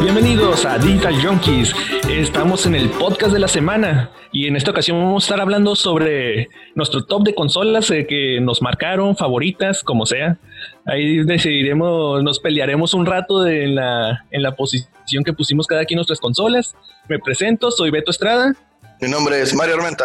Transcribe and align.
Bienvenidos 0.00 0.64
a 0.64 0.78
Digital 0.78 1.14
Junkies. 1.22 1.74
Estamos 2.08 2.64
en 2.64 2.74
el 2.74 2.88
podcast 2.88 3.34
de 3.34 3.38
la 3.38 3.48
semana 3.48 4.10
y 4.32 4.46
en 4.46 4.56
esta 4.56 4.70
ocasión 4.70 4.98
vamos 4.98 5.24
a 5.24 5.26
estar 5.26 5.40
hablando 5.42 5.76
sobre 5.76 6.48
nuestro 6.74 7.04
top 7.04 7.24
de 7.24 7.34
consolas 7.34 7.90
eh, 7.90 8.06
que 8.06 8.40
nos 8.40 8.62
marcaron, 8.62 9.14
favoritas, 9.14 9.84
como 9.84 10.06
sea. 10.06 10.38
Ahí 10.86 11.22
decidiremos, 11.24 12.22
nos 12.22 12.40
pelearemos 12.40 12.94
un 12.94 13.04
rato 13.04 13.42
de, 13.42 13.64
en, 13.64 13.74
la, 13.74 14.24
en 14.30 14.42
la 14.42 14.56
posición 14.56 15.22
que 15.22 15.34
pusimos 15.34 15.66
cada 15.66 15.84
quien 15.84 15.96
nuestras 15.96 16.18
consolas. 16.18 16.74
Me 17.06 17.18
presento, 17.18 17.70
soy 17.70 17.90
Beto 17.90 18.10
Estrada. 18.10 18.54
Mi 19.02 19.08
nombre 19.08 19.42
es 19.42 19.54
Mario 19.54 19.74
Armenta. 19.74 20.04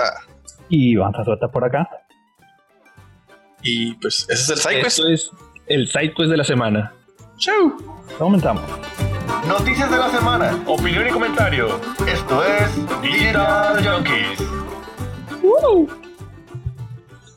Y 0.68 0.92
Iván 0.92 1.14
Zazueta 1.14 1.48
por 1.48 1.64
acá. 1.64 1.90
Y 3.64 3.94
pues 3.96 4.28
ese 4.30 4.34
es 4.34 4.50
el 4.50 4.58
SideQuest. 4.58 4.88
Esto 4.88 5.08
es 5.08 5.32
el 5.68 5.88
SideQuest 5.88 6.32
de 6.32 6.38
la 6.38 6.44
semana. 6.44 6.94
Chau. 7.38 7.78
Comenzamos. 8.18 8.64
Noticias 9.48 9.90
de 9.92 9.98
la 9.98 10.10
semana. 10.12 10.60
Opinión 10.66 11.08
y 11.08 11.12
comentario. 11.12 11.80
Esto 12.08 12.44
es 12.44 13.02
Digital 13.02 13.86
Junkies. 13.86 14.40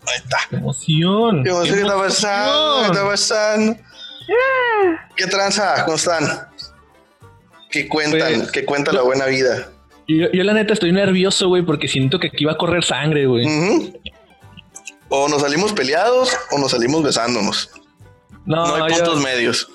Ahí 0.07 0.17
está. 0.17 0.39
¡Qué 0.49 0.57
emoción! 0.57 1.45
¿Qué 1.45 1.51
emoción 1.51 1.75
que 1.77 1.83
está 1.83 1.97
pasando? 1.97 2.81
¿Qué 2.83 2.87
está 2.93 3.05
pasando? 3.05 3.77
¿Qué 5.17 5.27
tranza? 5.27 5.85
¿Cómo 5.85 5.97
están? 5.97 6.25
¿Qué 7.71 7.89
cuentan? 7.89 8.21
Pues, 8.39 8.53
¿Qué 8.53 8.65
cuenta 8.65 8.93
la 8.93 9.03
buena 9.03 9.27
vida? 9.27 9.69
Yo, 10.07 10.31
yo 10.33 10.45
la 10.45 10.55
neta 10.55 10.73
estoy 10.73 10.93
nervioso, 10.93 11.49
güey, 11.49 11.63
porque 11.63 11.89
siento 11.89 12.19
que 12.19 12.29
aquí 12.29 12.45
va 12.47 12.53
a 12.53 12.57
correr 12.57 12.83
sangre, 12.85 13.27
güey. 13.27 13.93
O 15.11 15.29
nos 15.29 15.43
salimos 15.43 15.73
peleados 15.73 16.35
o 16.51 16.59
nos 16.59 16.71
salimos 16.71 17.03
besándonos. 17.03 17.71
No, 18.47 18.79
No 18.79 18.85
hay 18.85 18.93
yo- 18.95 19.05
puntos 19.05 19.23
medios. 19.23 19.69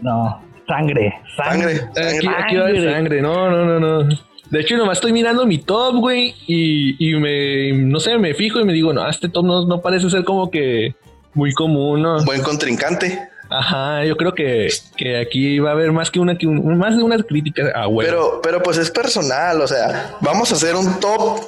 No, 0.00 0.40
sangre, 0.70 1.14
sangre. 1.36 1.76
Sangre. 1.94 2.16
Aquí, 2.16 2.26
sangre. 2.26 2.44
aquí 2.44 2.56
va 2.56 2.62
a 2.64 2.68
haber 2.68 2.92
Sangre. 2.92 3.22
No, 3.22 3.50
no, 3.50 3.64
no, 3.64 3.80
no. 3.80 4.08
De 4.50 4.60
hecho, 4.60 4.76
nomás 4.76 4.98
estoy 4.98 5.12
mirando 5.12 5.46
mi 5.46 5.58
top, 5.58 5.96
güey, 5.96 6.34
y, 6.46 6.96
y 7.10 7.14
me, 7.20 7.72
no 7.72 8.00
sé, 8.00 8.18
me 8.18 8.34
fijo 8.34 8.58
y 8.60 8.64
me 8.64 8.72
digo, 8.72 8.92
no, 8.92 9.08
este 9.08 9.28
top 9.28 9.44
no, 9.44 9.64
no 9.66 9.80
parece 9.80 10.10
ser 10.10 10.24
como 10.24 10.50
que 10.50 10.94
muy 11.34 11.52
común, 11.52 12.02
¿no? 12.02 12.24
Buen 12.24 12.42
contrincante. 12.42 13.28
Ajá, 13.48 14.04
yo 14.04 14.16
creo 14.16 14.32
que, 14.34 14.68
que 14.96 15.18
aquí 15.18 15.58
va 15.58 15.70
a 15.70 15.72
haber 15.72 15.92
más 15.92 16.10
que 16.10 16.18
una, 16.20 16.36
que 16.38 16.46
un- 16.46 16.78
más 16.78 16.96
de 16.96 17.02
unas 17.02 17.22
críticas 17.24 17.66
a 17.74 17.86
huevo. 17.88 18.00
Pero, 18.10 18.40
pero 18.42 18.62
pues 18.62 18.78
es 18.78 18.90
personal, 18.90 19.60
o 19.60 19.66
sea, 19.68 20.16
vamos 20.20 20.50
a 20.52 20.54
hacer 20.54 20.74
un 20.76 20.98
top 21.00 21.40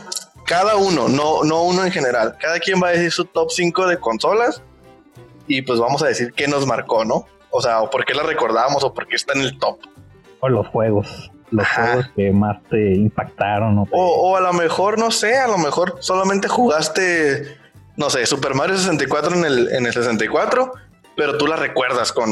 cada 0.47 0.77
uno, 0.77 1.09
no, 1.09 1.43
no 1.45 1.63
uno 1.63 1.85
en 1.85 1.91
general. 1.93 2.37
Cada 2.41 2.59
quien 2.61 2.81
va 2.83 2.89
a 2.89 2.91
decir 2.93 3.11
su 3.13 3.25
top 3.25 3.51
5 3.51 3.87
de 3.87 3.99
consolas 3.99 4.63
y 5.49 5.63
pues 5.63 5.79
vamos 5.81 6.03
a 6.03 6.07
decir 6.09 6.33
qué 6.37 6.47
nos 6.49 6.67
marcó, 6.67 7.05
¿no? 7.05 7.27
O 7.53 7.61
sea, 7.63 7.81
o 7.83 7.91
por 7.91 8.05
qué 8.05 8.15
la 8.15 8.23
recordamos 8.25 8.83
o 8.83 8.93
por 8.93 9.07
qué 9.07 9.15
está 9.17 9.35
en 9.35 9.43
el 9.43 9.59
top. 9.59 9.79
O 10.41 10.49
los 10.49 10.67
juegos. 10.69 11.31
Los 11.51 11.65
Ajá. 11.67 11.85
juegos 11.87 12.11
que 12.17 12.31
más 12.33 12.57
te 12.71 12.95
impactaron. 12.95 13.79
O 13.79 13.85
te- 13.85 13.91
O, 13.93 14.31
o 14.33 14.37
a 14.37 14.41
lo 14.41 14.53
mejor, 14.55 14.99
no 14.99 15.11
sé, 15.11 15.37
a 15.37 15.47
lo 15.47 15.59
mejor 15.59 15.97
solamente 16.01 16.49
jugaste, 16.49 17.57
no 17.97 18.09
sé, 18.11 18.25
Super 18.27 18.55
Mario 18.55 18.77
64 18.79 19.37
en 19.37 19.45
el, 19.45 19.69
en 19.73 19.87
el 19.87 19.93
64, 19.93 20.73
pero 21.15 21.37
tú 21.37 21.47
la 21.47 21.57
recuerdas 21.57 22.11
con, 22.11 22.31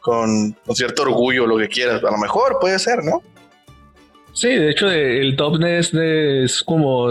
con, 0.00 0.52
con 0.66 0.76
cierto 0.76 1.02
orgullo, 1.02 1.46
lo 1.46 1.56
que 1.56 1.68
quieras. 1.68 2.04
A 2.04 2.10
lo 2.10 2.18
mejor 2.18 2.58
puede 2.60 2.78
ser, 2.78 3.02
¿no? 3.02 3.22
Sí, 4.34 4.48
de 4.48 4.70
hecho, 4.70 4.90
el 4.90 5.36
top 5.36 5.62
es, 5.64 5.94
es 5.94 6.62
como 6.64 7.06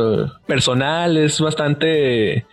personal, 0.46 1.18
es 1.18 1.40
bastante. 1.40 2.46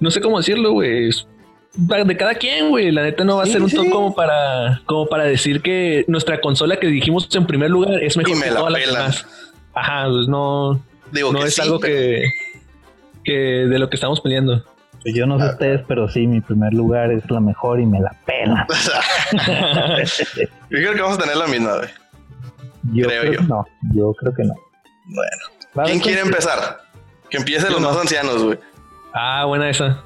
No 0.00 0.10
sé 0.10 0.20
cómo 0.22 0.38
decirlo, 0.38 0.72
güey. 0.72 1.10
es 1.10 1.28
De 1.74 2.16
cada 2.16 2.34
quien, 2.34 2.70
güey. 2.70 2.90
La 2.90 3.02
neta 3.02 3.22
no 3.24 3.36
va 3.36 3.44
a 3.44 3.46
Sí, 3.46 3.52
ser 3.52 3.62
un 3.62 3.70
top 3.70 3.84
sí. 3.84 3.90
como 3.90 4.14
para, 4.14 4.80
como 4.86 5.06
para 5.06 5.24
decir 5.24 5.62
que 5.62 6.04
nuestra 6.08 6.40
consola 6.40 6.76
que 6.78 6.88
dijimos 6.88 7.28
en 7.34 7.46
primer 7.46 7.70
lugar 7.70 8.02
es 8.02 8.16
mejor 8.16 8.36
me 8.36 8.42
que 8.44 8.50
la 8.50 8.56
todas 8.56 8.72
las 8.72 8.82
pelan. 8.82 8.96
demás. 9.02 9.26
Ajá, 9.74 10.06
pues 10.08 10.26
no, 10.28 10.80
Digo 11.12 11.32
no 11.32 11.40
que 11.40 11.46
es 11.46 11.54
sí, 11.54 11.60
algo 11.62 11.78
pero- 11.78 11.94
que, 11.94 12.24
que 13.24 13.32
de 13.32 13.78
lo 13.78 13.88
que 13.88 13.96
estamos 13.96 14.20
peleando. 14.20 14.64
Pues 15.02 15.14
Yo 15.14 15.26
no 15.26 15.38
sé 15.38 15.46
ustedes, 15.46 15.80
pero 15.88 16.08
sí, 16.08 16.26
mi 16.26 16.40
primer 16.42 16.74
lugar 16.74 17.10
es 17.12 17.28
la 17.30 17.40
mejor 17.40 17.80
y 17.80 17.86
me 17.86 18.00
la 18.00 18.10
pela. 18.26 18.66
Yo 20.36 20.46
creo 20.68 20.94
que 20.94 21.00
vamos 21.00 21.18
a 21.18 21.20
tener 21.22 21.36
la 21.36 21.46
misma, 21.46 21.76
güey. 21.76 21.88
Yo 22.92 23.06
Creo 23.06 23.20
creo, 23.22 23.32
yo. 23.34 23.42
no. 23.42 23.66
Yo 23.94 24.12
creo 24.14 24.34
que 24.34 24.44
no. 24.44 24.54
Bueno. 25.06 25.86
¿Quién 25.86 26.00
quiere 26.00 26.20
empezar? 26.22 26.80
Que 27.30 27.38
empiecen 27.38 27.72
los 27.72 27.80
no. 27.80 27.88
más 27.90 27.98
ancianos, 27.98 28.42
güey. 28.42 28.58
ah, 29.14 29.44
buena 29.46 29.70
esa. 29.70 30.02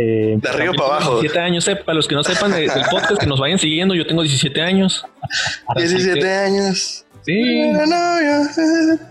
Eh, 0.00 0.38
De 0.40 0.48
arriba 0.48 0.72
para 0.74 0.88
abajo. 0.96 1.10
17 1.20 1.40
años, 1.40 1.66
eh, 1.68 1.74
para 1.76 1.96
los 1.96 2.06
que 2.06 2.14
no 2.14 2.22
sepan 2.22 2.52
del 2.52 2.70
podcast, 2.90 3.18
que 3.18 3.26
nos 3.26 3.40
vayan 3.40 3.58
siguiendo, 3.58 3.94
yo 3.96 4.06
tengo 4.06 4.22
17 4.22 4.62
años. 4.62 5.04
Así 5.66 5.88
17 5.88 6.20
que- 6.20 6.28
años. 6.32 7.04
Sí, 7.26 7.68
No, 7.72 7.84
no, 7.84 8.20
yo- 8.22 9.04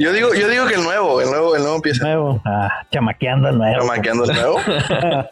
Yo 0.00 0.12
digo, 0.12 0.32
yo 0.32 0.48
digo 0.48 0.66
que 0.66 0.74
el 0.74 0.82
nuevo, 0.84 1.20
el 1.20 1.28
nuevo, 1.28 1.56
el 1.56 1.62
nuevo 1.62 1.76
empieza. 1.76 2.04
nuevo. 2.04 2.40
Ah, 2.44 2.86
chamaqueando 2.92 3.48
el 3.48 3.58
nuevo. 3.58 3.84
Maqueando 3.86 4.24
el 4.24 4.32
nuevo. 4.32 4.58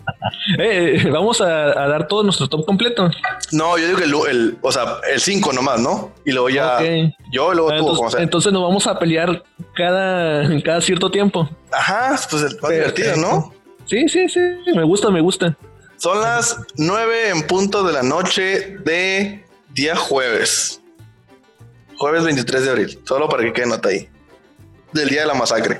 Eh, 0.58 1.08
vamos 1.10 1.40
a, 1.40 1.46
a 1.84 1.88
dar 1.88 2.06
todo 2.06 2.22
nuestro 2.22 2.48
top 2.48 2.64
completo. 2.64 3.10
No, 3.52 3.76
yo 3.78 3.86
digo 3.86 3.98
que 3.98 4.04
el, 4.04 4.14
el 4.30 4.58
o 4.62 4.70
sea, 4.72 4.98
el 5.12 5.20
5 5.20 5.52
nomás, 5.52 5.80
¿no? 5.80 6.12
Y 6.24 6.30
luego 6.32 6.48
ya. 6.50 6.78
Yo 7.32 7.52
y 7.52 7.56
luego 7.56 7.70
tú, 7.72 7.78
como 7.78 7.90
Entonces, 7.92 8.12
sea. 8.12 8.22
entonces 8.22 8.52
nos 8.52 8.62
vamos 8.62 8.86
a 8.86 8.98
pelear 8.98 9.42
cada, 9.74 10.48
cada 10.62 10.80
cierto 10.80 11.10
tiempo. 11.10 11.48
Ajá, 11.72 12.16
pues 12.30 12.42
el 12.44 12.58
más 12.60 12.70
divertido, 12.70 13.16
¿no? 13.16 13.52
Sí, 13.86 14.08
sí, 14.08 14.28
sí. 14.28 14.40
Me 14.74 14.84
gusta, 14.84 15.10
me 15.10 15.20
gusta. 15.20 15.56
Son 15.96 16.20
las 16.20 16.60
9 16.76 17.30
en 17.30 17.46
punto 17.46 17.82
de 17.84 17.92
la 17.92 18.02
noche 18.02 18.76
de 18.84 19.44
día 19.70 19.96
jueves. 19.96 20.82
Jueves 21.96 22.24
23 22.24 22.64
de 22.64 22.70
abril. 22.70 22.98
Solo 23.04 23.28
para 23.28 23.42
que 23.44 23.52
quede 23.52 23.66
nota 23.66 23.88
ahí. 23.88 24.08
Del 24.92 25.08
día 25.08 25.22
de 25.22 25.26
la 25.26 25.34
masacre. 25.34 25.78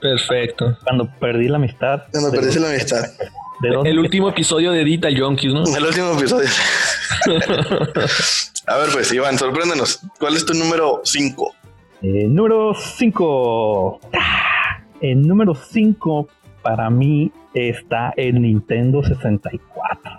Perfecto. 0.00 0.78
Cuando 0.84 1.10
perdí 1.20 1.48
la 1.48 1.56
amistad. 1.56 2.04
Cuando 2.10 2.30
perdiste 2.30 2.60
la 2.60 2.70
amistad. 2.70 3.02
¿De 3.60 3.68
dónde? 3.68 3.90
El 3.90 3.98
último 3.98 4.30
episodio 4.30 4.72
de 4.72 4.84
Dita 4.84 5.08
Junkies, 5.14 5.52
¿no? 5.52 5.64
El 5.76 5.84
último 5.84 6.16
episodio. 6.16 6.48
A 8.66 8.76
ver, 8.78 8.88
pues, 8.92 9.12
Iván, 9.12 9.38
sorpréndenos. 9.38 10.00
¿Cuál 10.18 10.36
es 10.36 10.46
tu 10.46 10.54
número 10.54 11.02
5? 11.04 11.54
Eh, 12.02 12.26
número 12.28 12.72
5. 12.74 14.00
El 15.02 15.22
número 15.22 15.54
5 15.54 16.28
para 16.62 16.90
mí 16.90 17.32
está 17.54 18.12
el 18.16 18.40
Nintendo 18.42 19.02
64. 19.02 20.12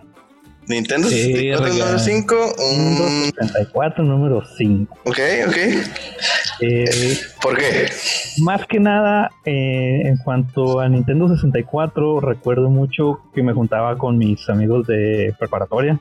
Nintendo 0.68 1.08
Sí, 1.10 1.16
64, 1.34 1.64
verga. 1.66 1.80
número 1.80 2.00
5. 2.00 2.36
Nintendo 2.70 3.08
64, 3.38 4.04
número 4.04 4.44
5. 4.58 4.98
ok, 5.06 5.20
ok. 5.48 5.58
Eh, 6.62 6.86
¿Por 7.42 7.58
qué? 7.58 7.88
más 8.44 8.66
que 8.68 8.80
nada, 8.80 9.32
eh, 9.46 10.02
en 10.06 10.18
cuanto 10.18 10.80
a 10.80 10.88
Nintendo 10.88 11.28
64, 11.28 12.20
recuerdo 12.20 12.70
mucho 12.70 13.20
que 13.34 13.42
me 13.42 13.54
juntaba 13.54 13.98
con 13.98 14.18
mis 14.18 14.48
amigos 14.50 14.86
de 14.88 15.34
preparatoria. 15.40 16.00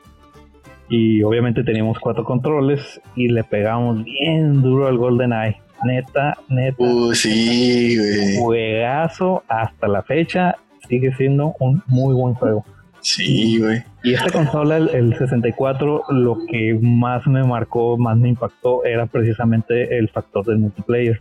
Y 0.87 1.23
obviamente 1.23 1.63
teníamos 1.63 1.97
cuatro 1.99 2.23
controles 2.23 3.01
y 3.15 3.29
le 3.29 3.43
pegábamos 3.43 4.03
bien 4.03 4.61
duro 4.61 4.87
al 4.87 4.97
GoldenEye. 4.97 5.61
Neta, 5.83 6.37
neta, 6.49 6.83
Uh, 6.83 7.13
sí, 7.13 7.97
güey. 7.97 8.37
juegazo 8.37 9.43
hasta 9.47 9.87
la 9.87 10.03
fecha. 10.03 10.55
Sigue 10.87 11.13
siendo 11.15 11.55
un 11.59 11.81
muy 11.87 12.13
buen 12.13 12.33
juego. 12.33 12.65
Sí, 13.01 13.59
güey. 13.59 13.83
Y 14.03 14.13
esta 14.13 14.29
consola, 14.31 14.77
el, 14.77 14.89
el 14.89 15.17
64, 15.17 16.03
lo 16.09 16.37
que 16.47 16.77
más 16.81 17.25
me 17.25 17.43
marcó, 17.43 17.97
más 17.97 18.17
me 18.17 18.29
impactó, 18.29 18.83
era 18.85 19.05
precisamente 19.07 19.97
el 19.97 20.09
factor 20.09 20.45
del 20.45 20.59
multiplayer. 20.59 21.19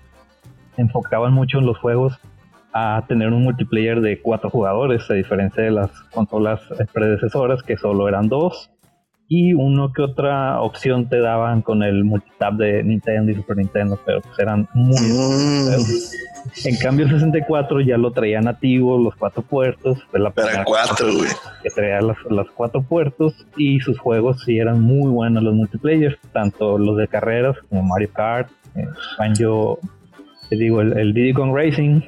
Enfocaban 0.76 1.32
mucho 1.32 1.58
en 1.58 1.66
los 1.66 1.78
juegos 1.78 2.18
a 2.72 3.04
tener 3.08 3.32
un 3.32 3.42
multiplayer 3.42 4.00
de 4.00 4.20
cuatro 4.20 4.50
jugadores, 4.50 5.10
a 5.10 5.14
diferencia 5.14 5.62
de 5.62 5.70
las 5.70 5.90
consolas 6.12 6.60
eh, 6.78 6.84
predecesoras, 6.92 7.62
que 7.62 7.76
solo 7.76 8.08
eran 8.08 8.28
dos. 8.28 8.70
Y 9.32 9.52
uno 9.54 9.92
que 9.92 10.02
otra 10.02 10.60
opción 10.60 11.08
te 11.08 11.20
daban 11.20 11.62
con 11.62 11.84
el 11.84 12.02
multitap 12.02 12.54
de 12.54 12.82
Nintendo 12.82 13.30
y 13.30 13.36
Super 13.36 13.58
Nintendo, 13.58 13.96
pero 14.04 14.20
pues 14.22 14.36
eran 14.40 14.68
muy 14.74 14.96
Mm, 14.98 15.70
en 16.64 16.76
cambio, 16.78 17.04
el 17.06 17.12
64 17.12 17.80
ya 17.82 17.96
lo 17.96 18.10
traía 18.10 18.40
nativo, 18.40 18.98
los 18.98 19.14
cuatro 19.14 19.42
puertos. 19.42 19.98
La 20.12 20.30
primera 20.30 20.64
4, 20.64 21.06
güey. 21.16 21.28
que 21.62 21.70
traía 21.70 22.00
los, 22.00 22.16
los 22.28 22.50
cuatro 22.50 22.82
puertos 22.82 23.46
y 23.56 23.78
sus 23.78 24.00
juegos 24.00 24.42
sí 24.44 24.58
eran 24.58 24.80
muy 24.80 25.08
buenos 25.12 25.44
los 25.44 25.54
multiplayer, 25.54 26.18
tanto 26.32 26.76
los 26.76 26.96
de 26.96 27.06
carreras 27.06 27.56
como 27.68 27.84
Mario 27.84 28.10
Kart, 28.12 28.50
eh, 28.74 28.84
Banjo, 29.16 29.78
te 30.48 30.56
digo, 30.56 30.80
el, 30.80 30.98
el 30.98 31.14
Diddy 31.14 31.34
Kong 31.34 31.54
Racing. 31.54 32.00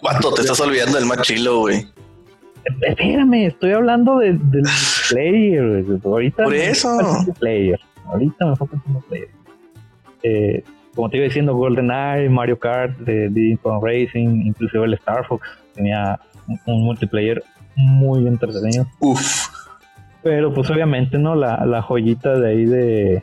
Guato, 0.00 0.32
te 0.32 0.40
estás 0.40 0.60
olvidando 0.60 0.96
del 0.96 1.06
más 1.06 1.20
chilo, 1.20 1.58
güey. 1.58 1.84
Espérame, 2.80 3.48
estoy 3.48 3.72
hablando 3.72 4.16
de- 4.18 4.38
del 4.38 4.64
güey. 5.12 6.00
Ahorita 6.04 6.44
Por 6.44 6.54
eso. 6.54 6.98
multiplayer. 7.00 7.80
Ahorita 8.06 8.44
me 8.44 8.50
enfoco 8.50 8.76
en 8.76 8.92
multiplayer. 8.92 9.28
Eh, 10.22 10.64
como 10.94 11.10
te 11.10 11.16
iba 11.16 11.24
diciendo, 11.24 11.54
GoldenEye, 11.54 12.28
Mario 12.28 12.58
Kart, 12.58 12.96
de 12.98 13.28
Diddy 13.28 13.56
Kong 13.56 13.82
Racing, 13.82 14.46
inclusive 14.46 14.84
el 14.84 14.94
Star 14.94 15.26
Fox 15.26 15.46
tenía 15.74 16.18
un, 16.46 16.60
un 16.66 16.84
multiplayer 16.84 17.42
muy 17.76 18.26
entretenido. 18.26 18.86
Uf. 19.00 19.48
Pero 20.22 20.54
pues 20.54 20.70
obviamente, 20.70 21.18
¿no? 21.18 21.34
La, 21.34 21.66
la 21.66 21.82
joyita 21.82 22.38
de 22.38 22.48
ahí 22.48 22.64
de, 22.64 23.22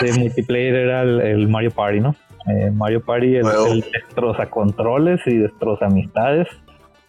de 0.00 0.12
multiplayer 0.18 0.74
era 0.74 1.02
el, 1.02 1.46
Mario 1.48 1.70
Party, 1.70 2.00
¿no? 2.00 2.16
Eh, 2.48 2.70
Mario 2.70 3.02
Party, 3.02 3.36
el, 3.36 3.46
el, 3.46 3.84
destroza 3.92 4.46
controles 4.46 5.20
y 5.26 5.36
destroza 5.36 5.86
amistades. 5.86 6.48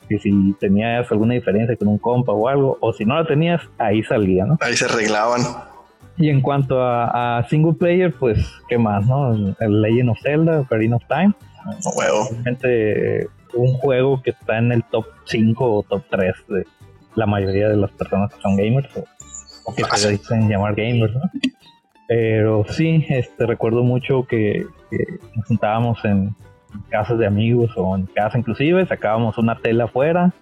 Y 0.10 0.18
si 0.20 0.56
tenías 0.60 1.10
alguna 1.12 1.36
diferencia 1.36 1.76
con 1.76 1.88
un 1.88 1.98
compa 1.98 2.32
o 2.32 2.48
algo, 2.48 2.78
o 2.82 2.94
si 2.94 3.06
no 3.06 3.16
la 3.16 3.26
tenías, 3.26 3.62
ahí 3.78 4.04
salía, 4.04 4.46
¿no? 4.46 4.58
Ahí 4.62 4.76
se 4.76 4.86
arreglaban. 4.86 5.42
Y 6.18 6.30
en 6.30 6.42
cuanto 6.42 6.82
a, 6.82 7.46
single 7.50 7.74
player, 7.74 8.14
pues, 8.14 8.40
¿qué 8.68 8.78
más, 8.78 9.06
no? 9.06 9.34
El, 9.60 9.82
Legend 9.82 10.10
of 10.10 10.18
Zelda, 10.22 10.60
Ocarina 10.62 10.98
of 10.98 11.04
Time. 11.08 11.34
Realmente 11.96 13.30
un 13.54 13.74
juego 13.76 14.22
que 14.22 14.32
está 14.32 14.58
en 14.58 14.72
el 14.72 14.84
top 14.84 15.06
5 15.26 15.66
o 15.66 15.84
top 15.84 16.04
3 16.10 16.34
de 16.50 16.66
la 17.16 17.26
mayoría 17.26 17.70
de 17.70 17.78
las 17.78 17.92
personas 17.92 18.34
que 18.34 18.42
son 18.42 18.56
gamers 18.56 18.90
o, 19.66 19.76
que 19.76 19.84
se 19.84 20.12
dicen 20.12 20.50
llamar 20.50 20.76
gamers, 20.76 21.14
¿no? 21.14 21.22
Pero 22.08 22.66
sí, 22.70 23.06
este, 23.10 23.46
recuerdo 23.46 23.84
mucho 23.84 24.26
que, 24.28 24.66
nos 25.36 25.46
juntábamos 25.46 26.04
en 26.06 26.36
casas 26.90 27.18
de 27.18 27.28
amigos 27.28 27.72
o 27.76 27.96
en 27.96 28.06
casa 28.08 28.38
inclusive, 28.38 28.86
sacábamos 28.86 29.38
una 29.38 29.58
tela 29.58 29.86
afuera, 29.86 30.34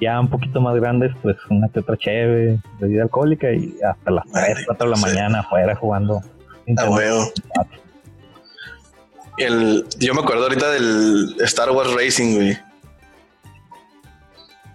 ya 0.00 0.18
un 0.18 0.28
poquito 0.28 0.60
más 0.60 0.74
grandes, 0.76 1.12
pues 1.22 1.36
una 1.48 1.68
que 1.68 1.80
otra 1.80 1.96
cheve, 1.96 2.58
bebida 2.80 3.04
alcohólica 3.04 3.52
y 3.52 3.74
hasta 3.88 4.10
las 4.10 4.24
3, 4.32 4.64
4 4.66 4.88
de 4.88 4.96
la 4.96 5.00
mañana 5.00 5.40
afuera 5.40 5.74
jugando. 5.76 6.20
Ah, 6.78 7.64
El, 9.38 9.84
yo 9.98 10.14
me 10.14 10.20
acuerdo 10.20 10.44
ahorita 10.44 10.70
del 10.70 11.36
Star 11.40 11.70
Wars 11.70 11.92
Racing, 11.94 12.34
güey. 12.34 12.58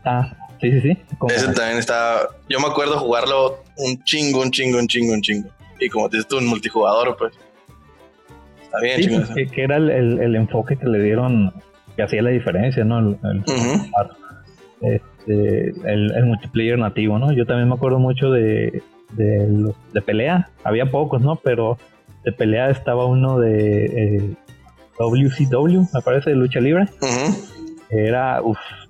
Ah, 0.04 0.32
sí, 0.62 0.72
sí, 0.72 0.82
sí. 0.82 0.98
Ese 1.30 1.54
también 1.54 1.78
está. 1.78 2.28
Yo 2.50 2.60
me 2.60 2.68
acuerdo 2.68 2.98
jugarlo 2.98 3.64
un 3.78 4.02
chingo, 4.04 4.42
un 4.42 4.52
chingo, 4.52 4.80
un 4.80 4.88
chingo, 4.88 5.14
un 5.14 5.22
chingo. 5.22 5.50
Y 5.80 5.90
como 5.90 6.10
dices 6.10 6.28
tú, 6.28 6.38
un 6.38 6.48
multijugador, 6.48 7.16
pues. 7.18 7.34
Está 8.82 8.96
bien, 8.98 9.26
sí, 9.26 9.34
pues, 9.34 9.52
que, 9.52 9.64
era 9.64 9.78
el, 9.78 9.90
el, 9.90 10.36
enfoque 10.36 10.78
que 10.78 10.86
le 10.86 11.02
dieron, 11.02 11.54
que 11.96 12.04
hacía 12.04 12.22
la 12.22 12.30
diferencia, 12.30 12.84
¿no? 12.84 13.00
El, 13.00 13.18
este, 14.82 15.74
el, 15.86 16.26
multiplayer 16.26 16.78
nativo, 16.78 17.20
¿no? 17.20 17.32
Yo 17.32 17.46
también 17.46 17.70
me 17.70 17.76
acuerdo 17.76 18.00
mucho 18.00 18.32
de, 18.32 18.82
de, 19.14 19.74
de 19.94 20.02
pelea. 20.02 20.50
Había 20.64 20.92
pocos, 20.92 21.22
¿no? 21.22 21.36
Pero 21.38 21.78
de 22.24 22.32
pelea 22.32 22.70
estaba 22.70 23.06
uno 23.06 23.40
de 23.40 24.36
WCW, 25.00 25.82
eh, 25.82 25.88
me 25.94 26.02
parece, 26.02 26.32
de 26.32 26.36
lucha 26.36 26.60
libre. 26.60 26.86
Era 27.90 28.42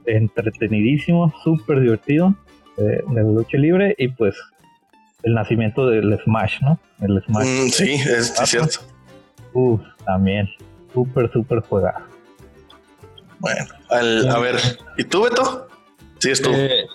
entretenidísimo, 0.05 1.33
súper 1.43 1.81
divertido 1.81 2.35
de, 2.77 3.03
de, 3.07 3.23
lucha 3.23 3.57
libre 3.57 3.95
y 3.97 4.07
pues 4.07 4.35
el 5.23 5.33
nacimiento 5.33 5.87
del 5.87 6.17
Smash, 6.23 6.61
¿no? 6.61 6.79
El 7.01 7.21
Smash. 7.23 7.47
Mm, 7.47 7.67
sí, 7.69 7.93
es, 7.93 8.33
cierto. 8.45 8.79
Uf, 9.53 9.81
también. 10.05 10.49
Súper, 10.93 11.31
súper 11.31 11.59
juega 11.61 12.05
Bueno, 13.39 13.65
a 13.89 14.39
ver, 14.39 14.55
¿y 14.97 15.03
tú, 15.03 15.23
Beto? 15.23 15.67
Sí, 16.19 16.31
es 16.31 16.41
tú. 16.41 16.51
Eh, 16.53 16.85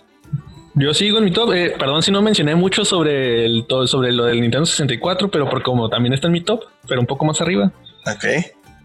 yo 0.75 0.95
sigo 0.95 1.19
en 1.19 1.25
mi 1.25 1.31
top. 1.31 1.53
Eh, 1.53 1.75
perdón 1.79 2.03
si 2.03 2.11
no 2.11 2.23
mencioné 2.23 2.55
mucho 2.55 2.85
sobre 2.85 3.45
el 3.45 3.67
sobre 3.87 4.13
lo 4.13 4.25
del 4.25 4.41
Nintendo 4.41 4.67
64, 4.67 5.31
pero 5.31 5.49
por 5.49 5.63
como 5.63 5.89
también 5.89 6.13
está 6.15 6.27
en 6.29 6.33
mi 6.33 6.41
top, 6.41 6.65
pero 6.89 7.01
un 7.01 7.07
poco 7.07 7.25
más 7.25 7.41
arriba. 7.41 7.73
Ok. 8.07 8.25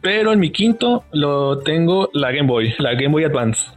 Pero 0.02 0.31
en 0.31 0.40
mi 0.40 0.52
quinto 0.52 1.06
lo 1.12 1.60
tengo 1.60 2.10
la 2.14 2.31
Game 2.31 2.48
Boy, 2.48 2.75
la 2.78 2.94
Game 2.94 3.10
Boy 3.10 3.24
Advance. 3.24 3.72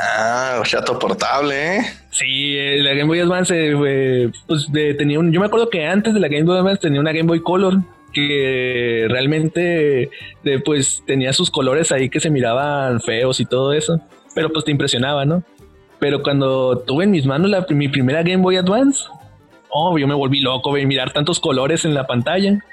Ah, 0.00 0.60
chato 0.64 0.98
portable, 0.98 1.76
¿eh? 1.76 1.80
Sí, 2.10 2.56
eh, 2.56 2.78
la 2.82 2.94
Game 2.94 3.06
Boy 3.06 3.20
Advance, 3.20 3.74
pues 4.46 4.68
tenía 4.96 5.18
un, 5.18 5.32
yo 5.32 5.40
me 5.40 5.46
acuerdo 5.46 5.70
que 5.70 5.86
antes 5.86 6.14
de 6.14 6.20
la 6.20 6.28
Game 6.28 6.44
Boy 6.44 6.58
Advance 6.58 6.80
tenía 6.80 7.00
una 7.00 7.12
Game 7.12 7.28
Boy 7.28 7.40
Color 7.40 7.78
que 8.12 9.06
realmente 9.08 10.10
pues 10.64 11.02
tenía 11.06 11.32
sus 11.32 11.50
colores 11.50 11.92
ahí 11.92 12.08
que 12.08 12.20
se 12.20 12.30
miraban 12.30 13.00
feos 13.00 13.40
y 13.40 13.44
todo 13.44 13.72
eso, 13.72 14.00
pero 14.34 14.50
pues 14.50 14.64
te 14.64 14.70
impresionaba, 14.70 15.24
¿no? 15.24 15.42
Pero 15.98 16.22
cuando 16.22 16.78
tuve 16.78 17.04
en 17.04 17.10
mis 17.10 17.26
manos 17.26 17.50
la, 17.50 17.66
mi 17.70 17.88
primera 17.88 18.22
Game 18.22 18.42
Boy 18.42 18.56
Advance, 18.56 19.04
oh, 19.70 19.98
yo 19.98 20.06
me 20.06 20.14
volví 20.14 20.40
loco 20.40 20.74
de 20.74 20.86
mirar 20.86 21.12
tantos 21.12 21.40
colores 21.40 21.84
en 21.84 21.94
la 21.94 22.06
pantalla. 22.06 22.64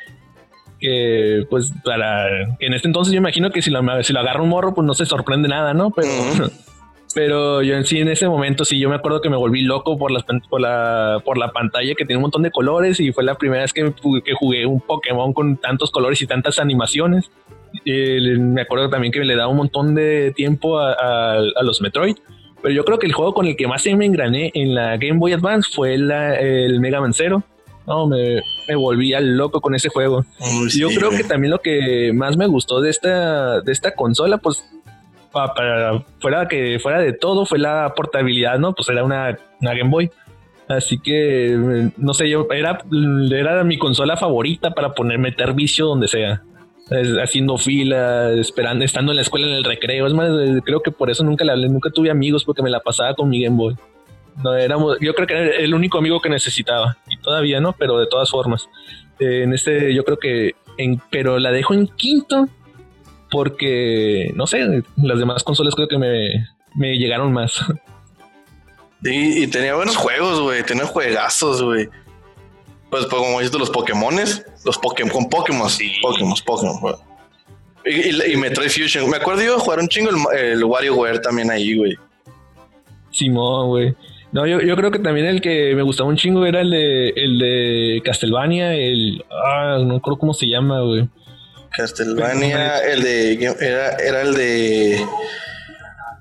Que 0.80 1.46
pues 1.50 1.72
para 1.84 2.28
en 2.60 2.74
este 2.74 2.88
entonces 2.88 3.14
yo 3.14 3.18
imagino 3.18 3.50
que 3.50 3.62
si 3.62 3.72
lo, 3.72 3.82
si 4.04 4.14
lo 4.14 4.20
agarro 4.20 4.44
un 4.44 4.50
morro, 4.50 4.74
pues 4.74 4.86
no 4.86 4.94
se 4.94 5.06
sorprende 5.06 5.48
nada, 5.48 5.74
¿no? 5.74 5.92
Pero, 5.92 6.10
pero 7.16 7.64
yo 7.64 7.76
en 7.76 7.86
sí 7.86 8.00
en 8.00 8.10
ese 8.10 8.28
momento 8.28 8.66
sí 8.66 8.78
yo 8.78 8.90
me 8.90 8.96
acuerdo 8.96 9.22
que 9.22 9.30
me 9.30 9.38
volví 9.38 9.62
loco 9.62 9.98
por, 9.98 10.12
las, 10.12 10.26
por, 10.50 10.60
la, 10.60 11.22
por 11.24 11.38
la 11.38 11.54
pantalla 11.54 11.96
que 11.96 12.04
tiene 12.06 12.18
un 12.18 12.24
montón 12.24 12.44
de 12.44 12.52
colores 12.52 13.00
y 13.00 13.14
fue 13.14 13.24
la 13.24 13.36
primera 13.36 13.62
vez 13.62 13.72
que, 13.72 13.94
que 14.24 14.34
jugué 14.34 14.66
un 14.66 14.82
Pokémon 14.82 15.32
con 15.32 15.56
tantos 15.56 15.92
colores 15.92 16.22
y 16.22 16.28
tantas 16.28 16.60
animaciones. 16.60 17.32
me 17.86 18.62
acuerdo 18.62 18.90
también 18.90 19.14
que 19.14 19.24
le 19.24 19.38
daba 19.38 19.48
un 19.48 19.56
montón 19.56 19.96
de 19.96 20.34
tiempo 20.36 20.78
a, 20.78 21.36
a 21.36 21.64
los 21.64 21.82
Metroid. 21.82 22.18
Pero 22.62 22.76
yo 22.76 22.84
creo 22.84 23.00
que 23.00 23.08
el 23.08 23.14
juego 23.14 23.34
con 23.34 23.46
el 23.46 23.56
que 23.56 23.68
más 23.68 23.84
se 23.84 23.96
me 23.96 24.06
engrané 24.06 24.52
en 24.54 24.76
la 24.76 24.98
Game 24.98 25.18
Boy 25.20 25.32
Advance 25.32 25.72
fue 25.74 25.94
el 25.94 26.80
Mega 26.82 27.00
Man 27.00 27.14
Zero. 27.14 27.44
No, 27.88 28.08
me, 28.08 28.42
me 28.68 28.76
volvía 28.76 29.22
loco 29.22 29.62
con 29.62 29.74
ese 29.74 29.88
juego. 29.88 30.26
yo 30.76 30.90
creo 30.90 31.12
que 31.12 31.24
también 31.24 31.52
lo 31.52 31.60
que 31.60 32.12
más 32.14 32.36
me 32.36 32.48
gustó 32.48 32.82
de 32.82 32.90
esta, 32.90 33.62
de 33.62 33.72
esta 33.72 33.96
consola, 33.96 34.40
pues 34.40 34.66
para, 35.36 36.00
fuera 36.20 36.48
que 36.48 36.80
fuera 36.80 37.00
de 37.00 37.14
todo, 37.14 37.46
fue 37.46 37.60
la 37.60 37.94
portabilidad, 37.96 38.58
¿no? 38.58 38.74
Pues 38.74 38.88
era 38.90 39.04
una, 39.04 39.38
una 39.62 39.74
Game 39.74 39.90
Boy. 39.90 40.10
Así 40.68 40.98
que, 40.98 41.92
no 41.98 42.14
sé, 42.14 42.30
yo 42.30 42.48
era, 42.52 42.80
era 43.32 43.64
mi 43.64 43.78
consola 43.78 44.18
favorita 44.18 44.72
para 44.72 44.94
poner 44.94 45.20
meter 45.20 45.54
vicio 45.54 45.86
donde 45.86 46.08
sea 46.08 46.42
haciendo 47.22 47.58
fila, 47.58 48.32
esperando, 48.34 48.86
estando 48.86 49.12
en 49.12 49.18
la 49.18 49.22
escuela 49.24 49.48
en 49.48 49.54
el 49.54 49.64
recreo. 49.64 50.08
Es 50.08 50.14
más, 50.14 50.30
eh, 50.30 50.62
creo 50.64 50.82
que 50.82 50.92
por 50.92 51.10
eso 51.10 51.24
nunca 51.24 51.44
le 51.44 51.52
hablé, 51.52 51.68
nunca 51.68 51.90
tuve 51.90 52.12
amigos 52.12 52.44
porque 52.46 52.62
me 52.62 52.70
la 52.70 52.80
pasaba 52.80 53.14
con 53.16 53.30
mi 53.30 53.44
Game 53.44 53.58
Boy. 53.58 53.76
No 54.44 54.56
éramos, 54.56 54.98
yo 55.00 55.14
creo 55.14 55.28
que 55.28 55.34
era 55.34 55.56
el 55.58 55.74
único 55.74 55.98
amigo 55.98 56.20
que 56.20 56.30
necesitaba 56.30 56.98
y 57.10 57.18
todavía 57.18 57.60
no, 57.60 57.74
pero 57.74 57.98
de 58.00 58.08
todas 58.08 58.30
formas, 58.30 58.70
eh, 59.20 59.44
en 59.44 59.54
este 59.54 59.94
yo 59.94 60.04
creo 60.04 60.18
que, 60.18 60.56
en, 60.78 61.02
pero 61.10 61.40
la 61.40 61.52
dejo 61.52 61.74
en 61.74 61.88
quinto 61.88 62.48
porque 63.36 64.32
no 64.34 64.48
sé, 64.48 64.82
las 64.96 65.20
demás 65.20 65.44
consolas 65.44 65.76
creo 65.76 65.90
que 65.90 65.98
me, 65.98 66.48
me 66.74 66.98
llegaron 66.98 67.34
más. 67.34 67.66
Y 69.04 69.46
tenía 69.48 69.76
buenos 69.76 69.98
juegos, 69.98 70.40
güey, 70.40 70.64
tenía 70.64 70.86
juegazos, 70.86 71.62
güey. 71.62 71.90
Pues, 72.90 73.06
pues, 73.08 73.22
como 73.22 73.42
dices 73.42 73.54
los 73.60 73.70
Pokémones, 73.70 74.46
los 74.64 74.78
Pokémon, 74.78 75.12
con 75.12 75.30
Pokémon, 75.30 75.70
sí. 75.70 75.92
Pokémon, 76.02 76.34
Pokémon, 76.46 76.96
y, 77.86 78.32
y, 78.32 78.38
Metroid 78.38 78.70
Fusion. 78.70 79.10
Me 79.10 79.18
acuerdo 79.18 79.44
yo 79.44 79.60
jugar 79.60 79.80
un 79.80 79.90
chingo 79.90 80.12
el, 80.12 80.40
el 80.40 80.64
WarioWare 80.64 81.20
también 81.20 81.52
ahí, 81.52 81.78
güey. 81.78 81.98
Simón, 83.12 83.68
güey. 83.68 83.96
No, 84.32 84.48
yo, 84.48 84.62
yo 84.62 84.78
creo 84.78 84.92
que 84.92 85.00
también 85.00 85.28
el 85.28 85.42
que 85.42 85.76
me 85.76 85.82
gustaba 85.82 86.08
un 86.08 86.16
chingo 86.16 86.46
era 86.46 86.62
el 86.62 86.72
de 86.72 87.10
el 87.10 87.38
de 87.38 88.02
Castlevania, 88.02 88.74
el 88.74 89.26
ah, 89.30 89.80
no 89.86 90.00
creo 90.00 90.18
cómo 90.18 90.34
se 90.34 90.48
llama, 90.48 90.80
güey. 90.80 91.10
Castlevania, 91.78 92.80
el 92.80 93.04
de 93.04 93.34
era, 93.60 93.96
era 93.98 94.22
el 94.22 94.34
de 94.34 95.06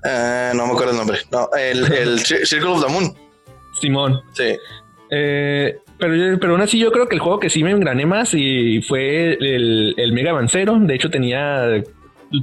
uh, 0.03 0.55
no 0.55 0.67
me 0.67 0.73
acuerdo 0.73 0.91
el 0.91 0.97
nombre. 0.97 1.19
No, 1.31 1.49
el, 1.57 1.91
el 1.91 2.19
Circle 2.19 2.69
of 2.69 2.85
the 2.85 2.91
Moon. 2.91 3.13
Simón. 3.79 4.21
Sí. 4.33 4.57
Eh, 5.11 5.77
pero, 5.97 6.39
pero 6.39 6.53
aún 6.53 6.61
así 6.61 6.79
yo 6.79 6.91
creo 6.91 7.07
que 7.07 7.15
el 7.15 7.21
juego 7.21 7.39
que 7.39 7.49
sí 7.49 7.63
me 7.63 7.71
engrané 7.71 8.05
más 8.05 8.33
y 8.33 8.81
fue 8.81 9.33
el, 9.33 9.93
el 9.97 10.13
Mega 10.13 10.33
Man 10.33 10.49
Zero. 10.49 10.77
De 10.79 10.95
hecho 10.95 11.09
tenía 11.09 11.83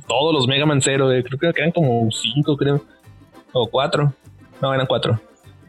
todos 0.07 0.35
los 0.35 0.47
Mega 0.47 0.67
Man 0.67 0.83
Zero. 0.83 1.13
Eh, 1.13 1.25
creo 1.25 1.53
que 1.53 1.61
eran 1.61 1.73
como 1.73 2.11
cinco, 2.11 2.57
creo. 2.57 2.85
O 3.53 3.69
cuatro. 3.69 4.15
No, 4.61 4.73
eran 4.73 4.87
cuatro. 4.87 5.21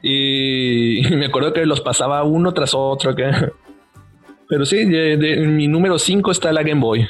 Y, 0.01 1.01
me 1.15 1.27
acuerdo 1.27 1.53
que 1.53 1.65
los 1.65 1.81
pasaba 1.81 2.23
uno 2.23 2.53
tras 2.53 2.73
otro. 2.73 3.15
Pero 4.47 4.65
sí, 4.65 4.85
de, 4.85 5.38
mi 5.47 5.67
número 5.67 5.97
cinco 5.97 6.31
está 6.31 6.51
la 6.51 6.63
Game 6.63 6.81
Boy. 6.81 7.07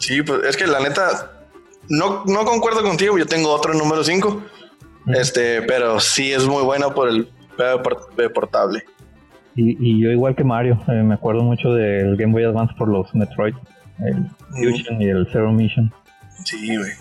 Sí, 0.00 0.22
pues 0.22 0.42
es 0.44 0.56
que 0.56 0.66
la 0.66 0.80
neta, 0.80 1.30
no, 1.88 2.24
no 2.26 2.44
concuerdo 2.44 2.82
contigo. 2.82 3.16
Yo 3.16 3.26
tengo 3.26 3.50
otro 3.50 3.72
número 3.74 4.02
cinco. 4.02 4.42
Este, 5.06 5.62
pero 5.62 6.00
sí 6.00 6.32
es 6.32 6.46
muy 6.46 6.62
bueno 6.62 6.92
por 6.94 7.08
el 7.08 7.28
portable. 8.34 8.84
Y, 9.56 10.00
yo 10.00 10.10
igual 10.10 10.34
que 10.34 10.44
Mario, 10.44 10.80
eh, 10.88 11.02
me 11.02 11.14
acuerdo 11.14 11.42
mucho 11.42 11.74
del 11.74 12.16
Game 12.16 12.32
Boy 12.32 12.44
Advance 12.44 12.74
por 12.78 12.88
los 12.88 13.14
Metroid, 13.14 13.54
el 13.98 14.30
Fusion 14.50 15.02
y 15.02 15.08
el 15.08 15.28
Zero 15.30 15.52
Mission. 15.52 15.92
Sí, 16.44 16.76
güey. 16.76 16.92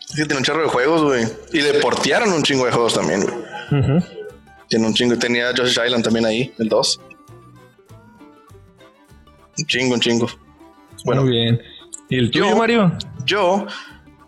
Sí, 0.00 0.16
tiene 0.24 0.36
un 0.36 0.42
chorro 0.42 0.62
de 0.62 0.68
juegos, 0.68 1.02
güey. 1.02 1.24
Y 1.52 1.60
le 1.60 1.74
portearon 1.80 2.32
un 2.32 2.42
chingo 2.42 2.66
de 2.66 2.72
juegos 2.72 2.94
también, 2.94 3.22
güey. 3.22 4.02
Tiene 4.68 4.86
un 4.86 4.94
chingo. 4.94 5.16
Tenía 5.16 5.50
Josh 5.56 5.78
Island 5.84 6.04
también 6.04 6.26
ahí, 6.26 6.52
el 6.58 6.68
2. 6.68 7.00
Un 9.58 9.66
chingo, 9.66 9.94
un 9.94 10.00
chingo. 10.00 10.28
Bueno, 11.04 11.22
Muy 11.22 11.30
bien. 11.30 11.62
¿Y 12.08 12.18
el 12.18 12.30
tuyo, 12.30 12.56
Mario? 12.56 12.92
Yo, 13.24 13.66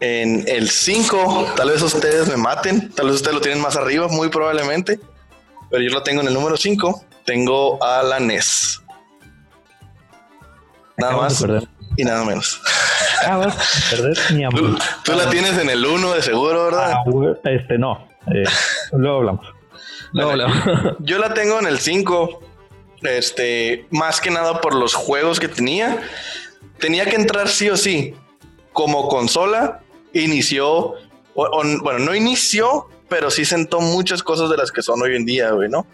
en 0.00 0.44
el 0.46 0.68
5, 0.68 1.54
tal 1.56 1.70
vez 1.70 1.82
ustedes 1.82 2.28
me 2.28 2.36
maten. 2.36 2.90
Tal 2.90 3.06
vez 3.06 3.16
ustedes 3.16 3.34
lo 3.34 3.40
tienen 3.40 3.60
más 3.60 3.76
arriba, 3.76 4.08
muy 4.08 4.28
probablemente 4.28 5.00
pero 5.70 5.82
yo 5.82 5.90
lo 5.90 6.02
tengo 6.02 6.20
en 6.20 6.28
el 6.28 6.34
número 6.34 6.56
5. 6.56 7.04
Tengo 7.24 7.82
a 7.82 8.02
la 8.02 8.18
NES. 8.18 8.82
Nada 10.96 11.16
más 11.16 11.46
y 11.96 12.04
nada 12.04 12.24
menos. 12.24 12.60
Acabas 13.22 13.56
de 13.56 13.96
perder 13.96 14.18
mi 14.34 14.44
amor. 14.44 14.78
Tú, 15.04 15.12
la 15.12 15.30
tienes 15.30 15.56
en 15.56 15.70
el 15.70 15.86
1 15.86 16.12
de 16.12 16.22
seguro, 16.22 16.64
¿verdad? 16.64 16.92
Ah, 16.92 17.04
este 17.44 17.78
no. 17.78 18.08
Eh, 18.26 18.44
luego 18.92 19.18
hablamos. 19.18 19.46
Luego 20.12 20.32
hablamos. 20.32 20.96
Yo 20.98 21.18
la 21.18 21.32
tengo 21.32 21.58
en 21.60 21.66
el 21.66 21.78
5. 21.78 22.40
Este, 23.02 23.86
más 23.90 24.20
que 24.20 24.30
nada 24.30 24.60
por 24.60 24.74
los 24.74 24.94
juegos 24.94 25.40
que 25.40 25.48
tenía. 25.48 26.00
Tenía 26.80 27.04
que 27.06 27.16
entrar 27.16 27.48
sí 27.48 27.68
o 27.68 27.76
sí. 27.76 28.14
Como 28.72 29.08
consola, 29.08 29.82
inició. 30.12 30.94
bueno, 31.34 31.98
no 31.98 32.14
inició, 32.14 32.88
pero 33.08 33.30
sí 33.30 33.44
sentó 33.44 33.80
muchas 33.80 34.22
cosas 34.22 34.50
de 34.50 34.56
las 34.56 34.72
que 34.72 34.82
son 34.82 35.02
hoy 35.02 35.16
en 35.16 35.26
día, 35.26 35.50
güey, 35.50 35.68
¿no? 35.68 35.86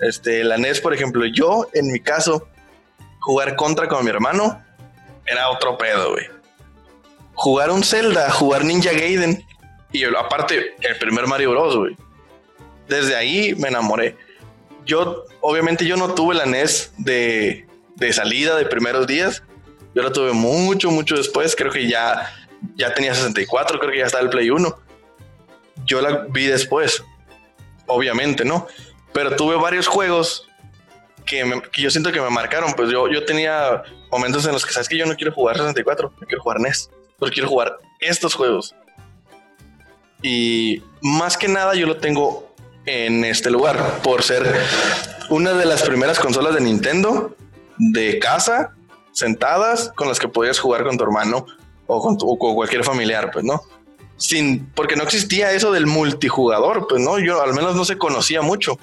Este, 0.00 0.44
la 0.44 0.58
NES, 0.58 0.80
por 0.80 0.94
ejemplo, 0.94 1.24
yo, 1.26 1.66
en 1.74 1.90
mi 1.90 2.00
caso, 2.00 2.48
jugar 3.20 3.56
contra 3.56 3.88
con 3.88 4.04
mi 4.04 4.10
hermano 4.10 4.62
era 5.26 5.50
otro 5.50 5.76
pedo, 5.76 6.12
güey. 6.12 6.26
Jugar 7.34 7.70
un 7.70 7.82
Zelda, 7.82 8.30
jugar 8.30 8.64
Ninja 8.64 8.92
Gaiden 8.92 9.44
y 9.92 10.04
aparte 10.04 10.74
el 10.80 10.96
primer 10.98 11.26
Mario 11.26 11.50
Bros, 11.50 11.76
güey. 11.76 11.96
Desde 12.88 13.16
ahí 13.16 13.54
me 13.56 13.68
enamoré. 13.68 14.16
Yo, 14.84 15.24
obviamente, 15.40 15.84
yo 15.84 15.96
no 15.96 16.14
tuve 16.14 16.34
la 16.34 16.46
NES 16.46 16.92
de, 16.98 17.66
de 17.96 18.12
salida 18.12 18.56
de 18.56 18.66
primeros 18.66 19.06
días. 19.06 19.42
Yo 19.98 20.04
la 20.04 20.12
tuve 20.12 20.32
mucho, 20.32 20.92
mucho 20.92 21.16
después. 21.16 21.56
Creo 21.56 21.72
que 21.72 21.88
ya, 21.88 22.32
ya 22.76 22.94
tenía 22.94 23.12
64, 23.16 23.80
creo 23.80 23.90
que 23.90 23.98
ya 23.98 24.06
estaba 24.06 24.22
el 24.22 24.30
Play 24.30 24.48
1. 24.48 24.78
Yo 25.86 26.00
la 26.00 26.24
vi 26.28 26.46
después, 26.46 27.02
obviamente, 27.88 28.44
¿no? 28.44 28.68
Pero 29.12 29.34
tuve 29.34 29.56
varios 29.56 29.88
juegos 29.88 30.46
que, 31.26 31.44
yo 31.78 31.90
siento 31.90 32.12
que 32.12 32.20
me 32.20 32.30
marcaron. 32.30 32.74
Pues 32.74 32.90
yo, 32.90 33.10
yo 33.10 33.24
tenía 33.24 33.82
momentos 34.08 34.46
en 34.46 34.52
los 34.52 34.64
que 34.64 34.72
sabes 34.72 34.88
que 34.88 34.96
yo 34.96 35.04
no 35.04 35.16
quiero 35.16 35.32
jugar 35.32 35.56
64, 35.56 36.12
yo 36.20 36.26
quiero 36.28 36.42
jugar 36.44 36.60
NES, 36.60 36.90
pero 37.18 37.32
quiero 37.32 37.48
jugar 37.48 37.78
estos 37.98 38.34
juegos. 38.34 38.76
Y 40.22 40.80
más 41.02 41.36
que 41.36 41.48
nada 41.48 41.74
yo 41.74 41.88
lo 41.88 41.96
tengo 41.96 42.54
en 42.86 43.24
este 43.24 43.50
lugar 43.50 44.00
por 44.04 44.22
ser 44.22 44.46
una 45.28 45.54
de 45.54 45.66
las 45.66 45.82
primeras 45.82 46.20
consolas 46.20 46.54
de 46.54 46.60
Nintendo 46.60 47.34
de 47.78 48.20
casa, 48.20 48.76
sentadas, 49.18 49.92
con 49.96 50.06
las 50.06 50.20
que 50.20 50.28
podías 50.28 50.60
jugar 50.60 50.84
con 50.84 50.96
tu 50.96 51.02
hermano 51.02 51.44
o 51.88 52.00
con, 52.00 52.16
o 52.20 52.38
con 52.38 52.54
cualquier 52.54 52.84
familiar, 52.84 53.30
pues 53.32 53.44
no. 53.44 53.62
Sin, 54.16 54.66
porque 54.66 54.94
no 54.94 55.02
existía 55.02 55.52
eso 55.52 55.72
del 55.72 55.86
multijugador, 55.86 56.86
pues 56.88 57.02
no, 57.02 57.18
yo 57.18 57.42
al 57.42 57.52
menos 57.52 57.74
no 57.74 57.84
se 57.84 57.98
conocía 57.98 58.42
mucho. 58.42 58.78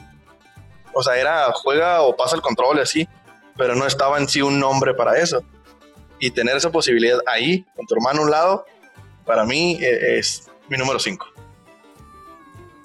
O 0.94 1.04
sea, 1.04 1.18
era 1.18 1.52
juega 1.54 2.02
o 2.02 2.16
pasa 2.18 2.36
el 2.36 2.42
control 2.42 2.80
así, 2.80 3.08
pero 3.58 3.76
no 3.76 3.86
estaba 3.88 4.18
en 4.18 4.28
sí 4.28 4.42
un 4.42 4.60
nombre 4.60 4.94
para 4.94 5.18
eso. 5.18 5.42
Y 6.20 6.32
tener 6.32 6.58
esa 6.58 6.72
posibilidad 6.72 7.20
ahí, 7.28 7.66
con 7.76 7.86
tu 7.86 7.96
hermano 7.96 8.22
a 8.22 8.24
un 8.26 8.32
lado, 8.32 8.66
para 9.26 9.46
mí 9.46 9.78
e, 9.82 10.18
es, 10.18 10.50
mi 10.70 10.78
número 10.78 11.00
5. 11.00 11.26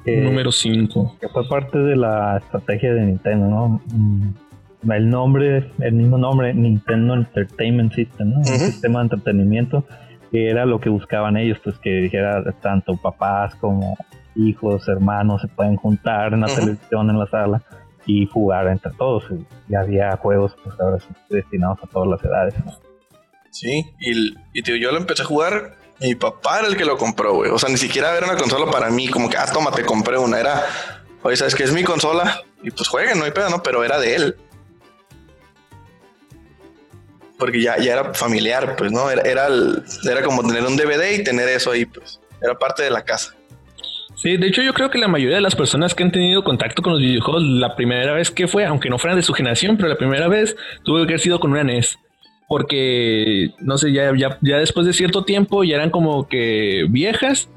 número 0.07 0.53
5. 0.53 1.17
Que 1.21 1.29
fue 1.29 1.49
parte 1.49 1.79
de 1.79 1.97
la 1.97 2.39
estrategia 2.39 2.95
de 2.95 3.01
Nintendo, 3.03 3.47
¿no? 3.47 3.81
El 4.89 5.11
nombre, 5.11 5.71
el 5.81 5.93
mismo 5.93 6.17
nombre, 6.17 6.55
Nintendo 6.55 7.15
Entertainment 7.15 7.93
System, 7.93 8.31
¿no? 8.31 8.39
Un 8.39 8.45
sistema 8.45 9.01
de 9.01 9.05
entretenimiento 9.05 9.85
que 10.31 10.49
era 10.49 10.65
lo 10.65 10.81
que 10.81 10.89
buscaban 10.89 11.37
ellos, 11.37 11.59
pues 11.63 11.77
que 11.79 11.91
dijera 11.91 12.43
tanto 12.63 12.97
papás 12.97 13.55
como 13.57 13.97
hijos, 14.37 14.89
hermanos 14.89 15.43
se 15.43 15.49
pueden 15.49 15.77
juntar 15.77 16.33
en 16.33 16.41
la 16.41 16.47
televisión, 16.47 17.11
en 17.11 17.19
la 17.19 17.27
sala 17.27 17.63
y 18.07 18.27
jugar 18.27 18.69
entre 18.69 18.93
todos. 18.93 19.25
Y, 19.69 19.75
había 19.75 20.17
juegos, 20.17 20.57
pues 20.63 20.79
ahora 20.81 20.99
destinados 21.29 21.79
a 21.83 21.87
todas 21.87 22.09
las 22.09 22.25
edades. 22.25 22.55
Sí, 23.51 23.85
y, 24.01 24.35
y 24.53 24.63
tío, 24.63 24.77
yo 24.77 24.93
lo 24.93 24.99
empecé 24.99 25.23
a 25.23 25.27
jugar. 25.27 25.77
Mi 26.01 26.15
papá 26.15 26.61
era 26.61 26.69
el 26.69 26.77
que 26.77 26.85
lo 26.85 26.97
compró, 26.97 27.35
güey. 27.35 27.51
O 27.51 27.59
sea, 27.59 27.69
ni 27.69 27.77
siquiera 27.77 28.17
era 28.17 28.27
una 28.27 28.37
consola 28.37 28.71
para 28.71 28.89
mí, 28.91 29.09
como 29.09 29.29
que, 29.29 29.37
ah, 29.37 29.47
toma, 29.53 29.71
te 29.71 29.85
compré 29.85 30.17
una. 30.17 30.39
Era, 30.39 30.65
oye, 31.23 31.37
¿sabes 31.37 31.55
qué 31.55 31.65
es 31.65 31.73
mi 31.73 31.83
consola? 31.83 32.41
Y 32.63 32.71
pues 32.71 32.89
jueguen, 32.89 33.19
no 33.19 33.25
hay 33.25 33.33
pedo, 33.33 33.51
¿no? 33.51 33.63
Pero 33.63 33.85
era 33.85 33.99
de 33.99 34.15
él. 34.15 34.37
Porque 37.41 37.61
ya, 37.61 37.77
ya 37.79 37.95
era 37.95 38.15
familiar, 38.15 38.77
pues, 38.77 38.93
¿no? 38.93 39.11
Era, 39.11 39.23
era, 39.23 39.49
era 40.09 40.23
como 40.23 40.47
tener 40.47 40.65
un 40.65 40.77
DVD 40.77 41.19
y 41.19 41.25
tener 41.25 41.49
eso 41.49 41.73
ahí, 41.73 41.87
pues. 41.87 42.21
Era 42.41 42.57
parte 42.57 42.85
de 42.85 42.91
la 42.91 43.03
casa. 43.03 43.35
Sí, 44.23 44.37
de 44.37 44.49
hecho 44.49 44.61
yo 44.63 44.75
creo 44.75 44.91
que 44.91 44.99
la 44.99 45.09
mayoría 45.09 45.37
de 45.37 45.41
las 45.41 45.57
personas 45.57 45.95
que 45.95 46.03
han 46.03 46.13
tenido 46.13 46.45
contacto 46.45 46.83
con 46.83 46.93
los 46.93 47.01
videojuegos 47.01 47.43
la 47.43 47.75
primera 47.75 48.13
vez 48.13 48.31
que 48.31 48.47
fue, 48.47 48.67
aunque 48.67 48.91
no 48.91 48.99
fueran 48.99 49.17
de 49.17 49.23
su 49.23 49.33
generación, 49.33 49.79
pero 49.79 49.89
la 49.89 49.97
primera 49.97 50.29
vez 50.29 50.57
tuvo 50.85 50.99
que 50.99 51.13
haber 51.15 51.21
sido 51.21 51.41
con 51.41 51.53
una 51.53 51.65
NES. 51.65 51.99
Porque, 52.47 53.53
no 53.61 53.79
sé, 53.79 53.93
ya, 53.93 54.13
ya, 54.15 54.37
ya 54.43 54.59
después 54.59 54.85
de 54.85 54.93
cierto 54.93 55.25
tiempo 55.25 55.65
ya 55.65 55.77
eran 55.77 55.89
como 55.89 56.29
que 56.29 56.85
viejas, 56.91 57.49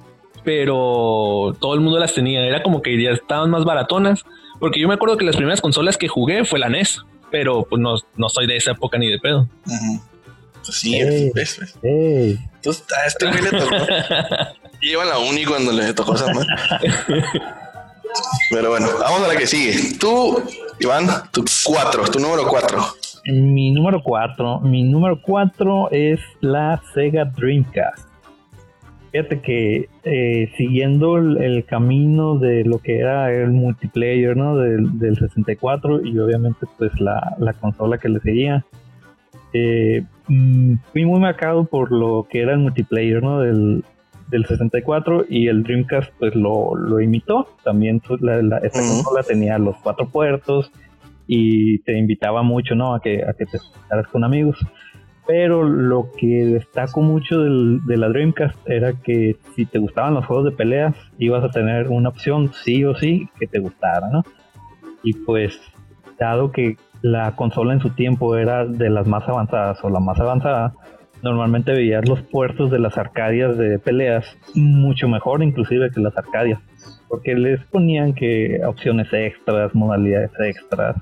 pero 0.45 1.55
todo 1.59 1.73
el 1.73 1.81
mundo 1.81 1.99
las 1.99 2.13
tenía. 2.13 2.45
Era 2.45 2.63
como 2.63 2.81
que 2.81 3.01
ya 3.01 3.11
estaban 3.11 3.49
más 3.49 3.65
baratonas. 3.65 4.23
Porque 4.59 4.79
yo 4.79 4.87
me 4.87 4.93
acuerdo 4.93 5.17
que 5.17 5.25
las 5.25 5.35
primeras 5.35 5.61
consolas 5.61 5.97
que 5.97 6.07
jugué 6.07 6.45
fue 6.45 6.59
la 6.59 6.69
NES, 6.69 7.03
pero 7.33 7.65
pues 7.67 7.81
no, 7.81 7.95
no 8.15 8.29
soy 8.29 8.45
de 8.45 8.57
esa 8.57 8.73
época 8.73 8.99
ni 8.99 9.09
de 9.09 9.17
pedo. 9.17 9.49
Pues 9.65 10.77
sí, 10.77 11.01
ves, 11.33 11.57
Entonces, 11.81 12.85
a 12.95 13.07
este 13.07 13.25
güey 13.25 13.41
le 13.41 13.49
tocó. 13.49 13.75
Iba 14.81 15.01
a 15.01 15.05
la 15.07 15.17
uni 15.17 15.43
cuando 15.43 15.71
le 15.71 15.95
tocó 15.95 16.13
esa 16.13 16.27
Pero 18.51 18.69
bueno, 18.69 18.87
vamos 18.99 19.23
a 19.23 19.27
la 19.29 19.35
que 19.35 19.47
sigue. 19.47 19.97
Tú, 19.99 20.43
Iván, 20.79 21.07
tu 21.31 21.43
cuatro, 21.65 22.03
tu 22.03 22.19
número 22.19 22.47
cuatro. 22.47 22.85
Mi 23.25 23.71
número 23.71 24.03
cuatro, 24.03 24.59
mi 24.59 24.83
número 24.83 25.19
cuatro 25.19 25.89
es 25.89 26.19
la 26.39 26.83
Sega 26.93 27.25
Dreamcast. 27.25 28.12
Fíjate 29.13 29.41
que 29.41 29.89
eh, 30.03 30.51
siguiendo 30.58 31.17
el, 31.17 31.63
camino 31.65 32.39
de 32.39 32.65
lo 32.65 32.79
que 32.79 32.98
era 32.98 33.32
el 33.32 33.51
multiplayer, 33.51 34.36
¿no? 34.36 34.58
Del, 34.58 34.98
del 34.98 35.17
64 35.17 36.03
y 36.03 36.17
obviamente 36.17 36.65
pues 36.79 37.00
la, 37.00 37.36
la 37.38 37.53
consola 37.53 38.00
que 38.00 38.10
le 38.10 38.20
seguía, 38.22 38.65
eh, 39.53 40.03
mm, 40.27 40.77
fui 40.91 41.05
muy 41.05 41.20
marcado 41.20 41.65
por 41.65 41.91
lo 41.91 42.27
que 42.27 42.41
era 42.41 42.53
el 42.53 42.60
multiplayer 42.60 43.22
¿no? 43.22 43.39
del, 43.39 43.84
del 44.29 44.46
64 44.46 45.25
y 45.29 45.48
el 45.48 45.62
Dreamcast 45.62 46.12
pues 46.17 46.34
lo, 46.36 46.75
lo 46.75 47.00
imitó. 47.00 47.48
También 47.63 48.00
pues, 48.00 48.20
la, 48.22 48.58
esta 48.58 48.79
consola 48.79 49.22
tenía 49.24 49.60
los 49.60 49.75
cuatro 49.77 50.10
puertos 50.10 50.72
y 51.27 51.79
te 51.79 51.98
invitaba 51.98 52.41
mucho 52.41 52.74
¿no? 52.74 52.96
a, 52.96 53.00
que, 53.00 53.24
a 53.24 53.34
que 53.34 53.46
te 53.46 53.60
juntaras 53.60 54.08
con 54.08 54.24
amigos. 54.24 54.58
Pero 55.25 55.63
lo 55.63 56.10
que 56.18 56.46
destaco 56.46 57.01
mucho 57.01 57.39
del, 57.39 57.80
de 57.86 57.98
la 57.98 58.10
Dreamcast 58.10 58.58
era 58.70 58.94
que 58.94 59.38
si 59.56 59.65
te 59.65 59.80
gustaban 59.80 60.13
los 60.13 60.25
juegos 60.25 60.46
de 60.46 60.51
peleas, 60.51 60.96
ibas 61.18 61.44
a 61.44 61.50
tener 61.50 61.88
una 61.88 62.10
opción 62.10 62.51
sí 62.53 62.84
o 62.84 62.94
sí 62.96 63.30
que 63.39 63.48
te 63.48 63.60
gustara, 63.60 64.10
¿no? 64.10 64.24
Y 65.01 65.13
pues, 65.13 65.60
dado 66.20 66.51
que 66.51 66.77
la 67.01 67.36
consola 67.36 67.74
en 67.74 67.80
su 67.80 67.92
tiempo 67.92 68.38
era 68.38 68.65
de 68.65 68.89
las 68.89 69.08
más 69.08 69.27
avanzadas 69.27 69.84
o 69.84 69.89
la 69.89 70.00
más 70.00 70.20
avanzada, 70.20 70.74
normalmente 71.22 71.72
veías 71.72 72.08
los 72.08 72.22
puertos 72.22 72.70
de 72.70 72.80
las 72.80 72.98
arcadias 72.98 73.58
de 73.58 73.80
peleas 73.80 74.38
mucho 74.56 75.08
mejor 75.08 75.42
inclusive 75.42 75.89
que 75.89 76.01
las 76.01 76.18
arcadias, 76.18 76.60
porque 77.08 77.36
les 77.36 77.63
ponían 77.65 78.13
que 78.13 78.62
opciones 78.65 79.08
extras, 79.12 79.74
modalidades 79.74 80.32
extras, 80.39 80.98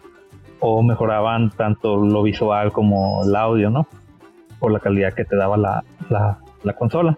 o 0.60 0.84
mejoraban 0.84 1.50
tanto 1.50 1.98
lo 1.98 2.22
visual 2.24 2.72
como 2.72 3.24
el 3.25 3.36
audio, 3.36 3.70
¿no? 3.72 3.88
Por 4.62 4.72
la 4.72 4.80
calidad 4.80 5.13
que 5.13 5.25
te 5.25 5.36
daba 5.36 5.58
la, 5.58 5.84
la, 6.10 6.74
consola. 6.74 7.18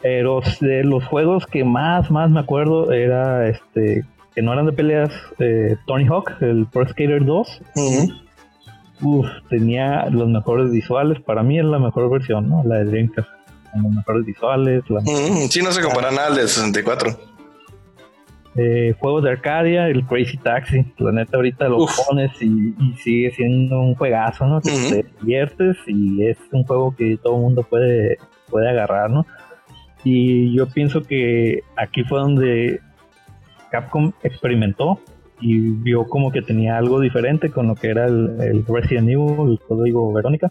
Pero 0.00 0.40
de 0.60 0.82
los 0.84 1.04
juegos 1.04 1.44
que 1.46 1.64
más, 1.64 2.10
más 2.10 2.30
me 2.30 2.40
acuerdo 2.40 2.92
era 2.92 3.48
este 3.48 4.06
que 4.34 4.42
no 4.42 4.52
eran 4.52 4.66
de 4.66 4.72
peleas, 4.72 5.12
eh, 5.40 5.76
Tony 5.86 6.06
Hawk, 6.06 6.40
el 6.40 6.66
Pro 6.66 6.88
Skater 6.88 7.24
2. 7.24 7.62
tenía 9.50 10.06
los 10.10 10.28
mejores 10.28 10.70
visuales. 10.70 11.20
Para 11.20 11.42
mí 11.42 11.58
es 11.58 11.64
la 11.64 11.80
mejor 11.80 12.08
versión, 12.08 12.48
¿no? 12.48 12.62
La 12.64 12.76
de 12.76 12.84
Dreamcast. 12.84 13.28
Con 13.72 13.82
los 13.82 13.92
mejores 13.92 14.24
visuales. 14.24 14.84
La 14.88 15.00
Sí, 15.50 15.60
no 15.60 15.72
se 15.72 15.82
compara 15.82 16.12
nada 16.12 16.28
al 16.28 16.36
de 16.36 16.46
64. 16.46 17.27
Eh, 18.60 18.92
juegos 18.98 19.22
de 19.22 19.30
Arcadia, 19.30 19.86
el 19.86 20.04
Crazy 20.04 20.36
Taxi. 20.36 20.84
La 20.98 21.12
neta, 21.12 21.36
ahorita 21.36 21.68
lo 21.68 21.86
pones 22.08 22.32
y, 22.42 22.74
sigue 22.96 23.30
siendo 23.30 23.80
un 23.80 23.94
juegazo, 23.94 24.46
¿no? 24.48 24.60
Que 24.60 24.70
te 24.70 25.06
diviertes 25.20 25.76
y 25.86 26.24
es 26.24 26.38
un 26.50 26.64
juego 26.64 26.92
que 26.96 27.16
todo 27.22 27.36
el 27.36 27.42
mundo 27.42 27.62
puede, 27.62 28.18
puede 28.50 28.68
agarrar, 28.68 29.10
¿no? 29.10 29.24
Y 30.02 30.56
yo 30.56 30.66
pienso 30.66 31.02
que 31.02 31.60
aquí 31.76 32.02
fue 32.02 32.18
donde 32.18 32.80
Capcom 33.70 34.10
experimentó 34.24 34.98
y 35.40 35.58
vio 35.60 36.08
como 36.08 36.32
que 36.32 36.42
tenía 36.42 36.78
algo 36.78 36.98
diferente 36.98 37.50
con 37.50 37.68
lo 37.68 37.76
que 37.76 37.90
era 37.90 38.06
el, 38.06 38.64
Resident 38.66 39.08
Evil, 39.08 39.52
el 39.52 39.60
código 39.68 40.12
Verónica. 40.12 40.50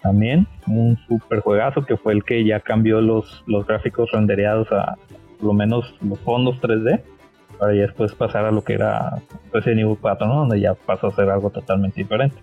También 0.00 0.46
un 0.66 0.96
super 1.06 1.40
juegazo 1.40 1.84
que 1.84 1.98
fue 1.98 2.14
el 2.14 2.24
que 2.24 2.42
ya 2.46 2.60
cambió 2.60 3.02
los, 3.02 3.44
los 3.46 3.66
gráficos 3.66 4.10
rendereados 4.10 4.72
a 4.72 4.96
por 5.40 5.48
lo 5.48 5.52
menos 5.54 5.94
los 6.02 6.18
fondos 6.20 6.56
3D 6.60 7.02
para 7.58 7.74
ya 7.74 7.82
después 7.82 8.12
pasar 8.12 8.44
a 8.46 8.50
lo 8.50 8.62
que 8.64 8.74
era 8.74 9.20
Resident 9.52 9.80
Evil 9.80 9.98
4, 10.00 10.26
¿no? 10.26 10.34
Donde 10.40 10.60
ya 10.60 10.74
pasó 10.74 11.08
a 11.08 11.14
ser 11.14 11.28
algo 11.30 11.50
totalmente 11.50 12.00
diferente. 12.00 12.36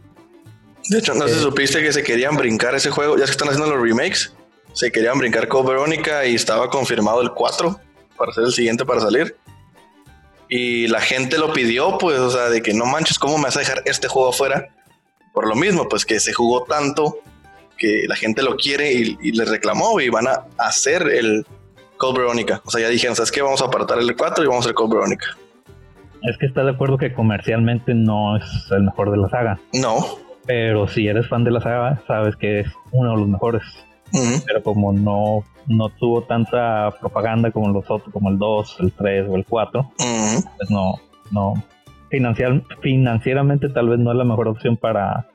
De 0.89 1.00
hecho, 1.00 1.13
no 1.16 1.27
sé 1.27 1.34
si 1.36 1.39
Eh. 1.39 1.44
supiste 1.44 1.82
que 1.82 1.92
se 1.92 2.04
querían 2.04 2.36
brincar 2.38 2.75
ese 2.75 2.89
juego, 2.92 3.18
ya 3.18 3.25
que 3.25 3.32
están 3.32 3.50
haciendo 3.50 3.74
los 3.75 3.82
remakes, 3.82 4.34
se 4.74 4.92
querían 4.92 5.18
brincar 5.18 5.48
con 5.48 5.66
Verónica 5.66 6.25
y 6.25 6.36
estaba 6.36 6.70
confirmado 6.70 7.22
el 7.22 7.32
4 7.32 7.80
para 8.18 8.32
ser 8.32 8.44
el 8.46 8.51
siguiente 8.54 8.86
para 8.86 9.01
salir. 9.01 9.36
Y 10.50 10.88
la 10.88 11.01
gente 11.01 11.38
lo 11.38 11.51
pidió, 11.51 11.98
pues, 11.98 12.20
o 12.20 12.30
sea, 12.32 12.50
de 12.50 12.62
que 12.62 12.74
no 12.74 12.86
manches, 12.86 13.20
¿cómo 13.20 13.38
me 13.38 13.46
vas 13.46 13.58
a 13.58 13.60
dejar 13.60 13.82
este 13.86 14.08
juego 14.08 14.30
afuera? 14.30 14.70
Por 15.34 15.48
lo 15.48 15.56
mismo, 15.56 15.89
pues 15.89 16.06
que 16.06 16.20
se 16.20 16.32
jugó 16.34 16.63
tanto 16.63 17.20
que 17.77 18.06
la 18.08 18.16
gente 18.16 18.42
lo 18.44 18.56
quiere 18.56 18.94
y, 18.94 19.18
y 19.22 19.32
le 19.34 19.46
reclamó 19.46 20.00
y 20.00 20.10
van 20.10 20.27
a 20.27 20.46
hacer 20.58 21.04
el 21.10 21.46
Code 21.98 22.20
Verónica. 22.20 22.62
O 22.66 22.72
sea, 22.72 22.82
ya 22.82 22.89
dijeron, 22.89 23.16
¿sabes 23.16 23.32
qué? 23.32 23.42
Vamos 23.42 23.62
a 23.62 23.66
apartar 23.66 24.00
el 24.00 24.16
4 24.16 24.44
y 24.44 24.48
vamos 24.48 24.66
a 24.66 24.68
hacer 24.68 24.75
Code 24.75 24.96
Verónica. 24.96 25.25
Es 26.24 26.38
que 26.38 26.46
está 26.48 26.63
de 26.63 26.72
acuerdo 26.72 26.98
que 26.98 27.13
comercialmente 27.13 27.94
no 27.94 28.38
es 28.38 28.44
el 28.72 28.84
mejor 28.84 29.12
de 29.12 29.18
la 29.18 29.30
saga. 29.30 29.60
No. 29.74 29.98
Pero 30.46 30.88
si 30.88 31.08
eres 31.08 31.27
fan 31.27 31.44
de 31.44 31.51
la 31.51 31.62
saga, 31.62 32.01
sabes 32.08 32.36
que 32.36 32.62
es 32.62 32.68
uno 32.92 33.12
de 33.12 33.18
los 33.18 33.27
mejores. 33.27 33.63
Pero 34.46 34.63
como 34.63 34.94
no, 34.94 35.44
no 35.68 35.89
tuvo 35.89 36.24
tanta 36.24 36.92
propaganda 37.00 37.51
como 37.51 37.70
los 37.70 37.89
otros, 37.92 38.12
como 38.13 38.30
el 38.30 38.38
2, 38.38 38.77
el 38.80 38.94
3 38.94 39.25
o 39.30 39.36
el 39.36 39.46
4, 39.46 39.82
Ujú. 39.82 40.50
pues 40.58 40.72
no, 40.72 40.96
no. 41.32 41.54
Financial, 42.10 42.63
financieramente 42.82 43.68
tal 43.68 43.89
vez 43.89 44.00
no 44.00 44.12
es 44.12 44.18
la 44.18 44.24
mejor 44.24 44.48
opción 44.48 44.77
para, 44.77 45.27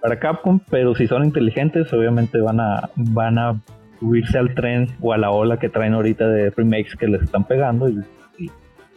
para 0.00 0.18
Capcom, 0.18 0.58
pero 0.70 0.94
si 0.94 1.06
son 1.06 1.24
inteligentes, 1.24 1.92
obviamente 1.92 2.40
van 2.40 2.60
a, 2.60 2.88
van 2.96 3.38
a 3.38 3.60
subirse 3.98 4.38
al 4.38 4.54
tren 4.54 4.88
o 5.00 5.12
a 5.12 5.18
la 5.18 5.30
ola 5.30 5.58
que 5.58 5.68
traen 5.68 5.94
ahorita 5.94 6.28
de 6.28 6.50
remakes 6.50 6.94
que 6.96 7.08
les 7.08 7.22
están 7.22 7.44
pegando 7.44 7.88
y, 7.88 7.98
y 8.38 8.46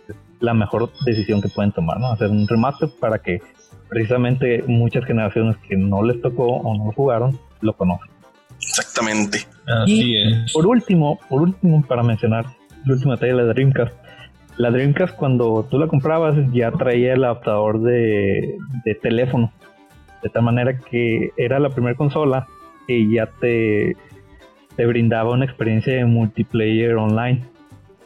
es 0.07 0.15
la 0.39 0.53
mejor 0.53 0.91
decisión 1.05 1.41
que 1.41 1.49
pueden 1.49 1.71
tomar, 1.71 1.99
¿no? 1.99 2.11
Hacer 2.11 2.29
un 2.29 2.47
remaster 2.47 2.89
para 2.99 3.19
que 3.19 3.41
precisamente 3.89 4.63
muchas 4.67 5.05
generaciones 5.05 5.57
que 5.67 5.75
no 5.75 6.03
les 6.03 6.21
tocó 6.21 6.45
o 6.45 6.77
no 6.77 6.85
lo 6.85 6.91
jugaron 6.91 7.37
lo 7.61 7.73
conozcan. 7.73 8.09
Exactamente. 8.61 9.39
Así 9.67 10.17
es. 10.17 10.53
Por 10.53 10.67
último, 10.67 11.19
por 11.29 11.41
último, 11.41 11.83
para 11.85 12.03
mencionar 12.03 12.45
el 12.85 12.91
último 12.91 13.13
detalle 13.13 13.33
de 13.33 13.37
la 13.43 13.53
Dreamcast. 13.53 13.93
La 14.57 14.71
Dreamcast 14.71 15.15
cuando 15.15 15.67
tú 15.69 15.79
la 15.79 15.87
comprabas 15.87 16.35
ya 16.53 16.71
traía 16.71 17.13
el 17.13 17.23
adaptador 17.23 17.81
de, 17.81 18.57
de 18.85 18.95
teléfono. 18.95 19.51
De 20.23 20.29
tal 20.29 20.43
manera 20.43 20.77
que 20.77 21.31
era 21.35 21.59
la 21.59 21.69
primera 21.69 21.95
consola 21.95 22.47
que 22.87 23.09
ya 23.09 23.27
te, 23.39 23.97
te 24.75 24.85
brindaba 24.85 25.31
una 25.31 25.45
experiencia 25.45 25.93
de 25.95 26.05
multiplayer 26.05 26.95
online. 26.95 27.43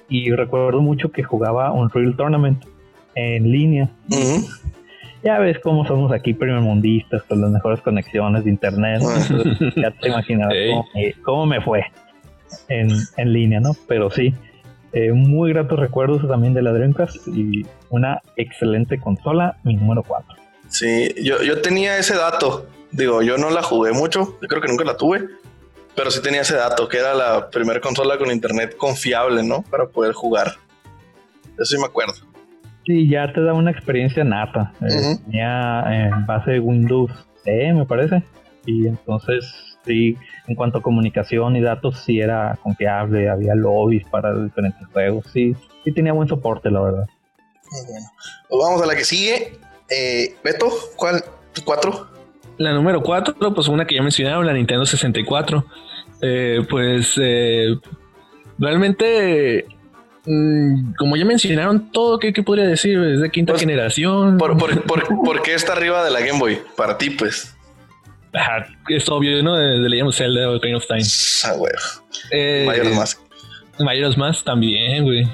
Y 0.10 0.32
recuerdo 0.32 0.82
mucho 0.82 1.12
que 1.12 1.24
jugaba 1.24 1.72
Unreal 1.72 2.16
Tournament 2.16 2.64
en 3.16 3.52
línea. 3.52 3.90
Ya 5.24 5.40
ves 5.40 5.58
cómo 5.60 5.88
somos 5.88 6.12
aquí 6.12 6.34
primermundistas 6.36 7.24
con 7.24 7.42
las 7.42 7.50
mejores 7.50 7.82
conexiones 7.82 8.44
de 8.44 8.52
internet. 8.52 9.02
¿no? 9.02 9.12
Entonces, 9.12 9.74
ya 9.76 9.92
te 9.92 10.10
imaginarás 10.10 10.54
Ey. 10.56 10.70
cómo, 10.72 10.86
me- 10.94 11.14
cómo 11.24 11.46
me 11.48 11.62
fue 11.62 11.84
en, 12.70 12.90
en 13.18 13.34
línea, 13.34 13.60
¿no? 13.60 13.72
Pero 13.88 14.12
sí, 14.12 14.36
eh, 14.94 15.12
muy 15.12 15.52
gratos 15.54 15.80
recuerdos 15.80 16.28
también 16.28 16.54
de 16.54 16.62
la 16.62 16.72
Dreamcast 16.74 17.28
y 17.28 17.66
una 17.90 18.22
excelente 18.36 19.00
consola, 19.00 19.58
mi 19.64 19.76
número 19.76 20.04
4. 20.04 20.36
Sí, 20.68 21.10
yo, 21.24 21.42
yo 21.42 21.62
tenía 21.62 21.98
ese 21.98 22.16
dato. 22.16 22.68
Digo, 22.92 23.22
yo 23.24 23.38
no 23.38 23.50
la 23.50 23.64
jugué 23.64 23.92
mucho, 23.94 24.38
yo 24.42 24.48
creo 24.48 24.62
que 24.62 24.68
nunca 24.68 24.84
la 24.86 24.96
tuve, 24.96 25.22
pero 25.96 26.12
sí 26.12 26.22
tenía 26.22 26.42
ese 26.42 26.56
dato, 26.56 26.88
que 26.88 26.98
era 26.98 27.14
la 27.14 27.50
primera 27.50 27.80
consola 27.80 28.18
con 28.18 28.32
internet 28.32 28.76
confiable, 28.78 29.44
¿no? 29.44 29.64
Para 29.64 29.88
poder 29.88 30.14
jugar. 30.14 30.54
Eso 31.56 31.66
sí 31.66 31.78
me 31.78 31.86
acuerdo. 31.86 32.14
Sí, 32.86 33.10
ya 33.10 33.32
te 33.34 33.42
da 33.42 33.54
una 33.54 33.72
experiencia 33.72 34.24
nata. 34.24 34.74
Eh. 34.82 35.18
Tenía 35.26 35.84
eh, 35.90 36.12
base 36.28 36.52
de 36.52 36.60
Windows 36.60 37.12
CE, 37.44 37.74
me 37.74 37.86
parece. 37.86 38.24
Y 38.66 38.88
entonces, 38.88 39.78
sí, 39.86 40.18
en 40.48 40.56
cuanto 40.56 40.80
a 40.80 40.82
comunicación 40.82 41.56
y 41.56 41.62
datos, 41.62 42.00
sí 42.06 42.20
era 42.20 42.60
confiable. 42.62 43.30
Había 43.30 43.56
lobbies 43.56 44.06
para 44.08 44.34
diferentes 44.36 44.86
juegos. 44.90 45.26
Sí, 45.32 45.56
sí 45.84 45.92
tenía 45.94 46.14
buen 46.14 46.28
soporte, 46.28 46.70
la 46.70 46.82
verdad. 46.82 47.08
Muy 47.72 47.82
bueno. 47.90 48.08
Pues 48.50 48.62
vamos 48.64 48.82
a 48.82 48.86
la 48.86 48.96
que 48.96 49.06
sigue. 49.06 49.58
Eh, 49.90 50.36
Beto, 50.44 50.70
¿cuál? 50.98 51.24
¿Tu 51.54 51.64
cuatro? 51.64 52.16
La 52.58 52.74
número 52.74 53.02
4, 53.02 53.54
pues 53.54 53.68
una 53.68 53.86
que 53.86 53.96
ya 53.96 54.02
mencionaron, 54.02 54.46
la 54.46 54.54
Nintendo 54.54 54.86
64. 54.86 55.66
Eh, 56.22 56.62
pues 56.70 57.14
eh, 57.22 57.76
realmente, 58.58 59.66
mm, 60.26 60.94
como 60.98 61.16
ya 61.16 61.26
mencionaron 61.26 61.92
todo, 61.92 62.20
¿qué, 62.20 62.34
qué 62.34 62.44
podría 62.44 62.66
decir? 62.66 62.98
Es 63.00 63.22
de 63.22 63.30
quinta 63.30 63.54
Pues, 63.54 63.62
generación. 63.62 64.38
¿Por, 64.38 64.58
por, 64.58 64.82
por, 64.88 65.08
por 65.24 65.42
qué 65.42 65.54
está 65.54 65.74
arriba 65.74 66.04
de 66.04 66.12
la 66.12 66.22
Game 66.22 66.40
Boy? 66.40 66.60
Para 66.76 66.98
ti, 66.98 67.10
pues. 67.12 67.56
Ajá, 68.34 68.68
es 68.90 69.08
obvio, 69.08 69.42
¿no? 69.44 69.56
De, 69.56 69.90
Legend 69.90 70.10
of 70.10 70.16
Zelda 70.16 70.50
o 70.50 70.58
Ocarina 70.58 70.78
of 70.78 70.86
Time. 70.88 71.02
Ah, 71.46 71.54
güey. 71.58 71.72
Eh, 72.32 72.64
Mayor 72.66 72.94
más. 72.94 73.22
Majora's 73.80 74.18
Mask 74.18 74.44
también, 74.46 75.04
güey. 75.04 75.26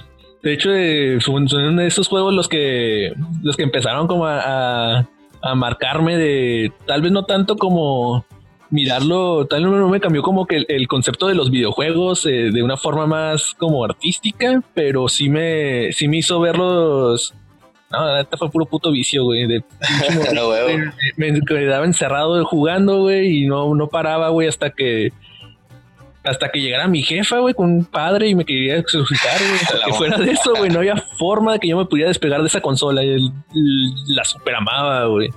De 0.44 0.54
hecho, 0.54 0.72
eh, 0.74 1.18
son, 1.20 1.48
son 1.48 1.80
esos 1.80 2.08
juegos 2.08 2.34
los 2.34 2.48
que 2.48 3.14
los 3.44 3.56
que 3.56 3.64
empezaron 3.64 4.08
como 4.08 4.26
a, 4.26 4.98
a, 5.00 5.08
a 5.44 5.56
marcarme 5.56 6.18
de 6.18 6.72
tal 6.88 7.02
vez 7.04 7.12
no 7.12 7.26
tanto 7.26 7.56
como 7.58 8.26
mirarlo, 8.72 9.46
tal 9.46 9.64
vez 9.66 9.72
no 9.72 9.90
me 9.90 10.00
cambió 10.00 10.24
como 10.24 10.48
que 10.48 10.56
el, 10.56 10.66
el 10.70 10.88
concepto 10.88 11.28
de 11.28 11.36
los 11.36 11.52
videojuegos 11.52 12.26
eh, 12.26 12.50
de 12.52 12.64
una 12.64 12.78
forma 12.78 13.06
más 13.06 13.54
como 13.58 13.84
artística, 13.84 14.64
pero 14.74 15.08
sí 15.08 15.30
me 15.30 15.92
sí 15.92 16.08
me 16.08 16.18
hizo 16.18 16.40
verlos. 16.40 17.34
No, 17.92 18.16
neta 18.16 18.38
fue 18.38 18.50
puro 18.50 18.66
puto 18.66 18.90
vicio, 18.90 19.26
güey. 19.26 19.46
De 19.46 19.64
me 21.18 21.42
quedaba 21.42 21.86
encerrado 21.86 22.44
jugando, 22.46 23.02
güey, 23.02 23.44
y 23.44 23.48
no, 23.48 23.76
no 23.76 23.88
paraba, 23.88 24.30
güey, 24.30 24.48
hasta 24.48 24.70
que 24.70 25.12
hasta 26.24 26.52
que 26.52 26.62
llegara 26.62 26.88
mi 26.88 27.02
jefa, 27.02 27.40
güey, 27.40 27.54
con 27.54 27.70
un 27.70 27.86
padre 27.86 28.30
y 28.30 28.36
me 28.36 28.46
quería 28.46 28.78
exorcizar, 28.78 29.38
güey. 29.40 29.84
Que 29.86 29.94
fuera 29.94 30.18
de 30.18 30.32
eso, 30.32 30.54
güey, 30.56 30.70
no 30.70 30.80
había 30.80 30.96
forma 31.18 31.54
de 31.54 31.60
que 31.60 31.68
yo 31.68 31.78
me 31.78 31.86
pudiera 31.86 32.08
despegar 32.08 32.40
de 32.42 32.48
esa 32.48 32.62
consola. 32.62 33.02
la 33.04 34.24
super 34.24 34.56
amaba, 34.56 35.06
güey. 35.06 35.30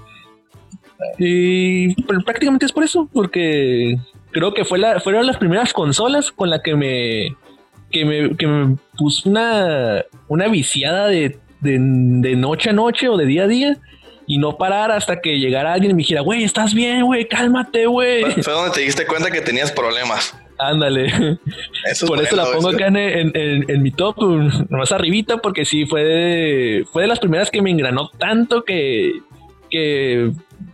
Y 1.18 1.94
pero 2.04 2.20
prácticamente 2.20 2.66
es 2.66 2.72
por 2.72 2.84
eso, 2.84 3.08
porque 3.12 3.96
creo 4.30 4.54
que 4.54 4.64
fue 4.64 4.78
la, 4.78 5.00
fueron 5.00 5.26
las 5.26 5.36
primeras 5.36 5.72
consolas 5.72 6.32
con 6.32 6.50
las 6.50 6.60
que 6.62 6.74
me 6.76 7.36
que 7.90 8.04
me, 8.04 8.36
que 8.36 8.46
me 8.46 8.76
puso 8.98 9.28
una, 9.28 10.04
una 10.28 10.48
viciada 10.48 11.06
de, 11.06 11.38
de, 11.60 11.78
de 11.78 12.36
noche 12.36 12.70
a 12.70 12.72
noche 12.72 13.08
o 13.08 13.16
de 13.16 13.26
día 13.26 13.44
a 13.44 13.46
día 13.46 13.76
y 14.26 14.38
no 14.38 14.56
parar 14.56 14.90
hasta 14.90 15.20
que 15.20 15.38
llegara 15.38 15.72
alguien 15.74 15.90
y 15.92 15.94
me 15.94 15.98
dijera, 15.98 16.22
güey, 16.22 16.42
estás 16.42 16.74
bien, 16.74 17.02
güey, 17.04 17.28
cálmate, 17.28 17.86
güey. 17.86 18.24
Fue, 18.42 18.52
donde 18.52 18.70
te 18.72 18.80
diste 18.80 19.06
cuenta 19.06 19.30
que 19.30 19.40
tenías 19.42 19.70
problemas. 19.70 20.34
Ándale. 20.58 21.06
Eso 21.06 21.38
es 21.84 22.04
Por 22.06 22.20
eso 22.22 22.34
la 22.34 22.46
pongo 22.46 22.68
acá 22.70 22.86
en, 22.86 22.96
en- 22.96 23.32
en- 23.34 23.64
en 23.70 23.82
mi 23.82 23.90
top, 23.92 24.16
más 24.70 24.90
arribita, 24.92 25.36
porque 25.38 25.64
sí 25.64 25.84
fue 25.86 26.02
de, 26.04 26.84
fue 26.92 27.02
de 27.02 27.08
las 27.08 27.18
primeras 27.20 27.50
que 27.50 27.60
me 27.62 27.70
engranó 27.70 28.08
tanto 28.18 28.64
que, 28.64 29.12
que 29.70 30.32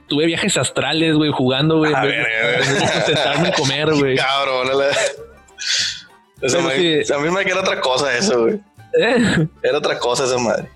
tuve 0.08 0.26
viajes 0.26 0.56
astrales, 0.56 1.16
güey, 1.16 1.30
jugando, 1.30 1.78
güey. 1.78 1.92
A 1.94 2.02
ver, 2.02 2.26
sentarme 3.06 3.48
a 3.48 3.52
comer, 3.52 3.92
güey. 3.94 4.16
Cabrón, 4.16 4.68
no 4.68 4.78
la- 4.80 4.86
Eso 6.42 6.62
me- 6.62 7.04
sí. 7.04 7.12
A 7.12 7.18
mí 7.18 7.30
me 7.30 7.44
queda 7.44 7.60
otra 7.60 7.80
cosa 7.80 8.16
eso, 8.16 8.42
güey. 8.42 8.54
Eh, 9.00 9.46
Era 9.62 9.78
otra 9.78 9.98
cosa 9.98 10.24
esa 10.24 10.38
madre. 10.38 10.68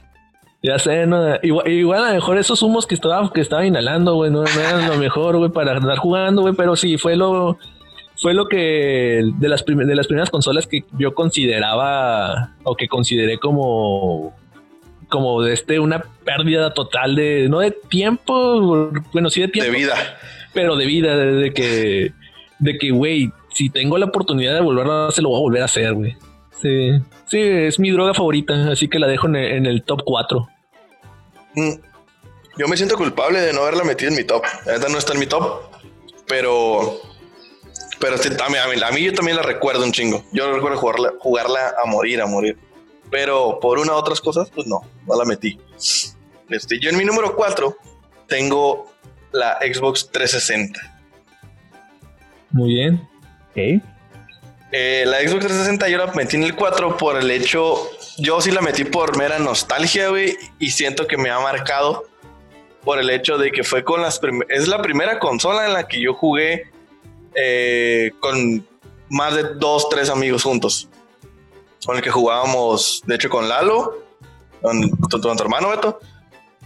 ya 0.62 0.78
sé, 0.78 1.06
¿no? 1.06 1.36
Igual, 1.42 1.68
igual 1.68 2.04
a 2.04 2.08
lo 2.10 2.14
mejor 2.14 2.38
esos 2.38 2.62
humos 2.62 2.86
que 2.86 2.94
estaba, 2.94 3.30
que 3.32 3.40
estaba 3.40 3.64
inhalando, 3.66 4.14
güey, 4.14 4.30
no, 4.30 4.42
no 4.42 4.60
eran 4.60 4.86
lo 4.88 4.96
mejor, 4.96 5.36
güey, 5.38 5.50
para 5.50 5.72
andar 5.76 5.98
jugando, 5.98 6.42
güey, 6.42 6.54
pero 6.54 6.76
sí 6.76 6.96
fue 6.96 7.16
lo, 7.16 7.58
fue 8.16 8.34
lo 8.34 8.46
que 8.46 9.22
de 9.38 9.48
las, 9.48 9.64
de 9.66 9.94
las 9.96 10.06
primeras 10.06 10.30
consolas 10.30 10.66
que 10.66 10.84
yo 10.98 11.14
consideraba 11.14 12.52
o 12.62 12.76
que 12.76 12.86
consideré 12.88 13.38
como 13.38 14.34
como 15.14 15.42
de 15.42 15.54
este 15.54 15.78
una 15.78 16.04
pérdida 16.24 16.74
total 16.74 17.14
de 17.16 17.48
no 17.48 17.60
de 17.60 17.70
tiempo 17.70 18.90
bueno 19.12 19.30
sí 19.30 19.40
de 19.40 19.46
De 19.46 19.52
tiempo 19.52 19.72
vida. 19.72 19.94
pero 20.52 20.76
de 20.76 20.84
vida 20.86 21.16
de, 21.16 21.32
de 21.32 21.54
que 21.54 22.12
de 22.58 22.78
que 22.78 22.90
güey 22.90 23.30
si 23.54 23.70
tengo 23.70 23.96
la 23.96 24.06
oportunidad 24.06 24.54
de 24.54 24.60
volverlo 24.60 24.92
a 24.92 25.08
hacer 25.08 25.22
lo 25.22 25.30
voy 25.30 25.38
a 25.38 25.42
volver 25.42 25.62
a 25.62 25.66
hacer 25.66 25.94
güey 25.94 26.16
sí 26.60 26.90
sí 27.26 27.40
es 27.40 27.78
mi 27.78 27.90
droga 27.90 28.12
favorita 28.14 28.70
así 28.70 28.88
que 28.88 28.98
la 28.98 29.06
dejo 29.06 29.26
en 29.28 29.36
el, 29.36 29.52
en 29.52 29.66
el 29.66 29.82
top 29.82 30.02
4 30.04 30.48
Mm. 31.56 31.74
Yo 32.58 32.68
me 32.68 32.76
siento 32.76 32.96
culpable 32.96 33.40
de 33.40 33.52
no 33.52 33.62
haberla 33.62 33.84
metido 33.84 34.10
en 34.10 34.16
mi 34.16 34.24
top. 34.24 34.42
Neta 34.66 34.88
no 34.88 34.98
está 34.98 35.12
en 35.12 35.20
mi 35.20 35.26
top, 35.26 35.62
pero. 36.26 37.00
Pero 38.00 38.18
sí, 38.18 38.28
a, 38.28 38.48
mí, 38.48 38.56
a, 38.58 38.66
mí, 38.68 38.82
a 38.82 38.90
mí 38.90 39.02
yo 39.02 39.12
también 39.12 39.36
la 39.36 39.42
recuerdo 39.42 39.84
un 39.84 39.92
chingo. 39.92 40.24
Yo 40.32 40.52
recuerdo 40.52 40.78
jugarla, 40.78 41.12
jugarla 41.20 41.74
a 41.82 41.86
morir, 41.88 42.20
a 42.20 42.26
morir. 42.26 42.58
Pero 43.14 43.60
por 43.60 43.78
una 43.78 43.92
u 43.92 43.94
otras 43.94 44.20
cosas, 44.20 44.50
pues 44.50 44.66
no, 44.66 44.80
no 45.06 45.16
la 45.16 45.24
metí. 45.24 45.56
Este, 46.50 46.80
yo 46.80 46.90
en 46.90 46.96
mi 46.96 47.04
número 47.04 47.36
4 47.36 47.76
tengo 48.26 48.92
la 49.30 49.56
Xbox 49.60 50.10
360. 50.10 50.80
muy 52.50 52.74
bien 52.74 53.08
Ok. 53.50 53.82
Eh, 54.72 55.04
la 55.06 55.20
Xbox 55.20 55.46
360 55.46 55.88
yo 55.90 55.98
la 55.98 56.12
metí 56.14 56.34
en 56.34 56.42
el 56.42 56.56
4 56.56 56.96
por 56.96 57.16
el 57.16 57.30
hecho, 57.30 57.88
yo 58.18 58.40
sí 58.40 58.50
la 58.50 58.60
metí 58.60 58.82
por 58.84 59.16
mera 59.16 59.38
nostalgia, 59.38 60.08
güey, 60.08 60.36
y 60.58 60.70
siento 60.70 61.06
que 61.06 61.16
me 61.16 61.30
ha 61.30 61.38
marcado 61.38 62.08
por 62.82 62.98
el 62.98 63.10
hecho 63.10 63.38
de 63.38 63.52
que 63.52 63.62
fue 63.62 63.84
con 63.84 64.02
las 64.02 64.20
es 64.48 64.66
la 64.66 64.82
primera 64.82 65.20
consola 65.20 65.66
en 65.66 65.72
la 65.72 65.86
que 65.86 66.00
yo 66.00 66.14
jugué 66.14 66.64
eh, 67.36 68.10
con 68.18 68.66
más 69.08 69.36
de 69.36 69.54
dos, 69.54 69.88
tres 69.88 70.10
amigos 70.10 70.42
juntos. 70.42 70.88
Con 71.84 71.96
el 71.96 72.02
que 72.02 72.10
jugábamos, 72.10 73.02
de 73.06 73.14
hecho, 73.14 73.28
con 73.28 73.48
Lalo, 73.48 73.98
con, 74.62 74.90
tu 75.20 75.30
hermano 75.30 75.68
Beto, 75.68 76.00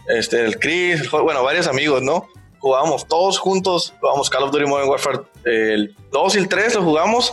este, 0.09 0.45
el 0.45 0.59
Chris, 0.59 1.11
bueno, 1.11 1.43
varios 1.43 1.67
amigos, 1.67 2.03
¿no? 2.03 2.29
Jugábamos 2.61 3.07
todos 3.07 3.39
juntos, 3.39 3.95
jugábamos 4.01 4.31
Call 4.31 4.45
of 4.45 4.51
Duty 4.51 4.67
Modern 4.67 4.89
Warfare, 4.89 5.21
el 5.45 5.97
2 6.13 6.35
y 6.35 6.39
el 6.39 6.49
3 6.49 6.75
lo 6.77 6.83
jugamos. 6.83 7.33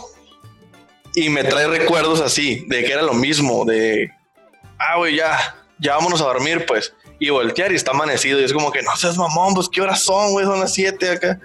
Y 1.14 1.30
me 1.30 1.44
trae 1.44 1.66
recuerdos 1.66 2.20
así, 2.20 2.66
de 2.68 2.84
que 2.84 2.92
era 2.92 3.02
lo 3.02 3.14
mismo, 3.14 3.64
de, 3.64 4.10
ah, 4.78 4.98
güey, 4.98 5.16
ya, 5.16 5.56
ya 5.78 5.94
vámonos 5.94 6.20
a 6.20 6.24
dormir, 6.24 6.66
pues. 6.66 6.94
Y 7.18 7.30
voltear 7.30 7.72
y 7.72 7.76
está 7.76 7.92
amanecido. 7.92 8.38
Y 8.38 8.44
es 8.44 8.52
como 8.52 8.70
que, 8.70 8.82
no 8.82 8.94
seas 8.96 9.16
mamón, 9.16 9.54
pues, 9.54 9.70
¿qué 9.70 9.80
horas 9.80 10.02
son, 10.02 10.32
güey? 10.32 10.44
Son 10.44 10.60
las 10.60 10.74
7 10.74 11.10
acá. 11.10 11.40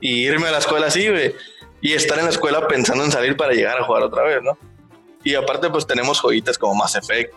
Y 0.00 0.26
irme 0.26 0.48
a 0.48 0.52
la 0.52 0.58
escuela 0.58 0.86
así, 0.86 1.08
güey 1.08 1.34
y 1.82 1.92
estar 1.94 2.16
en 2.18 2.24
la 2.24 2.30
escuela 2.30 2.66
pensando 2.68 3.04
en 3.04 3.10
salir 3.10 3.36
para 3.36 3.52
llegar 3.52 3.76
a 3.76 3.84
jugar 3.84 4.04
otra 4.04 4.22
vez, 4.22 4.40
¿no? 4.40 4.56
Y 5.24 5.34
aparte, 5.34 5.70
pues 5.70 5.86
tenemos 5.86 6.20
joyitas 6.20 6.58
como 6.58 6.74
Mass 6.74 6.96
Effect. 6.96 7.34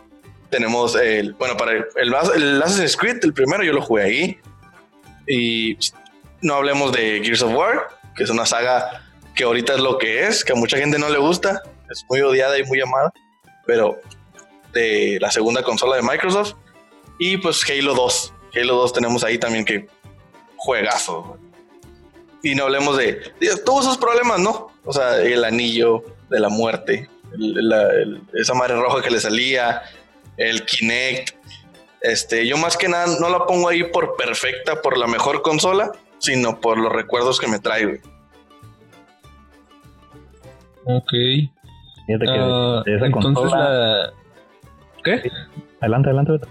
Tenemos 0.49 0.95
el, 0.95 1.33
bueno, 1.33 1.57
para 1.57 1.73
el, 1.73 1.85
el, 1.95 2.13
el 2.35 2.61
Assassin's 2.61 2.97
Creed, 2.97 3.17
el 3.23 3.33
primero 3.33 3.63
yo 3.63 3.73
lo 3.73 3.81
jugué 3.81 4.03
ahí. 4.03 4.39
Y 5.27 5.77
no 6.41 6.55
hablemos 6.55 6.91
de 6.91 7.21
Gears 7.23 7.41
of 7.41 7.53
War, 7.53 7.87
que 8.15 8.23
es 8.23 8.29
una 8.29 8.45
saga 8.45 9.03
que 9.35 9.43
ahorita 9.43 9.73
es 9.73 9.79
lo 9.79 9.97
que 9.97 10.27
es, 10.27 10.43
que 10.45 10.53
a 10.53 10.55
mucha 10.55 10.77
gente 10.77 10.97
no 10.97 11.09
le 11.09 11.17
gusta, 11.17 11.61
es 11.91 12.05
muy 12.09 12.21
odiada 12.21 12.57
y 12.57 12.63
muy 12.63 12.79
amada, 12.79 13.11
pero 13.65 13.99
de 14.71 15.17
la 15.19 15.31
segunda 15.31 15.63
consola 15.63 15.95
de 15.97 16.01
Microsoft. 16.01 16.53
Y 17.19 17.37
pues 17.37 17.63
Halo 17.69 17.93
2. 17.95 18.33
Halo 18.55 18.75
2 18.75 18.93
tenemos 18.93 19.23
ahí 19.23 19.37
también 19.37 19.65
que 19.65 19.87
juegazo 20.55 21.37
y 22.45 22.53
no 22.53 22.65
hablemos 22.65 22.95
de, 22.97 23.33
todos 23.65 23.85
esos 23.85 23.97
problemas, 23.97 24.39
¿no? 24.39 24.71
O 24.83 24.93
sea, 24.93 25.19
el 25.19 25.43
anillo 25.43 26.03
de 26.29 26.39
la 26.39 26.49
muerte, 26.49 27.09
esa 28.33 28.53
madre 28.53 28.75
roja 28.75 29.01
que 29.01 29.11
le 29.11 29.19
salía, 29.19 29.81
el 30.37 30.65
Kinect. 30.65 31.35
Este, 32.01 32.45
yo 32.47 32.57
más 32.57 32.77
que 32.77 32.87
nada 32.87 33.07
no 33.19 33.29
la 33.29 33.45
pongo 33.45 33.69
ahí 33.69 33.83
por 33.83 34.15
perfecta, 34.15 34.81
por 34.81 34.97
la 34.97 35.07
mejor 35.07 35.41
consola, 35.41 35.91
sino 36.19 36.59
por 36.59 36.77
los 36.77 36.91
recuerdos 36.91 37.39
que 37.39 37.47
me 37.47 37.59
trae, 37.59 38.01
Ok. 40.87 41.11
Ah, 42.27 42.83
entonces 42.85 43.51
la... 43.51 44.13
¿Qué? 45.03 45.31
Adelante, 45.81 46.09
adelante. 46.09 46.47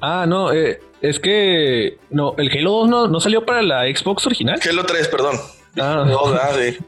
Ah, 0.00 0.24
no, 0.28 0.52
eh, 0.52 0.80
es 1.02 1.18
que 1.18 1.98
no, 2.10 2.34
el 2.38 2.50
Halo 2.50 2.70
2 2.70 2.88
no, 2.88 3.08
no 3.08 3.20
salió 3.20 3.44
para 3.44 3.62
la 3.62 3.82
Xbox 3.84 4.26
original. 4.26 4.60
Halo 4.68 4.84
3, 4.84 5.08
perdón. 5.08 5.36
Ah, 5.78 6.04
no, 6.06 6.18
ah, 6.26 6.50
sí. 6.54 6.78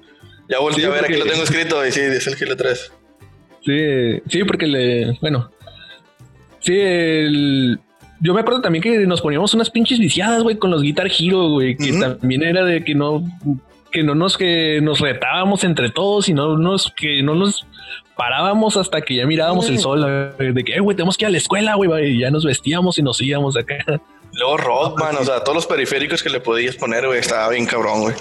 Ya 0.53 0.59
volví 0.59 0.85
a 0.85 0.91
ver, 0.91 1.07
aquí 1.07 1.15
lo 1.15 1.25
tengo 1.25 1.45
escrito 1.45 1.87
y 1.87 1.91
sí, 1.91 2.01
es 2.01 2.27
el 2.27 2.37
Halo 2.39 2.59
3. 2.59 2.93
Sí, 3.65 4.21
sí, 4.29 4.45
porque 4.45 4.67
le. 4.67 5.19
Bueno. 5.23 5.51
Sí, 6.61 6.79
el. 6.79 7.81
Yo 8.21 8.35
me 8.35 8.43
acuerdo 8.43 8.61
también 8.61 8.83
que 8.83 8.99
nos 9.07 9.23
poníamos 9.23 9.55
unas 9.55 9.71
pinches 9.71 9.99
viciadas, 9.99 10.43
güey, 10.43 10.57
con 10.59 10.71
los 10.71 10.83
Guitar 10.83 11.07
Hero, 11.07 11.49
güey, 11.49 11.75
que 11.75 11.99
también 11.99 12.43
era 12.43 12.67
de 12.67 12.85
que 12.85 12.95
no 12.95 13.25
que 13.91 14.03
no 14.03 14.15
nos 14.15 14.37
que 14.37 14.81
nos 14.83 15.01
retábamos 15.01 15.65
entre 15.65 15.91
todos 15.91 16.29
y 16.29 16.35
no 16.35 16.59
nos 16.59 16.93
que 16.93 17.23
no 17.23 17.35
nos 17.35 17.67
parábamos 18.15 18.77
hasta 18.77 19.01
que 19.01 19.17
ya 19.17 19.27
mirábamos 19.27 19.71
el 19.71 19.79
sol 19.79 20.03
de 20.39 20.65
que, 20.65 20.79
güey, 20.81 20.95
tenemos 20.95 21.17
que 21.17 21.25
ir 21.25 21.29
a 21.29 21.31
la 21.31 21.39
escuela, 21.39 21.77
güey, 21.77 22.15
y 22.15 22.21
ya 22.21 22.31
nos 22.31 22.45
vestíamos 22.45 22.99
y 22.99 23.03
nos 23.03 23.19
íbamos 23.23 23.57
acá. 23.57 23.79
Luego 24.35 24.59
Rockman, 24.59 25.17
o 25.17 25.25
sea, 25.25 25.41
todos 25.41 25.57
los 25.57 25.67
periféricos 25.67 26.23
que 26.23 26.29
le 26.29 26.41
podías 26.41 26.77
poner, 26.77 27.07
güey, 27.07 27.21
estaba 27.21 27.49
bien 27.49 27.65
cabrón, 27.65 28.03
güey. 28.03 28.15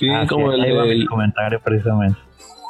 Sí, 0.00 0.08
ah, 0.08 0.26
como 0.26 0.50
el, 0.50 1.06
comentario 1.06 1.60
precisamente. 1.60 2.18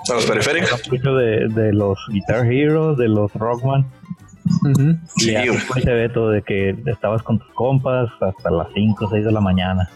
los 0.09 0.27
periféricos? 0.27 0.91
Mucho 0.91 1.15
de, 1.15 1.47
de 1.49 1.73
los 1.73 1.97
Guitar 2.09 2.45
Heroes, 2.45 2.99
de 2.99 3.09
los 3.09 3.33
Rockman. 3.35 3.87
Y 5.17 5.23
sí, 5.23 5.37
se 5.81 5.93
ve 5.93 6.09
todo 6.09 6.31
de 6.31 6.43
que 6.43 6.75
estabas 6.87 7.23
con 7.23 7.39
tus 7.39 7.49
compas 7.55 8.11
hasta 8.21 8.51
las 8.51 8.67
5 8.75 9.05
o 9.05 9.11
6 9.11 9.25
de 9.25 9.31
la 9.31 9.41
mañana. 9.41 9.89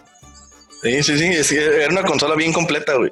Sí, 0.81 1.03
sí, 1.03 1.43
sí, 1.43 1.57
era 1.57 1.91
una 1.91 2.05
consola 2.05 2.37
bien 2.37 2.53
completa, 2.53 2.95
güey. 2.95 3.11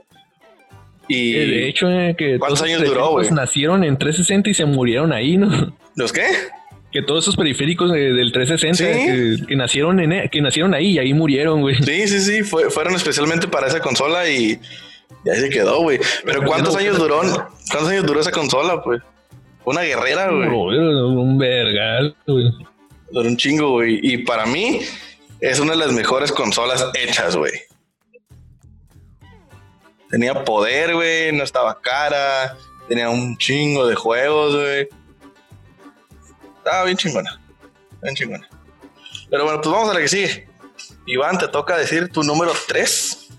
Y 1.09 1.33
de 1.33 1.69
hecho, 1.69 1.91
eh, 1.91 2.15
que 2.17 2.39
¿cuántos 2.39 2.63
años 2.63 2.81
duró, 2.85 3.11
güey? 3.11 3.29
Nacieron 3.33 3.83
en 3.83 3.99
360 3.99 4.51
y 4.51 4.55
se 4.55 4.67
murieron 4.67 5.13
ahí, 5.13 5.37
¿no? 5.37 5.51
¿Los 5.97 6.13
qué? 6.13 6.27
Que 6.93 7.03
todos 7.03 7.25
esos 7.25 7.37
periféricos 7.37 7.91
del 7.91 8.33
360 8.33 9.47
que, 9.47 9.57
nacieron 9.57 9.99
en, 9.99 10.13
e, 10.13 10.29
que 10.29 10.43
nacieron 10.43 10.75
ahí 10.75 10.93
y 10.93 10.99
ahí 10.99 11.15
murieron, 11.15 11.63
güey. 11.63 11.77
Sí, 11.77 12.07
sí, 12.07 12.21
sí, 12.21 12.43
fueron 12.43 12.95
especialmente 12.95 13.49
para 13.49 13.67
esa 13.67 13.81
consola 13.81 14.29
y, 14.29 14.61
ahí 15.25 15.41
se 15.41 15.49
quedó, 15.49 15.81
güey. 15.81 15.99
Pero 16.25 16.45
¿cuántos 16.45 16.77
años 16.77 16.99
duró? 16.99 17.21
¿Cuántos 17.71 17.89
años 17.89 18.05
duró 18.05 18.21
esa 18.21 18.31
consola, 18.31 18.83
pues? 18.83 19.01
Una 19.65 19.83
guerrera, 19.83 20.31
güey. 20.31 20.49
Un 20.49 21.39
vergal, 21.39 22.15
güey. 22.27 22.51
Duró 23.11 23.29
un 23.29 23.37
chingo, 23.37 23.71
güey. 23.71 23.99
Y 24.03 24.19
para 24.19 24.45
mí, 24.45 24.81
es 25.41 25.59
una 25.59 25.73
de 25.73 25.79
las 25.79 25.93
mejores 25.93 26.31
consolas 26.31 26.87
hechas, 26.95 27.37
güey. 27.37 27.53
Tenía 30.09 30.45
poder, 30.45 30.95
güey, 30.95 31.33
no 31.33 31.43
estaba 31.43 31.81
cara, 31.81 32.57
tenía 32.87 33.09
un 33.09 33.37
chingo 33.39 33.87
de 33.87 33.95
juegos, 33.95 34.55
güey. 34.55 34.89
Estaba 36.65 36.85
bien 36.85 36.97
chingona, 36.97 37.41
bien 38.01 38.15
chingona. 38.15 38.49
Pero 39.29 39.45
bueno, 39.45 39.61
pues 39.61 39.75
vamos 39.75 39.91
a 39.91 39.95
la 39.95 40.01
que 40.01 40.07
sigue. 40.07 40.47
Iván, 41.07 41.37
te 41.37 41.49
toca 41.49 41.77
decir 41.77 42.09
tu 42.09 42.23
número 42.23 42.53
3. 42.69 43.31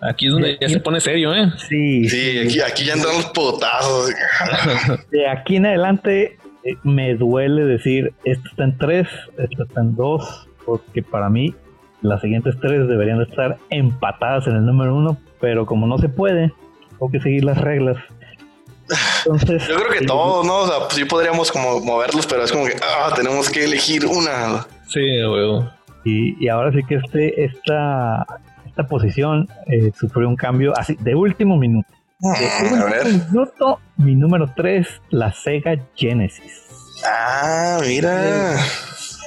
Aquí 0.00 0.26
es 0.26 0.32
donde 0.32 0.58
ya 0.60 0.68
se 0.68 0.80
pone 0.80 1.00
serio, 1.00 1.32
¿eh? 1.32 1.52
Sí. 1.68 2.08
Sí, 2.08 2.38
Aquí, 2.40 2.60
aquí 2.60 2.84
ya 2.84 2.94
entran 2.94 3.14
los 3.14 3.26
potazos. 3.26 4.10
De 5.12 5.28
aquí 5.28 5.56
en 5.56 5.66
adelante 5.66 6.38
eh, 6.64 6.76
me 6.82 7.14
duele 7.14 7.64
decir, 7.66 8.12
esto 8.24 8.48
está 8.50 8.64
en 8.64 8.76
3, 8.76 9.08
esto 9.38 9.62
está 9.62 9.80
en 9.80 9.94
2, 9.94 10.48
porque 10.66 11.04
para 11.04 11.30
mí 11.30 11.54
las 12.00 12.20
siguientes 12.20 12.56
tres 12.60 12.88
deberían 12.88 13.22
estar 13.22 13.58
empatadas 13.70 14.48
en 14.48 14.56
el 14.56 14.66
número 14.66 14.96
uno, 14.96 15.18
pero 15.40 15.66
como 15.66 15.86
no 15.86 15.98
se 15.98 16.08
puede, 16.08 16.52
tengo 16.90 17.12
que 17.12 17.20
seguir 17.20 17.44
las 17.44 17.58
reglas. 17.58 17.96
Entonces, 19.24 19.68
yo 19.68 19.76
creo 19.76 19.90
que 19.90 20.06
todos, 20.06 20.46
¿no? 20.46 20.58
O 20.60 20.66
sea, 20.66 20.76
sí 20.90 21.04
podríamos 21.04 21.50
como 21.50 21.80
moverlos, 21.80 22.26
pero 22.26 22.44
es 22.44 22.52
como 22.52 22.66
que 22.66 22.76
ah, 22.82 23.12
tenemos 23.14 23.50
que 23.50 23.64
elegir 23.64 24.06
una. 24.06 24.66
Sí, 24.88 25.00
huevo. 25.00 25.70
Y, 26.04 26.44
y 26.44 26.48
ahora 26.48 26.72
sí 26.72 26.80
que 26.88 26.96
este, 26.96 27.44
esta, 27.44 28.26
esta 28.66 28.86
posición 28.86 29.48
eh, 29.66 29.92
sufrió 29.98 30.28
un 30.28 30.36
cambio 30.36 30.72
así 30.76 30.96
de 31.00 31.14
último 31.14 31.56
minuto. 31.56 31.88
Mm, 32.18 32.74
a 32.74 32.84
ver. 32.84 33.06
minuto, 33.06 33.80
mi 33.96 34.14
número 34.14 34.50
3, 34.54 34.86
la 35.10 35.32
Sega 35.32 35.76
Genesis. 35.96 36.62
Ah, 37.04 37.78
mira. 37.80 38.56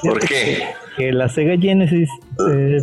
¿Por 0.01 0.19
qué? 0.19 0.63
Que 0.95 1.12
la 1.12 1.28
Sega 1.28 1.58
Genesis. 1.60 2.10
Eh, 2.49 2.78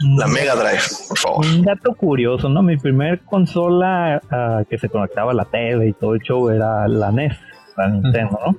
la 0.00 0.26
Mega 0.26 0.54
Drive, 0.54 0.82
por 1.08 1.18
favor. 1.18 1.46
Un 1.46 1.62
dato 1.62 1.94
curioso, 1.94 2.48
¿no? 2.48 2.62
Mi 2.62 2.76
primer 2.76 3.20
consola 3.20 4.20
ah, 4.30 4.62
que 4.68 4.78
se 4.78 4.88
conectaba 4.88 5.32
a 5.32 5.34
la 5.34 5.44
tele 5.44 5.88
y 5.88 5.92
todo 5.92 6.14
el 6.14 6.20
show 6.20 6.48
era 6.50 6.88
la 6.88 7.12
NES, 7.12 7.38
la 7.76 7.88
Nintendo, 7.88 8.38
¿no? 8.46 8.56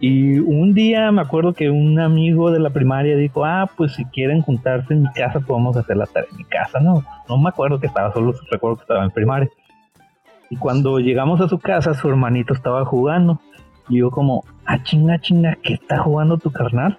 Y 0.00 0.38
un 0.38 0.74
día 0.74 1.10
me 1.10 1.22
acuerdo 1.22 1.54
que 1.54 1.70
un 1.70 1.98
amigo 1.98 2.52
de 2.52 2.60
la 2.60 2.70
primaria 2.70 3.16
dijo, 3.16 3.44
ah, 3.44 3.68
pues 3.76 3.94
si 3.94 4.04
quieren 4.04 4.42
juntarse 4.42 4.94
en 4.94 5.02
mi 5.02 5.12
casa, 5.12 5.40
podemos 5.40 5.76
hacer 5.76 5.96
la 5.96 6.06
tarea 6.06 6.28
en 6.30 6.36
mi 6.36 6.44
casa, 6.44 6.78
¿no? 6.80 7.04
No 7.28 7.38
me 7.38 7.48
acuerdo 7.48 7.80
que 7.80 7.88
estaba, 7.88 8.12
solo 8.12 8.32
recuerdo 8.50 8.76
que 8.76 8.82
estaba 8.82 9.04
en 9.04 9.10
primaria. 9.10 9.48
Y 10.50 10.56
cuando 10.56 10.98
llegamos 11.00 11.40
a 11.40 11.48
su 11.48 11.58
casa, 11.58 11.94
su 11.94 12.08
hermanito 12.08 12.54
estaba 12.54 12.84
jugando. 12.84 13.40
Y 13.88 13.98
yo 13.98 14.10
como, 14.10 14.44
ah, 14.66 14.82
chinga, 14.82 15.18
chinga, 15.18 15.56
¿qué 15.62 15.74
está 15.74 15.98
jugando 15.98 16.38
tu 16.38 16.52
carnal? 16.52 16.98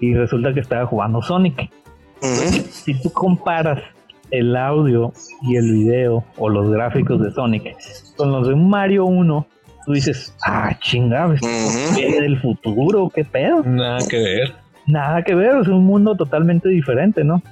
y 0.00 0.14
resulta 0.14 0.52
que 0.52 0.60
estaba 0.60 0.86
jugando 0.86 1.22
Sonic. 1.22 1.70
Si 2.20 3.00
tú 3.00 3.10
comparas 3.10 3.82
el 4.30 4.56
audio 4.56 5.12
y 5.42 5.56
el 5.56 5.72
video 5.72 6.24
o 6.36 6.48
los 6.48 6.70
gráficos 6.70 7.22
de 7.22 7.30
Sonic 7.30 7.76
con 8.16 8.32
los 8.32 8.48
de 8.48 8.54
un 8.54 8.68
Mario 8.68 9.06
1, 9.06 9.46
tú 9.86 9.92
dices, 9.92 10.34
ah, 10.44 10.76
chingada, 10.80 11.36
¿qué 11.96 12.20
del 12.20 12.38
futuro? 12.40 13.10
¿Qué 13.14 13.24
pedo? 13.24 13.62
Nada 13.62 13.98
que 14.08 14.18
ver. 14.18 14.54
Nada 14.86 15.22
que 15.22 15.34
ver, 15.34 15.56
es 15.60 15.68
un 15.68 15.84
mundo 15.84 16.16
totalmente 16.16 16.68
diferente, 16.68 17.24
¿no? 17.24 17.42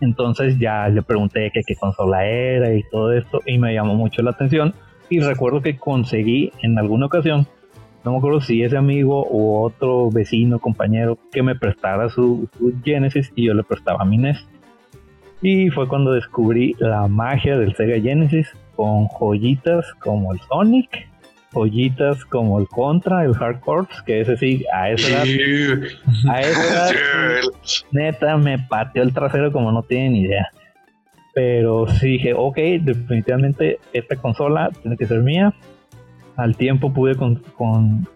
Entonces 0.00 0.58
ya 0.58 0.88
le 0.88 1.02
pregunté 1.02 1.50
qué 1.52 1.74
consola 1.74 2.26
era 2.26 2.74
y 2.74 2.82
todo 2.90 3.12
esto 3.12 3.40
y 3.46 3.58
me 3.58 3.72
llamó 3.72 3.94
mucho 3.94 4.22
la 4.22 4.32
atención 4.32 4.74
y 5.08 5.20
recuerdo 5.20 5.62
que 5.62 5.78
conseguí 5.78 6.52
en 6.62 6.78
alguna 6.78 7.06
ocasión 7.06 7.46
no 8.06 8.12
me 8.12 8.18
acuerdo 8.18 8.40
si 8.40 8.62
ese 8.62 8.76
amigo 8.76 9.26
u 9.28 9.64
otro 9.64 10.12
vecino, 10.12 10.60
compañero, 10.60 11.18
que 11.32 11.42
me 11.42 11.56
prestara 11.56 12.08
su, 12.08 12.48
Genesis 12.84 13.32
y 13.34 13.46
yo 13.46 13.54
le 13.54 13.64
prestaba 13.64 14.04
mi 14.04 14.16
NES. 14.16 14.46
Y 15.42 15.70
fue 15.70 15.88
cuando 15.88 16.12
descubrí 16.12 16.76
la 16.78 17.08
magia 17.08 17.58
del 17.58 17.74
Sega 17.74 18.00
Genesis 18.00 18.46
con 18.76 19.08
joyitas 19.08 19.92
como 19.94 20.32
el 20.32 20.38
Sonic, 20.42 21.08
joyitas 21.52 22.24
como 22.26 22.60
el 22.60 22.68
Contra, 22.68 23.24
el 23.24 23.34
Hard 23.34 23.58
Corps, 23.58 24.02
que 24.02 24.20
ese 24.20 24.36
sí, 24.36 24.64
a 24.72 24.90
esa 24.90 25.24
edad, 25.24 25.82
a 26.28 26.40
esa 26.42 26.90
edad, 26.90 26.94
neta, 27.90 28.36
me 28.36 28.60
pateó 28.60 29.02
el 29.02 29.12
trasero 29.12 29.50
como 29.50 29.72
no 29.72 29.82
tienen 29.82 30.14
idea. 30.14 30.48
Pero 31.34 31.88
sí 31.88 32.12
dije, 32.12 32.34
ok, 32.34 32.56
definitivamente 32.82 33.80
esta 33.92 34.14
consola 34.14 34.70
tiene 34.80 34.96
que 34.96 35.06
ser 35.06 35.22
mía. 35.22 35.52
Al 36.36 36.56
tiempo 36.56 36.92
pude 36.92 37.16
con, 37.16 37.42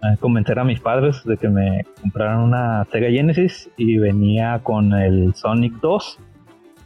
eh, 0.02 0.16
convencer 0.20 0.58
a 0.58 0.64
mis 0.64 0.80
padres 0.80 1.24
de 1.24 1.36
que 1.38 1.48
me 1.48 1.84
compraran 2.00 2.40
una 2.40 2.86
Sega 2.92 3.10
Genesis 3.10 3.70
y 3.76 3.96
venía 3.96 4.60
con 4.62 4.92
el 4.92 5.34
Sonic 5.34 5.74
2. 5.80 6.18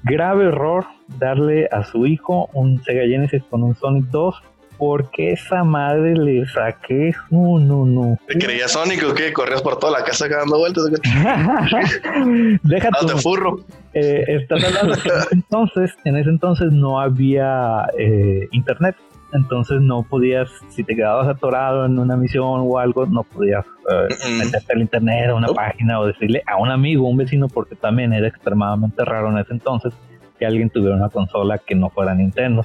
Grave 0.05 0.47
error 0.47 0.85
darle 1.19 1.69
a 1.73 1.85
su 1.85 2.07
hijo 2.07 2.49
un 2.53 2.83
Sega 2.85 3.05
Genesis 3.07 3.43
con 3.51 3.65
un 3.65 3.75
Sonic 3.75 4.07
2 4.07 4.43
porque 4.79 5.33
esa 5.33 5.65
madre 5.65 6.15
le 6.15 6.47
saqué. 6.47 7.13
No, 7.31 7.59
no, 7.59 7.85
no. 7.85 8.19
¿Te 8.27 8.39
creías 8.39 8.73
Sonic 8.73 9.05
o 9.05 9.15
qué? 9.15 9.33
¿Corrías 9.33 9.63
por 9.63 9.79
toda 9.79 9.99
la 9.99 10.05
casa 10.05 10.29
dando 10.29 10.59
vueltas? 10.59 10.85
Deja 12.63 12.91
tu. 12.91 13.07
te 13.07 13.17
furro. 13.17 13.61
Eh, 13.93 14.25
estás 14.29 14.65
hablando 14.65 14.95
que 15.01 15.09
en 15.09 15.17
ese 15.17 15.35
entonces, 15.35 15.95
en 16.05 16.17
ese 16.17 16.31
entonces 16.31 16.73
no 16.73 17.01
había 17.01 17.87
eh, 17.99 18.49
internet. 18.53 18.97
Entonces 19.35 19.81
no 19.81 20.05
podías, 20.05 20.49
si 20.69 20.85
te 20.85 20.95
quedabas 20.95 21.27
atorado 21.27 21.87
en 21.87 21.99
una 21.99 22.17
misión 22.17 22.63
o 22.65 22.79
algo, 22.79 23.05
no 23.07 23.25
podías 23.25 23.67
eh, 23.67 24.15
meterte 24.39 24.73
al 24.73 24.81
internet 24.81 25.31
a 25.31 25.35
una 25.35 25.49
página 25.49 25.99
o 25.99 26.07
decirle 26.07 26.43
a 26.47 26.57
un 26.57 26.71
amigo, 26.71 27.09
un 27.09 27.17
vecino, 27.17 27.49
porque 27.49 27.75
también 27.75 28.13
era 28.13 28.29
extremadamente 28.29 29.05
raro 29.05 29.31
en 29.31 29.39
ese 29.39 29.53
entonces 29.53 29.93
que 30.39 30.47
alguien 30.47 30.71
tuviera 30.71 30.95
una 30.95 31.09
consola 31.09 31.59
que 31.59 31.75
no 31.75 31.91
fuera 31.91 32.15
Nintendo. 32.15 32.65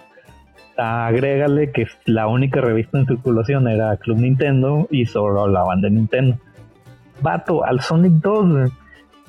Agrégale 0.77 1.71
que 1.71 1.87
la 2.05 2.27
única 2.27 2.61
revista 2.61 2.99
en 2.99 3.07
circulación 3.07 3.67
era 3.67 3.97
Club 3.97 4.19
Nintendo 4.19 4.87
y 4.91 5.07
solo 5.07 5.41
hablaban 5.41 5.81
de 5.81 5.89
Nintendo. 5.89 6.37
Vato, 7.19 7.65
al 7.65 7.81
Sonic 7.81 8.13
2 8.13 8.71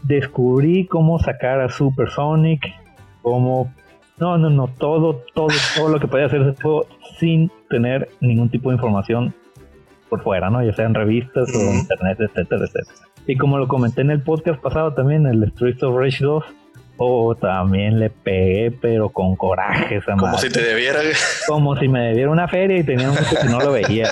descubrí 0.02 0.86
cómo 0.86 1.18
sacar 1.18 1.62
a 1.62 1.70
Super 1.70 2.10
Sonic, 2.10 2.62
cómo... 3.22 3.72
No, 4.18 4.36
no, 4.36 4.50
no, 4.50 4.68
todo, 4.68 5.22
todo, 5.32 5.48
todo 5.74 5.88
lo 5.88 5.98
que 5.98 6.06
podía 6.06 6.26
hacer 6.26 6.42
ese 6.42 6.60
juego 6.60 6.84
sin 7.20 7.50
tener 7.68 8.08
ningún 8.20 8.50
tipo 8.50 8.70
de 8.70 8.76
información 8.76 9.34
por 10.08 10.22
fuera, 10.22 10.50
¿no? 10.50 10.64
Ya 10.64 10.72
sea 10.72 10.86
en 10.86 10.94
revistas 10.94 11.48
o 11.54 11.74
internet, 11.74 12.18
etcétera, 12.20 12.64
etcétera. 12.64 12.96
Y 13.26 13.36
como 13.36 13.58
lo 13.58 13.68
comenté 13.68 14.00
en 14.00 14.10
el 14.10 14.22
podcast 14.22 14.60
pasado 14.60 14.94
también, 14.94 15.26
el 15.26 15.48
Streets 15.52 15.82
of 15.84 15.96
Rage 15.96 16.24
2, 16.24 16.44
Oh, 17.02 17.34
también 17.34 17.98
le 17.98 18.10
pegué, 18.10 18.70
pero 18.70 19.08
con 19.08 19.34
coraje 19.34 19.96
esa 19.96 20.16
Como 20.16 20.36
si 20.36 20.50
te 20.50 20.62
debiera. 20.62 21.00
Como 21.48 21.74
si 21.76 21.88
me 21.88 22.08
debiera 22.08 22.30
una 22.30 22.46
feria 22.46 22.76
y 22.76 22.84
tenía 22.84 23.10
un 23.10 23.16
que 23.16 23.48
no 23.48 23.58
lo 23.58 23.72
veía. 23.72 24.04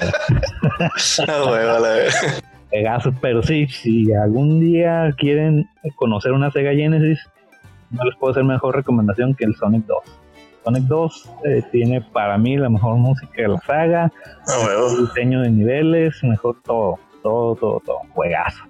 Pegazo, 2.70 3.12
pero 3.20 3.42
sí, 3.42 3.66
si 3.66 4.10
algún 4.14 4.60
día 4.60 5.12
quieren 5.18 5.68
conocer 5.96 6.32
una 6.32 6.50
Sega 6.50 6.72
Genesis, 6.72 7.18
no 7.90 8.04
les 8.04 8.16
puedo 8.16 8.30
hacer 8.30 8.44
mejor 8.44 8.74
recomendación 8.74 9.34
que 9.34 9.44
el 9.44 9.54
Sonic 9.56 9.84
2. 9.84 9.98
Sonic 10.64 10.84
2 10.84 11.30
eh, 11.44 11.62
tiene 11.72 12.00
para 12.00 12.36
mí 12.38 12.56
la 12.56 12.68
mejor 12.68 12.96
música 12.96 13.42
de 13.42 13.48
la 13.48 13.60
saga, 13.60 14.12
oh, 14.46 14.98
el 14.98 15.06
diseño 15.06 15.42
de 15.42 15.50
niveles, 15.50 16.14
mejor 16.22 16.56
todo, 16.64 16.98
todo, 17.22 17.54
todo, 17.56 17.82
todo, 17.84 17.98
juegazo. 18.14 18.64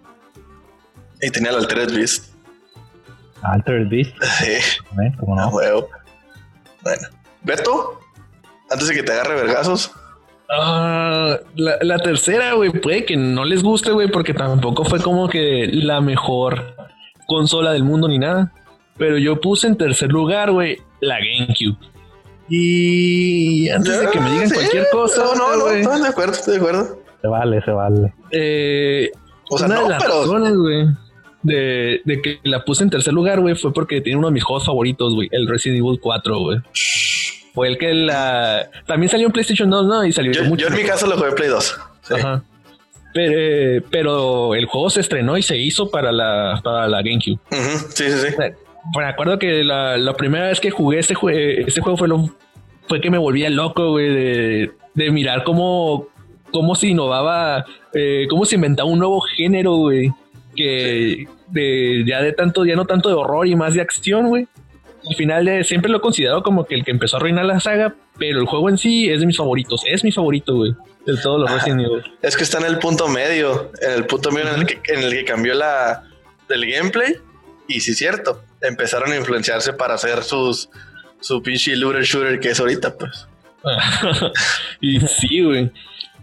Y 1.20 1.30
tenía 1.30 1.50
el 1.50 1.56
Altered 1.56 1.94
Beast. 1.94 2.34
Altered 3.42 3.88
Beast. 3.88 4.14
Sí. 4.38 4.80
¿Cómo 5.18 5.36
no? 5.36 5.50
bueno. 5.50 5.86
Beto, 7.42 8.00
antes 8.70 8.88
de 8.88 8.94
que 8.94 9.02
te 9.02 9.12
agarre 9.12 9.34
vergazos. 9.34 9.92
Ah, 10.50 11.38
la, 11.54 11.98
tercera, 11.98 12.54
güey, 12.54 12.70
puede 12.70 13.04
que 13.04 13.16
no 13.16 13.44
les 13.44 13.62
guste, 13.62 13.90
güey, 13.90 14.08
porque 14.08 14.32
tampoco 14.32 14.84
fue 14.84 15.00
como 15.00 15.28
que 15.28 15.68
la 15.70 16.00
mejor 16.00 16.74
consola 17.26 17.72
del 17.72 17.84
mundo 17.84 18.08
ni 18.08 18.18
nada. 18.18 18.52
Pero 18.98 19.18
yo 19.18 19.40
puse 19.40 19.66
en 19.66 19.76
tercer 19.76 20.10
lugar, 20.10 20.50
güey, 20.50 20.78
la 21.00 21.18
GameCube. 21.18 21.78
Y 22.48 23.68
antes 23.68 24.00
de 24.00 24.08
que 24.08 24.20
me 24.20 24.30
digan 24.30 24.50
cualquier 24.50 24.86
cosa. 24.90 25.22
No, 25.22 25.34
no, 25.34 25.56
no, 25.56 25.70
estoy 25.70 26.02
de 26.02 26.08
acuerdo, 26.08 26.32
estoy 26.32 26.54
de 26.54 26.60
acuerdo. 26.60 27.02
Se 27.20 27.28
vale, 27.28 27.62
se 27.62 27.70
vale. 27.70 28.14
Eh, 28.30 29.10
o 29.50 29.58
sea, 29.58 29.68
no, 29.68 29.86
pero. 29.98 30.26
güey 30.26 30.86
de, 31.42 32.00
de, 32.04 32.20
que 32.20 32.40
la 32.42 32.64
puse 32.64 32.82
en 32.82 32.90
tercer 32.90 33.12
lugar, 33.12 33.40
güey, 33.40 33.54
fue 33.54 33.72
porque 33.72 34.00
tiene 34.00 34.18
uno 34.18 34.28
de 34.28 34.34
mis 34.34 34.44
juegos 34.44 34.66
favoritos, 34.66 35.14
güey, 35.14 35.28
el 35.30 35.48
Resident 35.48 35.78
Evil 35.78 35.98
4, 36.00 36.38
güey. 36.38 36.58
Fue 37.54 37.68
el 37.68 37.78
que 37.78 37.94
la... 37.94 38.68
También 38.86 39.08
salió 39.08 39.26
en 39.26 39.32
PlayStation 39.32 39.70
2, 39.70 39.86
¿no? 39.86 40.04
Y 40.04 40.12
salió 40.12 40.32
yo, 40.32 40.44
mucho. 40.44 40.68
Yo 40.68 40.74
en 40.74 40.82
mi 40.82 40.88
caso 40.88 41.06
lo 41.06 41.16
jugué 41.16 41.30
en 41.30 41.34
Play 41.34 41.48
2. 41.48 41.80
Ajá. 42.10 42.42
Pero, 43.14 43.86
pero, 43.90 44.54
el 44.54 44.66
juego 44.66 44.90
se 44.90 45.00
estrenó 45.00 45.36
y 45.38 45.42
se 45.42 45.56
hizo 45.56 45.90
para 45.90 46.12
la, 46.12 46.60
para 46.62 46.86
la 46.86 46.98
GameCube. 46.98 47.38
Sí, 47.94 48.04
sí, 48.04 48.12
sí. 48.12 48.34
Me 48.96 49.04
acuerdo 49.04 49.38
que 49.38 49.64
la, 49.64 49.98
la 49.98 50.14
primera 50.14 50.46
vez 50.46 50.60
que 50.60 50.70
jugué 50.70 51.00
ese, 51.00 51.14
ese 51.66 51.80
juego 51.80 51.96
fue, 51.96 52.08
lo, 52.08 52.30
fue 52.88 53.00
que 53.00 53.10
me 53.10 53.18
volvía 53.18 53.50
loco, 53.50 53.90
güey, 53.90 54.08
de, 54.08 54.70
de 54.94 55.10
mirar 55.10 55.44
cómo, 55.44 56.08
cómo 56.50 56.74
se 56.74 56.88
innovaba, 56.88 57.64
eh, 57.92 58.26
cómo 58.30 58.44
se 58.44 58.54
inventaba 58.54 58.88
un 58.88 58.98
nuevo 58.98 59.20
género, 59.20 59.76
güey 59.76 60.12
que 60.58 61.28
de, 61.48 62.04
ya 62.04 62.20
de 62.20 62.32
tanto, 62.32 62.66
ya 62.66 62.74
no 62.74 62.84
tanto 62.84 63.08
de 63.08 63.14
horror 63.14 63.46
y 63.46 63.54
más 63.54 63.74
de 63.74 63.80
acción, 63.80 64.28
güey. 64.28 64.48
Al 65.08 65.14
final 65.14 65.64
siempre 65.64 65.90
lo 65.90 65.98
he 65.98 66.00
considerado 66.00 66.42
como 66.42 66.64
que 66.64 66.74
el 66.74 66.84
que 66.84 66.90
empezó 66.90 67.16
a 67.16 67.20
arruinar 67.20 67.44
la 67.44 67.60
saga, 67.60 67.94
pero 68.18 68.40
el 68.40 68.46
juego 68.46 68.68
en 68.68 68.76
sí 68.76 69.08
es 69.08 69.20
de 69.20 69.26
mis 69.26 69.36
favoritos, 69.36 69.82
es 69.86 70.02
mi 70.04 70.10
favorito, 70.10 70.56
güey. 70.56 70.72
De 71.06 71.16
todos 71.16 71.40
los 71.40 71.50
Resident 71.50 71.80
Evil. 71.80 72.02
Es 72.20 72.36
que 72.36 72.42
está 72.42 72.58
en 72.58 72.66
el 72.66 72.78
punto 72.78 73.08
medio, 73.08 73.70
en 73.80 73.92
el 73.92 74.04
punto 74.04 74.30
medio 74.30 74.52
en, 74.52 74.60
el 74.60 74.66
que, 74.66 74.80
en 74.92 75.02
el 75.02 75.12
que 75.12 75.24
cambió 75.24 75.54
la 75.54 76.02
del 76.48 76.70
gameplay. 76.70 77.14
Y 77.68 77.80
sí, 77.80 77.92
es 77.92 77.98
cierto, 77.98 78.42
empezaron 78.62 79.12
a 79.12 79.16
influenciarse 79.16 79.72
para 79.72 79.94
hacer 79.94 80.22
sus 80.22 80.68
su 81.20 81.42
pinche 81.42 81.76
looter 81.76 82.02
shooter 82.02 82.40
que 82.40 82.50
es 82.50 82.60
ahorita, 82.60 82.94
pues. 82.96 83.26
y 84.80 85.00
sí, 85.00 85.42
güey. 85.42 85.70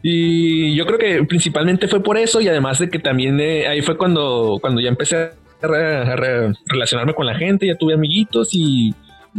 Y 0.01 0.75
yo 0.75 0.85
creo 0.85 0.99
que 0.99 1.23
principalmente 1.23 1.87
fue 1.87 2.01
por 2.01 2.17
eso 2.17 2.39
y 2.39 2.47
además 2.47 2.79
de 2.79 2.89
que 2.89 2.99
también 2.99 3.39
eh, 3.39 3.67
ahí 3.67 3.81
fue 3.81 3.97
cuando, 3.97 4.59
cuando 4.61 4.79
ya 4.79 4.89
empecé 4.89 5.17
a, 5.17 6.15
relacionarme 6.67 7.15
con 7.15 7.25
la 7.25 7.35
gente, 7.35 7.65
ya 7.65 7.75
tuve 7.75 7.95
amiguitos 7.95 8.49
y, 8.51 8.93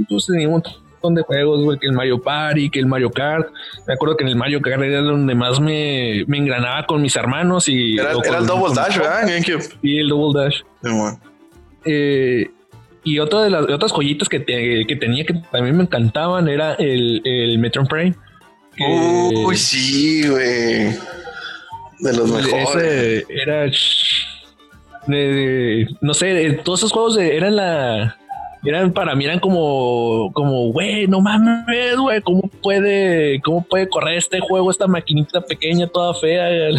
pues 0.08 0.26
tenía 0.26 0.48
un 0.48 0.54
montón 0.54 1.14
de 1.14 1.22
juegos, 1.22 1.62
güey, 1.62 1.78
que 1.78 1.86
el 1.86 1.92
Mario 1.92 2.20
Party, 2.20 2.68
que 2.68 2.80
el 2.80 2.86
Mario 2.86 3.10
Kart. 3.10 3.48
Me 3.86 3.94
acuerdo 3.94 4.16
que 4.16 4.24
en 4.24 4.30
el 4.30 4.36
Mario 4.36 4.60
Kart 4.60 4.82
era 4.82 5.02
donde 5.02 5.36
más 5.36 5.60
me, 5.60 6.24
me 6.26 6.38
engranaba 6.38 6.84
con 6.84 7.00
mis 7.00 7.14
hermanos 7.14 7.68
y... 7.68 7.96
Era, 7.96 8.10
el 8.10 8.46
Double 8.46 8.74
Dash, 8.74 8.98
¿verdad? 8.98 9.28
Sí, 9.80 9.98
el 9.98 10.08
Double 10.08 10.42
Dash. 10.42 10.62
Eh, 11.84 12.50
y 13.06 13.18
otra 13.20 13.42
de 13.42 13.50
las 13.50 13.62
otras 13.70 13.92
joyitas 13.92 14.28
que, 14.28 14.44
que, 14.44 14.96
tenía 14.96 15.24
que 15.24 15.34
también 15.50 15.76
me 15.76 15.84
encantaban 15.84 16.48
era 16.48 16.74
el, 16.74 17.22
el 17.24 17.58
Metro 17.58 17.84
Prime 17.86 18.14
Uy, 18.78 19.56
sí, 19.56 20.28
güey. 20.28 20.94
De 21.98 22.12
los 22.12 22.30
mejores. 22.30 23.26
era. 23.28 23.70
no 26.00 26.14
sé, 26.14 26.60
todos 26.64 26.80
esos 26.80 26.92
juegos 26.92 27.16
eran 27.16 27.56
la. 27.56 28.18
Eran 28.64 28.92
para 28.92 29.14
mí, 29.14 29.24
eran 29.24 29.38
como, 29.38 30.32
como, 30.32 30.72
güey, 30.72 31.06
no 31.06 31.20
mames, 31.20 31.96
güey, 31.96 32.20
¿cómo 32.20 32.50
puede, 32.62 33.40
cómo 33.42 33.62
puede 33.62 33.88
correr 33.88 34.18
este 34.18 34.40
juego, 34.40 34.72
esta 34.72 34.88
maquinita 34.88 35.40
pequeña, 35.40 35.86
toda 35.86 36.14
fea? 36.14 36.48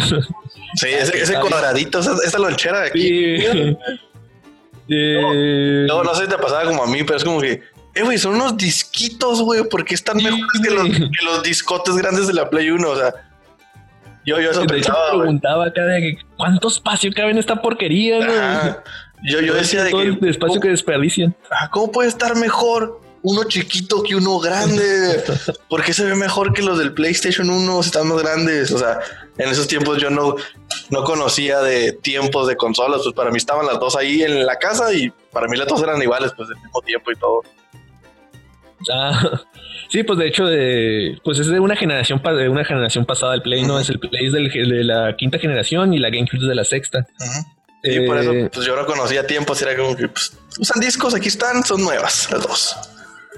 Sí, 0.74 0.88
ese, 0.88 1.34
cuadradito, 1.40 1.98
esa, 1.98 2.38
lonchera 2.38 2.80
de 2.82 2.86
aquí. 2.88 3.76
No, 4.88 6.02
no 6.02 6.14
sé 6.14 6.24
si 6.24 6.28
te 6.28 6.38
pasaba 6.38 6.64
como 6.64 6.82
a 6.82 6.86
mí, 6.86 7.02
pero 7.04 7.16
es 7.16 7.24
como 7.24 7.40
que 7.40 7.62
eh, 7.98 8.02
güey, 8.02 8.16
son 8.16 8.36
unos 8.36 8.56
disquitos, 8.56 9.42
güey, 9.42 9.64
porque 9.68 9.94
están 9.94 10.18
mejores 10.18 10.44
que 10.62 10.70
los, 10.70 10.88
que 10.88 11.24
los, 11.24 11.42
discotes 11.42 11.96
grandes 11.96 12.28
de 12.28 12.34
la 12.34 12.48
Play 12.48 12.70
1, 12.70 12.88
o 12.88 12.96
sea. 12.96 13.12
Yo, 14.24 14.38
yo 14.40 14.50
hecho, 14.50 14.60
me 14.60 14.66
preguntaba 14.68 15.66
acá 15.66 15.84
de 15.84 16.18
cuánto 16.36 16.68
espacio 16.68 17.10
cabe 17.12 17.30
en 17.30 17.38
esta 17.38 17.60
porquería, 17.60 18.18
güey. 18.18 18.74
Yo, 19.24 19.40
yo 19.40 19.54
decía 19.54 19.82
de 19.82 19.90
que. 19.90 20.02
El 20.02 20.28
espacio 20.28 20.60
que 20.60 20.68
desperdician. 20.68 21.34
Ah, 21.50 21.68
¿Cómo 21.72 21.90
puede 21.90 22.08
estar 22.08 22.36
mejor 22.36 23.00
uno 23.22 23.44
chiquito 23.44 24.02
que 24.02 24.14
uno 24.14 24.38
grande? 24.38 25.24
¿Por 25.68 25.82
qué 25.82 25.92
se 25.92 26.04
ve 26.04 26.14
mejor 26.14 26.52
que 26.52 26.62
los 26.62 26.78
del 26.78 26.92
PlayStation 26.92 27.50
1 27.50 27.82
si 27.82 27.88
están 27.88 28.06
más 28.06 28.22
grandes? 28.22 28.70
O 28.70 28.78
sea, 28.78 29.00
en 29.38 29.48
esos 29.48 29.66
tiempos 29.66 29.98
yo 29.98 30.10
no, 30.10 30.36
no 30.90 31.04
conocía 31.04 31.60
de 31.60 31.92
tiempos 31.92 32.48
de 32.48 32.56
consolas, 32.56 33.02
pues 33.02 33.14
para 33.14 33.30
mí 33.30 33.36
estaban 33.36 33.66
las 33.66 33.78
dos 33.78 33.96
ahí 33.96 34.22
en 34.22 34.46
la 34.46 34.56
casa 34.56 34.92
y 34.92 35.10
para 35.32 35.48
mí 35.48 35.56
las 35.56 35.68
dos 35.68 35.82
eran 35.82 36.00
iguales, 36.00 36.32
pues 36.36 36.48
del 36.48 36.58
mismo 36.58 36.80
tiempo 36.82 37.10
y 37.10 37.16
todo. 37.16 37.42
Ah, 38.92 39.40
sí, 39.90 40.02
pues 40.02 40.18
de 40.18 40.28
hecho, 40.28 40.46
de, 40.46 41.18
pues 41.24 41.38
es 41.38 41.48
de 41.48 41.60
una 41.60 41.76
generación 41.76 42.22
de 42.22 42.48
una 42.48 42.64
generación 42.64 43.04
pasada 43.04 43.34
el 43.34 43.42
Play, 43.42 43.62
¿no? 43.62 43.78
Es 43.78 43.88
el 43.90 43.98
Play 43.98 44.30
de 44.30 44.84
la 44.84 45.16
quinta 45.16 45.38
generación 45.38 45.92
y 45.94 45.98
la 45.98 46.10
GameCube 46.10 46.40
es 46.40 46.48
de 46.48 46.54
la 46.54 46.64
sexta. 46.64 47.06
Y 47.82 48.06
por 48.06 48.18
eso, 48.18 48.32
eh, 48.32 48.50
pues 48.52 48.66
yo 48.66 48.74
no 48.74 48.84
conocía 48.86 49.26
tiempos, 49.26 49.62
era 49.62 49.76
como 49.76 49.96
que 49.96 50.08
pues, 50.08 50.36
usan 50.58 50.80
discos, 50.80 51.14
aquí 51.14 51.28
están, 51.28 51.62
son 51.64 51.82
nuevas 51.82 52.28
las 52.30 52.42
dos. 52.42 52.76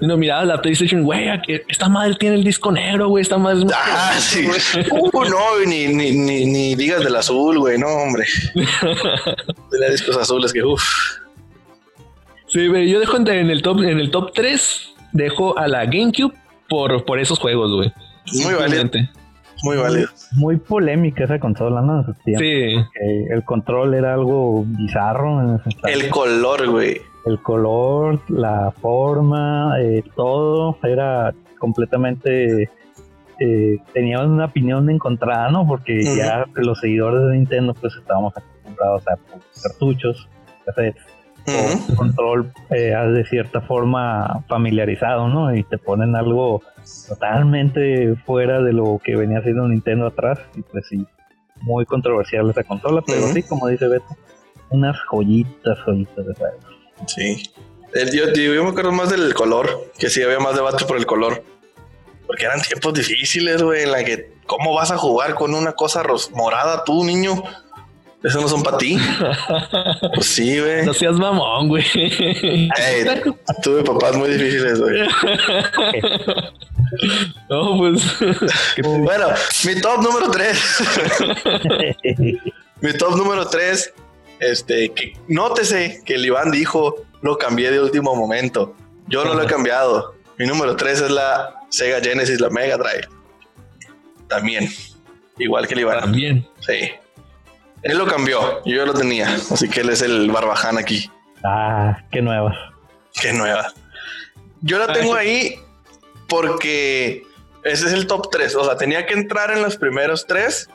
Y 0.00 0.06
no 0.06 0.16
miraba 0.16 0.44
la 0.44 0.60
PlayStation, 0.60 1.02
güey, 1.02 1.28
esta 1.68 1.88
madre 1.88 2.14
tiene 2.14 2.36
el 2.36 2.44
disco 2.44 2.72
negro, 2.72 3.08
güey, 3.08 3.22
esta 3.22 3.38
madre 3.38 3.64
es 3.66 3.72
Ah, 3.74 4.14
sí. 4.18 4.46
Uh, 4.90 5.24
no, 5.24 5.60
ni, 5.66 5.88
ni, 5.88 6.12
ni, 6.12 6.46
ni 6.46 6.74
digas 6.74 7.04
del 7.04 7.16
azul, 7.16 7.58
güey, 7.58 7.78
no, 7.78 7.88
hombre. 7.88 8.24
Tenía 8.54 9.90
discos 9.90 10.16
azules 10.16 10.52
que, 10.52 10.62
uff. 10.62 10.82
Sí, 12.46 12.68
pero 12.70 12.82
yo 12.82 12.98
dejo 12.98 13.16
en 13.16 13.50
el 13.50 13.62
top, 13.62 13.78
en 13.80 14.00
el 14.00 14.10
top 14.10 14.32
3, 14.34 14.94
dejo 15.12 15.56
a 15.58 15.68
la 15.68 15.84
GameCube 15.84 16.34
por, 16.68 17.04
por 17.04 17.20
esos 17.20 17.38
juegos, 17.38 17.72
güey. 17.72 17.92
Muy 18.42 18.54
válido. 18.54 18.84
Muy 19.62 19.76
válido. 19.76 20.08
Muy 20.32 20.56
polémica 20.56 21.24
esa 21.24 21.38
consola, 21.38 21.82
¿no? 21.82 22.04
Sí. 22.24 22.32
El 23.30 23.44
control 23.44 23.94
era 23.94 24.14
algo 24.14 24.64
bizarro. 24.66 25.40
En 25.42 25.60
ese 25.60 25.76
el 25.92 26.08
color, 26.08 26.68
güey. 26.68 27.00
El 27.24 27.40
color, 27.42 28.20
la 28.28 28.72
forma, 28.80 29.80
eh, 29.80 30.02
todo 30.16 30.78
era 30.82 31.34
completamente. 31.58 32.70
Eh, 33.38 33.78
teníamos 33.92 34.26
una 34.28 34.46
opinión 34.46 34.88
encontrada, 34.90 35.50
¿no? 35.50 35.66
Porque 35.66 36.02
ya 36.02 36.46
los 36.54 36.80
seguidores 36.80 37.22
de 37.28 37.36
Nintendo, 37.36 37.74
pues 37.74 37.94
estábamos 37.96 38.34
acostumbrados 38.36 39.02
a 39.08 39.18
cartuchos, 39.62 40.28
cassettes 40.66 41.10
control 41.96 42.52
eh, 42.70 42.94
de 42.94 43.24
cierta 43.24 43.60
forma 43.60 44.44
familiarizado, 44.48 45.28
¿no? 45.28 45.54
Y 45.54 45.62
te 45.64 45.78
ponen 45.78 46.16
algo 46.16 46.62
totalmente 47.08 48.14
fuera 48.26 48.62
de 48.62 48.72
lo 48.72 49.00
que 49.02 49.16
venía 49.16 49.38
haciendo 49.38 49.66
Nintendo 49.68 50.06
atrás. 50.06 50.38
Y 50.54 50.62
pues 50.62 50.86
sí, 50.88 51.06
muy 51.62 51.84
controversial 51.86 52.48
esa 52.50 52.64
consola, 52.64 53.02
pero 53.06 53.22
sí, 53.28 53.42
como 53.42 53.68
dice 53.68 53.88
Beto, 53.88 54.16
unas 54.70 54.96
joyitas, 55.10 55.78
joyitas 55.84 56.26
de 56.26 56.34
juegos. 56.34 56.69
Sí. 57.06 57.50
yo, 58.12 58.32
yo, 58.32 58.64
me 58.64 58.70
acuerdo 58.70 58.92
más 58.92 59.10
del 59.10 59.34
color, 59.34 59.92
que 59.98 60.10
sí 60.10 60.22
había 60.22 60.38
más 60.38 60.54
debate 60.54 60.84
por 60.84 60.96
el 60.96 61.06
color. 61.06 61.42
Porque 62.26 62.44
eran 62.44 62.62
tiempos 62.62 62.94
difíciles, 62.94 63.62
güey, 63.62 63.82
en 63.82 63.92
la 63.92 64.04
que, 64.04 64.32
¿cómo 64.46 64.74
vas 64.74 64.90
a 64.90 64.98
jugar 64.98 65.34
con 65.34 65.54
una 65.54 65.72
cosa 65.72 66.04
morada 66.32 66.84
tú, 66.84 67.04
niño? 67.04 67.42
Eso 68.22 68.40
no 68.40 68.48
son 68.48 68.62
para 68.62 68.76
ti. 68.76 68.98
pues 70.14 70.26
sí, 70.26 70.60
güey. 70.60 70.84
No 70.84 70.92
seas 70.92 71.16
mamón, 71.16 71.68
güey. 71.68 71.84
tuve 73.62 73.82
papás 73.82 74.14
muy 74.16 74.28
difíciles, 74.30 74.78
güey. 74.78 75.00
no, 77.48 77.78
pues. 77.78 78.02
bueno, 78.82 79.28
mi 79.64 79.80
top 79.80 80.02
número 80.02 80.30
3. 80.30 80.82
mi 82.80 82.92
top 82.92 83.16
número 83.16 83.46
3. 83.46 83.94
Este, 84.40 84.92
que 84.92 85.12
nótese 85.28 86.02
que 86.04 86.14
el 86.14 86.26
Iván 86.26 86.50
dijo, 86.50 86.96
lo 87.20 87.38
cambié 87.38 87.70
de 87.70 87.80
último 87.80 88.16
momento. 88.16 88.74
Yo 89.06 89.24
no 89.24 89.34
lo 89.34 89.42
he 89.42 89.46
cambiado. 89.50 90.14
Mi 90.38 90.46
número 90.46 90.74
3 90.74 91.02
es 91.02 91.10
la 91.10 91.54
Sega 91.68 92.00
Genesis, 92.00 92.40
la 92.40 92.50
Mega 92.50 92.76
Drive. 92.76 93.06
También. 94.28 94.68
Igual 95.38 95.68
que 95.68 95.74
el 95.74 95.80
Iván. 95.80 96.00
También. 96.00 96.48
Sí. 96.60 96.90
Él 97.82 97.96
lo 97.96 98.06
cambió, 98.06 98.62
yo 98.66 98.84
lo 98.84 98.92
tenía, 98.92 99.26
así 99.26 99.66
que 99.68 99.80
él 99.80 99.88
es 99.88 100.02
el 100.02 100.30
barbaján 100.30 100.76
aquí. 100.76 101.10
Ah, 101.42 101.98
qué 102.10 102.20
nueva. 102.20 102.54
Qué 103.20 103.32
nueva. 103.32 103.72
Yo 104.60 104.78
la 104.78 104.92
tengo 104.92 105.14
ahí 105.14 105.58
porque 106.28 107.22
ese 107.64 107.86
es 107.86 107.92
el 107.92 108.06
top 108.06 108.30
3. 108.30 108.54
O 108.56 108.64
sea, 108.64 108.76
tenía 108.76 109.06
que 109.06 109.14
entrar 109.14 109.50
en 109.50 109.62
los 109.62 109.76
primeros 109.76 110.26
tres 110.26 110.68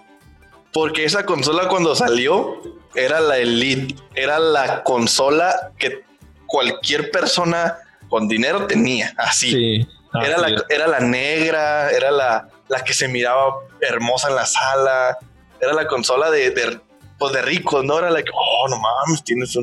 porque 0.76 1.06
esa 1.06 1.26
consola 1.26 1.70
cuando 1.70 1.96
salió 1.96 2.62
era 2.96 3.22
la 3.22 3.38
Elite, 3.38 3.96
era 4.14 4.40
la 4.40 4.84
consola 4.84 5.72
que 5.80 6.04
cualquier 6.48 7.12
persona 7.12 7.78
con 8.10 8.28
dinero 8.28 8.68
tenía, 8.68 9.14
así. 9.18 9.88
era, 10.22 10.38
la, 10.38 10.66
era 10.68 10.88
la 10.88 11.00
negra, 11.00 11.92
era 11.92 12.12
la, 12.12 12.50
la 12.68 12.84
que 12.84 12.94
se 12.94 13.08
miraba 13.08 13.56
hermosa 13.80 14.28
en 14.28 14.36
la 14.36 14.46
sala, 14.46 15.18
era 15.62 15.72
la 15.72 15.88
consola 15.88 16.30
de, 16.30 16.82
pues 17.18 17.32
de 17.32 17.42
ricos, 17.42 17.86
¿no? 17.86 17.98
Era 17.98 18.12
like, 18.12 18.30
oh, 18.34 18.68
no 18.68 18.78
mames, 18.78 19.24
tienes 19.24 19.58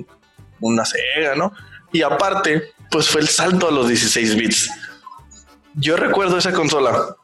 una 0.60 0.86
Sega, 0.86 1.34
¿no? 1.34 1.52
Y 1.92 2.00
aparte, 2.00 2.72
pues 2.90 3.06
fue 3.10 3.20
el 3.20 3.28
salto 3.28 3.68
a 3.68 3.70
los 3.70 3.86
16 3.86 4.34
bits. 4.34 4.70
Yo 5.74 5.98
recuerdo 5.98 6.38
esa 6.38 6.54
consola, 6.54 7.16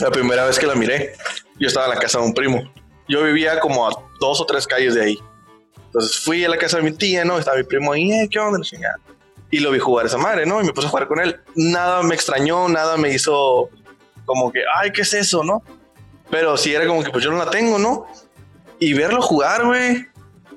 la 0.00 0.10
primera 0.10 0.46
vez 0.46 0.58
que 0.58 0.66
la 0.66 0.74
miré, 0.74 1.14
yo 1.60 1.68
estaba 1.68 1.86
en 1.86 1.94
la 1.94 2.00
casa 2.00 2.18
de 2.18 2.24
un 2.24 2.34
primo. 2.34 2.72
Yo 3.10 3.22
vivía 3.24 3.60
como 3.60 3.86
a 3.86 3.92
dos 4.20 4.40
o 4.40 4.46
tres 4.46 4.66
calles 4.66 4.94
de 4.94 5.02
ahí. 5.02 5.18
Entonces 5.86 6.20
fui 6.20 6.44
a 6.44 6.48
la 6.48 6.56
casa 6.56 6.78
de 6.78 6.84
mi 6.84 6.92
tía, 6.92 7.24
¿no? 7.24 7.38
Estaba 7.38 7.56
mi 7.56 7.64
primo 7.64 7.92
ahí, 7.92 8.10
eh, 8.10 8.28
¿qué 8.30 8.38
onda? 8.38 8.60
Y 9.50 9.58
lo 9.58 9.72
vi 9.72 9.80
jugar 9.80 10.06
esa 10.06 10.18
madre, 10.18 10.46
¿no? 10.46 10.62
Y 10.62 10.64
me 10.64 10.72
puse 10.72 10.86
a 10.86 10.90
jugar 10.90 11.08
con 11.08 11.20
él. 11.20 11.40
Nada 11.56 12.02
me 12.02 12.14
extrañó, 12.14 12.68
nada 12.68 12.96
me 12.96 13.12
hizo 13.12 13.68
como 14.24 14.52
que, 14.52 14.60
ay, 14.76 14.92
¿qué 14.92 15.02
es 15.02 15.12
eso, 15.12 15.42
no? 15.42 15.62
Pero 16.30 16.56
sí 16.56 16.72
era 16.72 16.86
como 16.86 17.02
que, 17.02 17.10
pues 17.10 17.24
yo 17.24 17.32
no 17.32 17.38
la 17.38 17.50
tengo, 17.50 17.78
¿no? 17.78 18.06
y 18.80 18.94
verlo 18.94 19.22
jugar, 19.22 19.64
güey, 19.64 20.06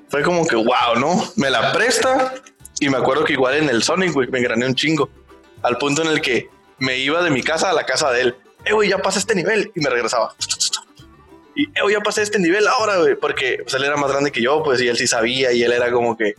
fue 0.08 0.22
como 0.22 0.46
que 0.46 0.56
wow, 0.56 0.98
¿no? 0.98 1.30
Me 1.36 1.50
la 1.50 1.72
presta 1.72 2.34
y 2.80 2.88
me 2.88 2.96
acuerdo 2.96 3.24
que 3.24 3.34
igual 3.34 3.54
en 3.54 3.68
el 3.68 3.82
Sonic, 3.82 4.12
güey, 4.12 4.28
me 4.28 4.40
grané 4.40 4.66
un 4.66 4.74
chingo. 4.74 5.08
Al 5.62 5.78
punto 5.78 6.02
en 6.02 6.08
el 6.08 6.20
que 6.20 6.48
me 6.78 6.98
iba 6.98 7.22
de 7.22 7.30
mi 7.30 7.42
casa 7.42 7.70
a 7.70 7.72
la 7.72 7.84
casa 7.84 8.10
de 8.10 8.22
él. 8.22 8.36
Eh, 8.64 8.72
güey, 8.72 8.88
ya 8.88 8.98
pasé 8.98 9.18
este 9.18 9.34
nivel 9.34 9.70
y 9.74 9.80
me 9.80 9.90
regresaba. 9.90 10.34
Y, 11.54 11.66
eh, 11.66 11.82
güey, 11.82 11.94
ya 11.94 12.00
pasé 12.00 12.22
este 12.22 12.38
nivel 12.38 12.66
ahora, 12.66 12.98
güey, 12.98 13.14
porque 13.14 13.60
pues, 13.62 13.74
él 13.74 13.84
era 13.84 13.96
más 13.96 14.10
grande 14.10 14.32
que 14.32 14.42
yo, 14.42 14.62
pues, 14.62 14.80
y 14.80 14.88
él 14.88 14.96
sí 14.96 15.06
sabía 15.06 15.52
y 15.52 15.62
él 15.62 15.72
era 15.72 15.90
como 15.92 16.16
que, 16.16 16.34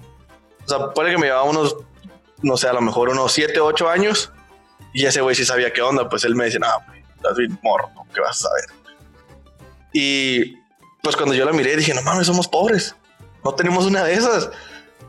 o 0.66 0.68
sea, 0.68 0.90
puede 0.92 1.12
que 1.12 1.18
me 1.18 1.28
llevaba 1.28 1.44
unos, 1.44 1.78
no 2.42 2.58
sé, 2.58 2.68
a 2.68 2.74
lo 2.74 2.82
mejor 2.82 3.10
unos 3.10 3.32
7, 3.32 3.60
8 3.60 3.90
años 3.90 4.32
y 4.94 5.06
ese 5.06 5.22
güey 5.22 5.36
sí 5.36 5.46
sabía 5.46 5.72
qué 5.72 5.82
onda, 5.82 6.10
pues 6.10 6.24
él 6.26 6.36
me 6.36 6.46
decía, 6.46 6.60
no, 6.60 6.68
güey, 6.88 7.04
estás 7.16 7.38
bien 7.38 7.58
morro, 7.64 7.90
¿qué 8.14 8.22
vas 8.22 8.44
a 8.44 8.50
saber? 8.50 8.66
Y 9.94 10.58
pues 11.02 11.16
cuando 11.16 11.34
yo 11.34 11.46
la 11.46 11.54
miré 11.54 11.76
dije, 11.78 11.94
no 11.94 12.02
mames, 12.02 12.28
somos 12.28 12.48
pobres, 12.48 12.96
no 13.44 13.54
tenemos 13.56 13.86
una 13.86 14.04
de 14.04 14.14
esas. 14.14 14.50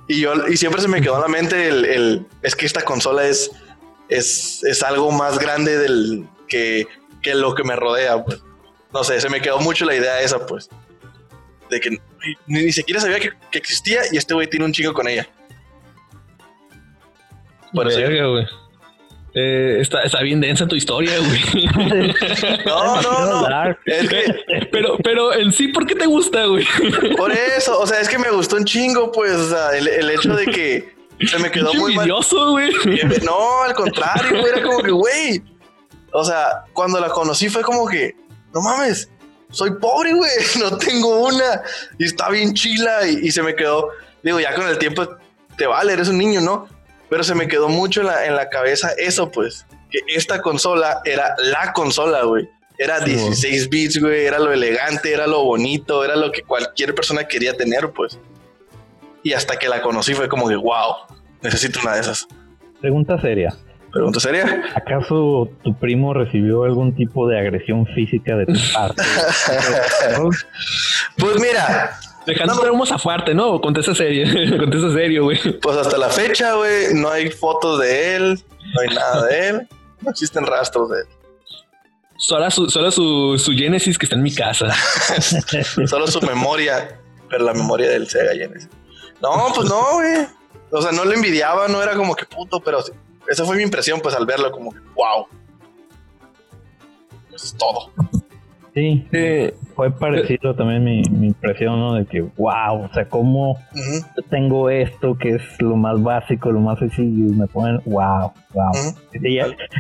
Y 0.08 0.20
yo, 0.20 0.46
y 0.46 0.56
siempre 0.56 0.80
se 0.80 0.88
me 0.88 1.00
quedó 1.00 1.16
en 1.16 1.22
la 1.22 1.28
mente 1.28 1.68
el, 1.68 2.26
es 2.42 2.54
que 2.54 2.66
esta 2.66 2.82
consola 2.82 3.26
es, 3.26 3.50
es, 4.08 4.62
es 4.62 4.82
algo 4.82 5.10
más 5.10 5.38
grande 5.38 5.76
del 5.78 6.28
que, 6.46 6.86
que 7.22 7.34
lo 7.34 7.54
que 7.54 7.64
me 7.64 7.74
rodea, 7.74 8.24
pues. 8.24 8.40
No 8.96 9.04
sé, 9.04 9.20
se 9.20 9.28
me 9.28 9.42
quedó 9.42 9.58
mucho 9.58 9.84
la 9.84 9.94
idea 9.94 10.22
esa, 10.22 10.46
pues. 10.46 10.70
De 11.68 11.78
que 11.80 11.98
ni, 12.46 12.72
siquiera 12.72 12.98
sabía 12.98 13.20
que, 13.20 13.28
existía 13.52 14.00
y 14.10 14.16
este 14.16 14.32
güey 14.32 14.48
tiene 14.48 14.64
un 14.64 14.72
chingo 14.72 14.94
con 14.94 15.06
ella. 15.06 15.28
Por 17.74 17.88
eso. 17.88 18.00
Eh, 19.34 19.80
está, 19.82 20.00
está, 20.00 20.22
bien 20.22 20.40
densa 20.40 20.66
tu 20.66 20.76
historia, 20.76 21.12
güey. 21.18 21.66
No, 22.64 23.02
no, 23.02 23.48
no. 23.50 23.76
pero, 24.72 24.96
pero 25.04 25.34
en 25.34 25.52
sí, 25.52 25.68
¿por 25.68 25.86
qué 25.86 25.94
te 25.94 26.06
gusta, 26.06 26.46
güey? 26.46 26.66
Por 27.18 27.32
eso, 27.32 27.78
o 27.78 27.86
sea, 27.86 28.00
es 28.00 28.08
que 28.08 28.18
me 28.18 28.30
gustó 28.30 28.56
un 28.56 28.64
chingo, 28.64 29.12
pues, 29.12 29.32
o 29.32 29.50
sea, 29.50 29.76
el, 29.76 30.08
hecho 30.08 30.34
de 30.34 30.46
que 30.46 30.94
se 31.26 31.38
me 31.38 31.50
quedó 31.50 31.74
muy 31.74 31.92
envidioso, 31.92 32.52
güey. 32.52 32.70
No, 33.22 33.62
al 33.62 33.74
contrario, 33.74 34.40
güey, 34.40 34.52
era 34.54 34.62
como 34.62 34.82
que, 34.82 34.90
güey. 34.90 35.42
O 36.12 36.24
sea, 36.24 36.64
cuando 36.72 36.98
la 36.98 37.10
conocí 37.10 37.50
fue 37.50 37.60
como 37.60 37.86
que, 37.86 38.16
no 38.56 38.62
mames, 38.62 39.10
soy 39.50 39.72
pobre, 39.78 40.14
güey, 40.14 40.30
no 40.60 40.78
tengo 40.78 41.26
una. 41.26 41.62
Y 41.98 42.06
está 42.06 42.30
bien 42.30 42.54
chila 42.54 43.06
y, 43.06 43.26
y 43.26 43.30
se 43.30 43.42
me 43.42 43.54
quedó, 43.54 43.90
digo, 44.22 44.40
ya 44.40 44.54
con 44.54 44.66
el 44.66 44.78
tiempo 44.78 45.06
te 45.56 45.66
vale, 45.66 45.92
eres 45.92 46.08
un 46.08 46.18
niño, 46.18 46.40
¿no? 46.40 46.68
Pero 47.08 47.22
se 47.22 47.34
me 47.34 47.46
quedó 47.46 47.68
mucho 47.68 48.00
en 48.00 48.06
la, 48.06 48.26
en 48.26 48.34
la 48.34 48.48
cabeza 48.48 48.90
eso, 48.96 49.30
pues, 49.30 49.66
que 49.90 50.00
esta 50.08 50.40
consola 50.40 51.00
era 51.04 51.34
la 51.38 51.72
consola, 51.72 52.22
güey. 52.24 52.48
Era 52.78 53.00
16 53.00 53.70
bits, 53.70 54.00
güey, 54.00 54.26
era 54.26 54.38
lo 54.38 54.52
elegante, 54.52 55.12
era 55.12 55.26
lo 55.26 55.44
bonito, 55.44 56.04
era 56.04 56.16
lo 56.16 56.30
que 56.30 56.42
cualquier 56.42 56.94
persona 56.94 57.26
quería 57.26 57.54
tener, 57.54 57.90
pues. 57.90 58.18
Y 59.22 59.32
hasta 59.32 59.58
que 59.58 59.68
la 59.68 59.80
conocí 59.80 60.14
fue 60.14 60.28
como 60.28 60.48
que, 60.48 60.56
wow, 60.56 60.94
necesito 61.42 61.80
una 61.80 61.94
de 61.94 62.00
esas. 62.00 62.26
Pregunta 62.80 63.18
seria. 63.20 63.56
Pregunta 63.92 64.20
seria. 64.20 64.64
¿Acaso 64.74 65.48
tu 65.62 65.74
primo 65.78 66.12
recibió 66.12 66.64
algún 66.64 66.94
tipo 66.94 67.28
de 67.28 67.38
agresión 67.38 67.86
física 67.86 68.36
de 68.36 68.46
tu 68.46 68.58
parte? 68.74 69.02
pues 71.16 71.40
mira, 71.40 71.98
Dejando 72.26 72.58
traumos 72.58 72.90
a 72.90 72.98
fuerte, 72.98 73.34
¿no? 73.34 73.60
Contesta 73.60 73.94
serio, 73.94 74.26
contesta 74.58 74.92
serio, 74.92 75.24
güey. 75.24 75.38
Pues 75.60 75.76
hasta 75.76 75.96
la 75.96 76.08
fecha, 76.08 76.54
güey, 76.54 76.92
no 76.92 77.08
hay 77.08 77.30
fotos 77.30 77.78
de 77.78 78.16
él, 78.16 78.44
no 78.74 78.80
hay 78.80 78.88
nada 78.96 79.26
de 79.26 79.48
él, 79.48 79.68
no 80.00 80.10
existen 80.10 80.44
rastros 80.44 80.90
de 80.90 81.00
él. 81.00 81.06
Solo 82.18 82.50
su, 82.50 82.68
solo 82.68 82.90
su, 82.90 83.38
su 83.38 83.52
Genesis 83.52 83.96
que 83.96 84.06
está 84.06 84.16
en 84.16 84.24
mi 84.24 84.34
casa. 84.34 84.74
solo 85.86 86.08
su 86.08 86.20
memoria, 86.22 86.98
pero 87.30 87.44
la 87.44 87.54
memoria 87.54 87.90
del 87.90 88.08
Sega 88.08 88.32
Genesis. 88.32 88.70
No, 89.22 89.52
pues 89.54 89.68
no, 89.68 89.82
güey. 89.92 90.26
O 90.72 90.82
sea, 90.82 90.90
no 90.90 91.04
le 91.04 91.14
envidiaba, 91.14 91.68
no 91.68 91.80
era 91.80 91.94
como 91.94 92.16
que 92.16 92.24
puto, 92.24 92.58
pero 92.58 92.82
esa 93.28 93.44
fue 93.44 93.56
mi 93.56 93.62
impresión, 93.62 94.00
pues 94.00 94.14
al 94.14 94.26
verlo, 94.26 94.50
como 94.50 94.72
que 94.72 94.80
wow. 94.94 95.26
Eso 97.34 97.46
es 97.46 97.54
todo. 97.56 97.90
Sí, 98.76 99.08
fue 99.74 99.90
parecido 99.90 100.54
también 100.54 100.84
mi, 100.84 101.00
impresión, 101.26 101.80
¿no? 101.80 101.94
De 101.94 102.04
que, 102.04 102.20
wow, 102.20 102.84
o 102.84 102.90
sea, 102.92 103.08
¿cómo 103.08 103.58
tengo 104.28 104.68
esto 104.68 105.16
que 105.16 105.36
es 105.36 105.42
lo 105.60 105.76
más 105.76 106.02
básico, 106.02 106.52
lo 106.52 106.60
más 106.60 106.78
sencillo? 106.78 107.32
Y 107.32 107.34
me 107.34 107.46
ponen, 107.46 107.80
wow, 107.86 108.34
wow. 108.52 108.72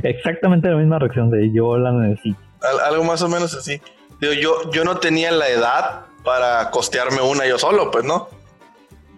exactamente 0.02 0.70
la 0.70 0.76
misma 0.76 0.98
reacción 0.98 1.30
de 1.30 1.52
yo 1.52 1.76
la 1.76 1.92
necesito. 1.92 2.40
algo 2.86 3.04
más 3.04 3.20
o 3.20 3.28
menos 3.28 3.54
así. 3.54 3.82
Digo, 4.18 4.32
yo, 4.32 4.70
yo 4.70 4.82
no 4.82 4.96
tenía 4.96 5.30
la 5.30 5.48
edad 5.48 6.06
para 6.24 6.70
costearme 6.70 7.20
una 7.20 7.46
yo 7.46 7.58
solo, 7.58 7.90
pues, 7.90 8.02
¿no? 8.02 8.28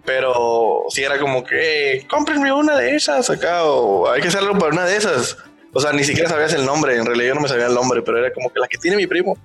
Pero 0.05 0.83
si 0.89 1.03
era 1.03 1.19
como 1.19 1.43
que, 1.43 2.05
cómprenme 2.09 2.51
una 2.51 2.77
de 2.77 2.95
esas 2.95 3.29
acá, 3.29 3.63
o 3.63 4.09
hay 4.09 4.21
que 4.21 4.29
hacerlo 4.29 4.57
para 4.57 4.73
una 4.73 4.85
de 4.85 4.95
esas. 4.95 5.37
O 5.73 5.79
sea, 5.79 5.93
ni 5.93 6.03
siquiera 6.03 6.29
sabías 6.29 6.53
el 6.53 6.65
nombre, 6.65 6.95
en 6.95 7.05
realidad 7.05 7.29
yo 7.29 7.35
no 7.35 7.41
me 7.41 7.47
sabía 7.47 7.67
el 7.67 7.75
nombre, 7.75 8.01
pero 8.01 8.17
era 8.17 8.33
como 8.33 8.49
que 8.49 8.59
la 8.59 8.67
que 8.67 8.77
tiene 8.77 8.97
mi 8.97 9.07
primo. 9.07 9.37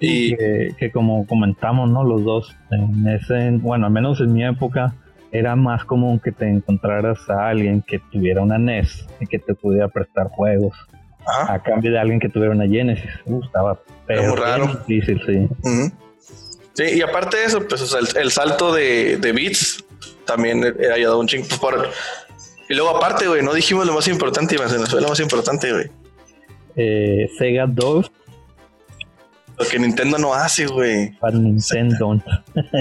Y 0.00 0.36
que, 0.36 0.90
como 0.92 1.26
comentamos, 1.26 1.88
¿no? 1.88 2.04
Los 2.04 2.24
dos, 2.24 2.54
en 2.70 3.08
ese, 3.08 3.50
bueno, 3.52 3.86
al 3.86 3.92
menos 3.92 4.20
en 4.20 4.34
mi 4.34 4.44
época, 4.44 4.94
era 5.32 5.56
más 5.56 5.84
común 5.84 6.20
que 6.20 6.30
te 6.30 6.48
encontraras 6.48 7.18
a 7.30 7.48
alguien 7.48 7.80
que 7.80 8.00
tuviera 8.12 8.42
una 8.42 8.58
NES 8.58 9.06
y 9.20 9.26
que 9.26 9.38
te 9.38 9.54
pudiera 9.54 9.88
prestar 9.88 10.28
juegos. 10.28 10.76
A 11.26 11.58
cambio 11.62 11.90
de 11.90 11.98
alguien 11.98 12.20
que 12.20 12.28
tuviera 12.28 12.52
una 12.52 12.66
Genesis. 12.66 13.10
Uh, 13.24 13.42
estaba 13.42 13.80
pero 14.06 14.36
raro. 14.36 14.66
difícil, 14.86 15.20
sí. 15.26 15.90
Sí, 16.74 16.84
y 16.94 17.02
aparte 17.02 17.36
de 17.36 17.44
eso, 17.44 17.66
pues 17.66 17.94
el, 18.16 18.30
salto 18.30 18.72
de, 18.72 19.16
de 19.16 19.32
bits 19.32 19.84
también 20.26 20.64
ha 20.64 20.94
ayudado 20.94 21.20
un 21.20 21.26
chingo. 21.26 21.46
Pues, 21.60 21.74
y 22.68 22.74
luego 22.74 22.96
aparte, 22.96 23.28
güey, 23.28 23.42
no 23.42 23.54
dijimos 23.54 23.86
lo 23.86 23.92
más 23.92 24.08
importante, 24.08 24.56
y 24.56 24.58
más 24.58 24.92
lo 24.92 25.08
más 25.08 25.20
importante, 25.20 25.72
güey. 25.72 25.90
Eh, 26.76 27.30
Sega 27.38 27.66
2 27.66 28.10
lo 29.58 29.64
que 29.66 29.78
Nintendo 29.78 30.18
no 30.18 30.34
hace, 30.34 30.66
güey. 30.66 31.12
Para 31.20 31.36
Nintendo. 31.38 32.20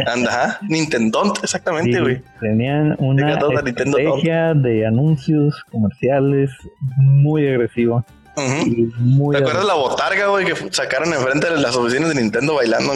Anda, 0.08 0.60
Nintendo, 0.68 1.34
exactamente, 1.42 2.00
güey. 2.00 2.22
tenían 2.40 2.96
una 3.00 3.34
estrategia 3.34 4.54
de 4.54 4.86
anuncios 4.86 5.64
comerciales 5.72 6.50
muy 6.98 7.48
agresiva. 7.48 8.04
¿Te 8.36 9.38
acuerdas 9.38 9.66
la 9.66 9.76
botarga, 9.76 10.28
güey, 10.28 10.46
que 10.46 10.56
sacaron 10.72 11.14
enfrente 11.14 11.50
de 11.50 11.62
las 11.62 11.76
oficinas 11.76 12.10
de 12.10 12.22
Nintendo 12.22 12.56
bailando? 12.56 12.94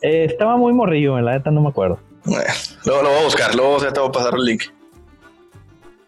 Eh, 0.00 0.24
estaba 0.24 0.56
muy 0.56 0.72
morrillo, 0.72 1.18
en 1.18 1.24
la 1.24 1.32
neta 1.32 1.50
no 1.50 1.60
me 1.60 1.70
acuerdo. 1.70 1.98
luego 2.24 3.02
lo 3.02 3.08
voy 3.08 3.18
a 3.18 3.24
buscar, 3.24 3.54
luego 3.54 3.78
te 3.78 3.98
voy 3.98 4.08
a 4.08 4.12
pasar 4.12 4.34
el 4.34 4.44
link. 4.44 4.62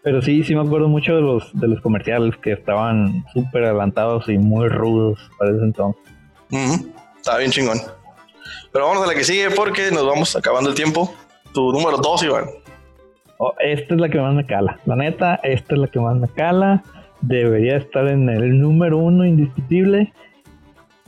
Pero 0.03 0.21
sí, 0.21 0.43
sí 0.43 0.55
me 0.55 0.61
acuerdo 0.61 0.87
mucho 0.87 1.15
de 1.15 1.21
los, 1.21 1.51
de 1.53 1.67
los 1.67 1.81
comerciales 1.81 2.35
que 2.37 2.53
estaban 2.53 3.23
súper 3.33 3.65
adelantados 3.65 4.27
y 4.29 4.37
muy 4.37 4.67
rudos 4.67 5.19
para 5.37 5.51
ese 5.51 5.63
entonces. 5.63 6.01
Estaba 7.17 7.37
bien 7.37 7.51
chingón. 7.51 7.79
Pero 8.71 8.87
vamos 8.87 9.03
a 9.03 9.07
la 9.07 9.13
que 9.13 9.23
sigue 9.23 9.49
porque 9.51 9.91
nos 9.91 10.05
vamos 10.05 10.35
acabando 10.35 10.69
el 10.69 10.75
tiempo. 10.75 11.13
Tu 11.53 11.71
número 11.71 11.97
dos, 11.97 12.23
Iván. 12.23 12.45
Oh, 13.37 13.53
esta 13.59 13.93
es 13.95 14.01
la 14.01 14.09
que 14.09 14.19
más 14.19 14.33
me 14.33 14.45
cala. 14.45 14.79
La 14.85 14.95
neta, 14.95 15.35
esta 15.43 15.75
es 15.75 15.81
la 15.81 15.87
que 15.87 15.99
más 15.99 16.15
me 16.15 16.27
cala. 16.29 16.83
Debería 17.21 17.77
estar 17.77 18.07
en 18.07 18.29
el 18.29 18.59
número 18.59 18.97
uno 18.97 19.25
indiscutible. 19.25 20.13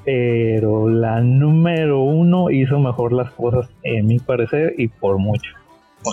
Pero 0.06 0.90
la 0.90 1.22
número 1.22 2.02
uno 2.02 2.50
hizo 2.52 2.78
mejor 2.78 3.14
las 3.14 3.32
cosas, 3.32 3.70
en 3.84 4.08
mi 4.08 4.20
parecer, 4.20 4.74
y 4.78 4.90
por 4.90 5.18
mucho. 5.18 5.52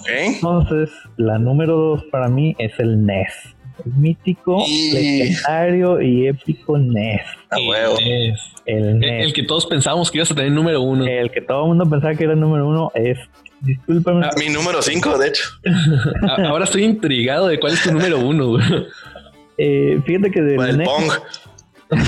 Entonces, 0.06 0.90
la 1.16 1.38
número 1.38 1.76
dos 1.76 2.04
para 2.10 2.28
mí 2.28 2.54
es 2.58 2.72
el 2.78 3.04
NES. 3.04 3.56
El 3.84 3.92
mítico, 3.94 4.62
legendario 4.92 6.00
y 6.02 6.28
épico 6.28 6.78
NES. 6.78 7.22
El, 8.66 8.98
NES. 8.98 9.24
El, 9.24 9.32
que 9.32 9.42
todos 9.42 9.66
pensábamos 9.66 10.10
que 10.10 10.18
ibas 10.18 10.30
a 10.30 10.34
tener 10.34 10.52
número 10.52 10.82
uno. 10.82 11.06
El 11.06 11.30
que 11.30 11.40
todo 11.40 11.62
el 11.62 11.68
mundo 11.68 11.88
pensaba 11.88 12.14
que 12.14 12.24
era 12.24 12.34
el 12.34 12.40
número 12.40 12.68
uno 12.68 12.92
es. 12.94 13.18
Discúlpame. 13.60 14.24
Ah, 14.24 14.30
mi 14.38 14.48
número 14.48 14.80
cinco, 14.80 15.18
de 15.18 15.28
hecho. 15.28 15.44
Ahora 16.48 16.64
estoy 16.64 16.84
intrigado 16.84 17.48
de 17.48 17.58
cuál 17.58 17.74
es 17.74 17.82
tu 17.82 17.92
número 17.92 18.18
uno. 18.18 18.58
Eh, 19.62 20.00
fíjate 20.06 20.30
que 20.30 20.40
del 20.40 20.78
NES. 20.78 20.88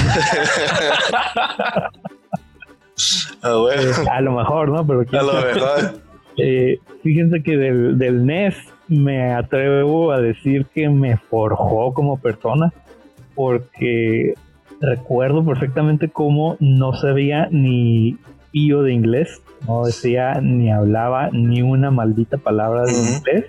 Ah, 3.43 3.57
eh, 3.75 3.91
a 4.13 4.21
lo 4.21 4.33
mejor, 4.33 4.69
¿no? 4.69 4.87
Pero 4.87 5.01
a 5.01 5.23
lo 5.25 5.33
mejor. 5.55 6.01
Eh, 6.37 6.79
fíjense 7.03 7.43
que 7.43 7.57
del, 7.57 7.99
del 7.99 8.25
NES 8.25 8.55
me 8.87 9.33
atrevo 9.33 10.13
a 10.13 10.21
decir 10.21 10.67
que 10.67 10.89
me 10.89 11.17
forjó 11.17 11.93
como 11.95 12.19
persona 12.19 12.73
porque 13.35 14.35
recuerdo 14.81 15.45
perfectamente 15.45 16.11
cómo 16.11 16.57
no 16.61 16.93
sabía 16.93 17.49
ni 17.51 18.19
pío 18.53 18.83
de 18.83 18.93
inglés, 18.93 19.43
no 19.67 19.85
decía 19.85 20.35
ni 20.41 20.71
hablaba 20.71 21.31
ni 21.33 21.63
una 21.63 21.91
maldita 21.91 22.37
palabra 22.37 22.85
de 22.85 22.93
inglés, 22.93 23.47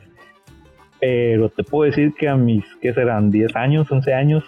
pero 1.04 1.49
te 1.49 1.66
puedo 1.66 1.89
decir 1.89 2.14
que 2.18 2.30
a 2.30 2.38
mis, 2.38 2.64
¿qué 2.82 2.93
serán? 2.93 3.30
10 3.30 3.58
años, 3.58 3.91
11 3.91 4.14
años, 4.14 4.43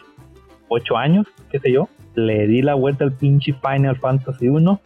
8 0.69 0.97
años, 0.97 1.27
qué 1.51 1.59
sé 1.59 1.69
yo, 1.69 1.89
le 2.13 2.47
di 2.47 2.61
la 2.61 2.75
vuelta 2.75 3.03
al 3.03 3.11
pinche 3.11 3.53
Final 3.61 3.97
Fantasy 3.97 4.47
1 4.47 4.79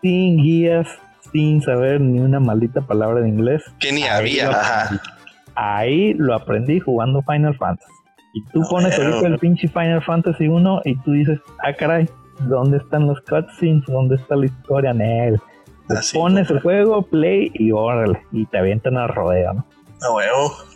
sin 0.00 0.36
guías, 0.36 0.86
sin 1.32 1.60
saber 1.60 2.00
ni 2.00 2.20
una 2.20 2.38
maldita 2.38 2.82
palabra 2.82 3.20
de 3.20 3.28
inglés. 3.30 3.64
Que 3.80 3.90
ni 3.90 4.04
había, 4.04 4.50
ajá. 4.50 5.02
Ahí 5.56 6.14
lo 6.14 6.36
aprendí 6.36 6.78
jugando 6.78 7.20
Final 7.22 7.56
Fantasy. 7.56 7.92
Y 8.34 8.44
tú 8.52 8.62
pones 8.70 8.96
ahorita 8.96 9.26
el 9.26 9.40
pinche 9.40 9.66
Final 9.66 10.04
Fantasy 10.04 10.46
1 10.46 10.82
y 10.84 10.94
tú 11.00 11.10
dices, 11.10 11.40
ah, 11.64 11.72
caray, 11.72 12.08
¿dónde 12.46 12.76
están 12.76 13.08
los 13.08 13.20
cutscenes? 13.22 13.84
¿Dónde 13.88 14.14
está 14.14 14.36
la 14.36 14.46
historia 14.46 14.92
en 14.92 15.00
él? 15.00 15.40
pones 16.14 16.48
el 16.48 16.60
juego, 16.60 17.02
play 17.02 17.50
y 17.54 17.72
órale, 17.72 18.22
y 18.30 18.46
te 18.46 18.58
avientan 18.58 18.96
a 18.96 19.08
rodeo, 19.08 19.52
¿no? 19.52 19.66
A 20.00 20.14
huevo. 20.14 20.71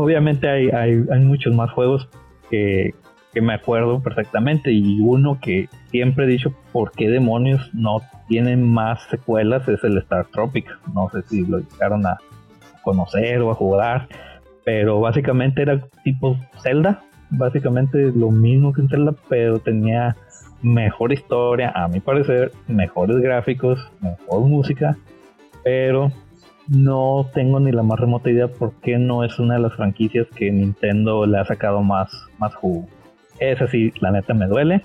Obviamente 0.00 0.48
hay, 0.48 0.68
hay, 0.70 1.24
muchos 1.24 1.52
más 1.52 1.72
juegos 1.72 2.08
que, 2.48 2.94
que 3.34 3.42
me 3.42 3.52
acuerdo 3.52 4.00
perfectamente 4.00 4.70
y 4.70 5.00
uno 5.00 5.40
que 5.42 5.68
siempre 5.90 6.24
he 6.24 6.28
dicho 6.28 6.54
por 6.70 6.92
qué 6.92 7.08
demonios 7.08 7.68
no 7.74 8.00
tienen 8.28 8.62
más 8.72 9.02
secuelas 9.10 9.66
es 9.66 9.82
el 9.82 9.98
Star 9.98 10.26
Tropic. 10.26 10.66
No 10.94 11.10
sé 11.10 11.22
si 11.22 11.44
lo 11.44 11.58
llegaron 11.58 12.06
a 12.06 12.18
conocer 12.84 13.40
o 13.40 13.50
a 13.50 13.56
jugar, 13.56 14.06
pero 14.64 15.00
básicamente 15.00 15.62
era 15.62 15.80
tipo 16.04 16.38
Zelda, 16.62 17.02
básicamente 17.30 18.12
lo 18.14 18.30
mismo 18.30 18.72
que 18.72 18.82
en 18.82 18.88
Zelda, 18.88 19.16
pero 19.28 19.58
tenía 19.58 20.14
mejor 20.62 21.12
historia, 21.12 21.72
a 21.74 21.88
mi 21.88 21.98
parecer, 21.98 22.52
mejores 22.68 23.16
gráficos, 23.16 23.80
mejor 24.00 24.42
música, 24.42 24.96
pero 25.64 26.12
no 26.68 27.30
tengo 27.34 27.60
ni 27.60 27.72
la 27.72 27.82
más 27.82 27.98
remota 27.98 28.30
idea 28.30 28.48
por 28.48 28.72
qué 28.80 28.98
no 28.98 29.24
es 29.24 29.38
una 29.38 29.54
de 29.54 29.60
las 29.60 29.74
franquicias 29.74 30.26
que 30.36 30.50
Nintendo 30.50 31.26
le 31.26 31.38
ha 31.38 31.44
sacado 31.44 31.82
más, 31.82 32.10
más 32.38 32.54
jugo. 32.54 32.86
Esa 33.38 33.66
sí, 33.68 33.92
la 34.00 34.10
neta 34.10 34.34
me 34.34 34.46
duele. 34.46 34.82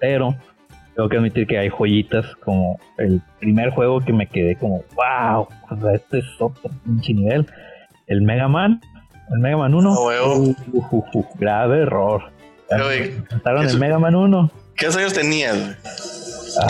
Pero 0.00 0.34
tengo 0.94 1.08
que 1.08 1.16
admitir 1.16 1.46
que 1.46 1.58
hay 1.58 1.68
joyitas 1.68 2.26
como 2.44 2.78
el 2.98 3.22
primer 3.38 3.70
juego 3.70 4.00
que 4.00 4.12
me 4.12 4.26
quedé 4.26 4.56
como, 4.56 4.82
wow, 4.96 5.46
este 5.94 6.18
es 6.18 6.26
otro 6.40 6.70
pinche 6.84 7.14
nivel. 7.14 7.46
El 8.06 8.22
Mega 8.22 8.48
Man, 8.48 8.80
el 9.32 9.38
Mega 9.38 9.58
Man 9.58 9.74
1. 9.74 9.94
grave 11.38 11.82
error. 11.82 12.22
Contaron 13.30 13.66
el 13.66 13.78
Mega 13.78 13.98
Man 13.98 14.14
1. 14.14 14.50
¿Qué 14.76 14.86
años 14.86 15.12
tenías? 15.12 16.15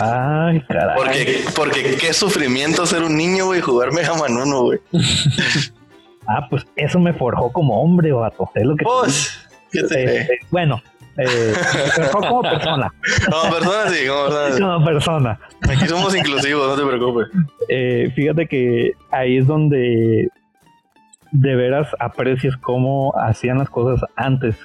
Ay, 0.01 0.61
caray. 0.67 0.95
Porque, 0.97 1.43
porque 1.55 1.97
qué 1.97 2.13
sufrimiento 2.13 2.85
ser 2.85 3.03
un 3.03 3.15
niño, 3.15 3.45
güey, 3.47 3.61
jugar 3.61 3.91
Mega 3.91 4.13
Man 4.15 4.35
1, 4.35 4.61
güey. 4.61 4.79
ah, 6.27 6.47
pues 6.49 6.65
eso 6.75 6.99
me 6.99 7.13
forjó 7.13 7.51
como 7.51 7.81
hombre, 7.81 8.11
vato. 8.11 8.49
Es 8.55 8.63
lo 8.65 8.75
que 8.75 8.83
pues, 8.83 9.47
eh, 9.95 10.27
bueno, 10.51 10.81
eh, 11.17 11.53
como 12.11 12.41
persona. 12.41 12.93
Como 13.29 13.53
persona, 13.53 13.89
sí, 13.89 14.07
como 14.07 14.25
persona. 14.29 14.75
Como 14.75 14.85
persona. 14.85 15.39
Aquí 15.69 15.87
somos 15.87 16.15
inclusivos, 16.15 16.67
no 16.67 16.83
te 16.83 16.87
preocupes. 16.87 17.27
Eh, 17.69 18.11
fíjate 18.15 18.47
que 18.47 18.91
ahí 19.11 19.37
es 19.37 19.47
donde 19.47 20.29
de 21.31 21.55
veras 21.55 21.87
aprecias 21.99 22.55
cómo 22.57 23.13
hacían 23.17 23.57
las 23.57 23.69
cosas 23.69 24.07
antes. 24.15 24.55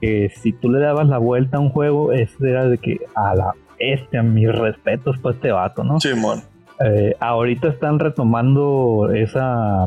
Que 0.00 0.30
si 0.34 0.52
tú 0.52 0.68
le 0.68 0.80
dabas 0.80 1.06
la 1.06 1.18
vuelta 1.18 1.58
a 1.58 1.60
un 1.60 1.70
juego, 1.70 2.12
es 2.12 2.30
era 2.40 2.66
de 2.66 2.76
que 2.78 2.98
a 3.14 3.34
la 3.34 3.54
este, 3.82 4.18
a 4.18 4.22
mis 4.22 4.50
respetos 4.50 5.18
para 5.18 5.34
este 5.34 5.50
vato, 5.50 5.82
¿no? 5.84 6.00
Simón. 6.00 6.42
Eh, 6.84 7.14
ahorita 7.20 7.68
están 7.68 7.98
retomando 7.98 9.10
esa, 9.12 9.86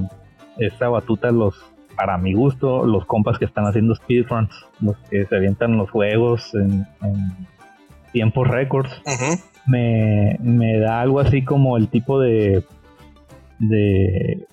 esa 0.57 0.89
batuta 0.89 1.31
los 1.31 1.55
para 1.95 2.17
mi 2.17 2.33
gusto, 2.33 2.85
los 2.85 3.05
compas 3.05 3.39
que 3.39 3.45
están 3.45 3.65
haciendo 3.65 3.95
speedruns, 3.95 4.51
los 4.81 4.97
que 5.09 5.25
se 5.25 5.35
avientan 5.35 5.77
los 5.77 5.89
juegos 5.89 6.53
en, 6.53 6.85
tiempos 8.11 8.47
récords, 8.47 8.91
me, 9.65 10.79
da 10.79 11.01
algo 11.01 11.19
así 11.19 11.43
como 11.43 11.77
el 11.77 11.87
tipo 11.89 12.19
de, 12.19 12.63
de, 13.59 14.47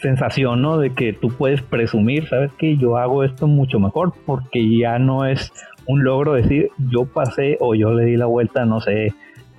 sensación, 0.00 0.62
¿no? 0.62 0.78
De 0.78 0.94
que 0.94 1.12
tú 1.12 1.28
puedes 1.28 1.62
presumir, 1.62 2.28
¿sabes 2.28 2.52
que 2.58 2.76
Yo 2.76 2.98
hago 2.98 3.24
esto 3.24 3.46
mucho 3.46 3.80
mejor 3.80 4.12
porque 4.26 4.78
ya 4.78 4.98
no 4.98 5.24
es 5.26 5.52
un 5.90 6.04
logro 6.04 6.34
decir, 6.34 6.70
yo 6.90 7.04
pasé 7.04 7.56
o 7.60 7.74
yo 7.74 7.92
le 7.92 8.04
di 8.04 8.16
la 8.16 8.26
vuelta, 8.26 8.64
no 8.64 8.80
sé, 8.80 9.12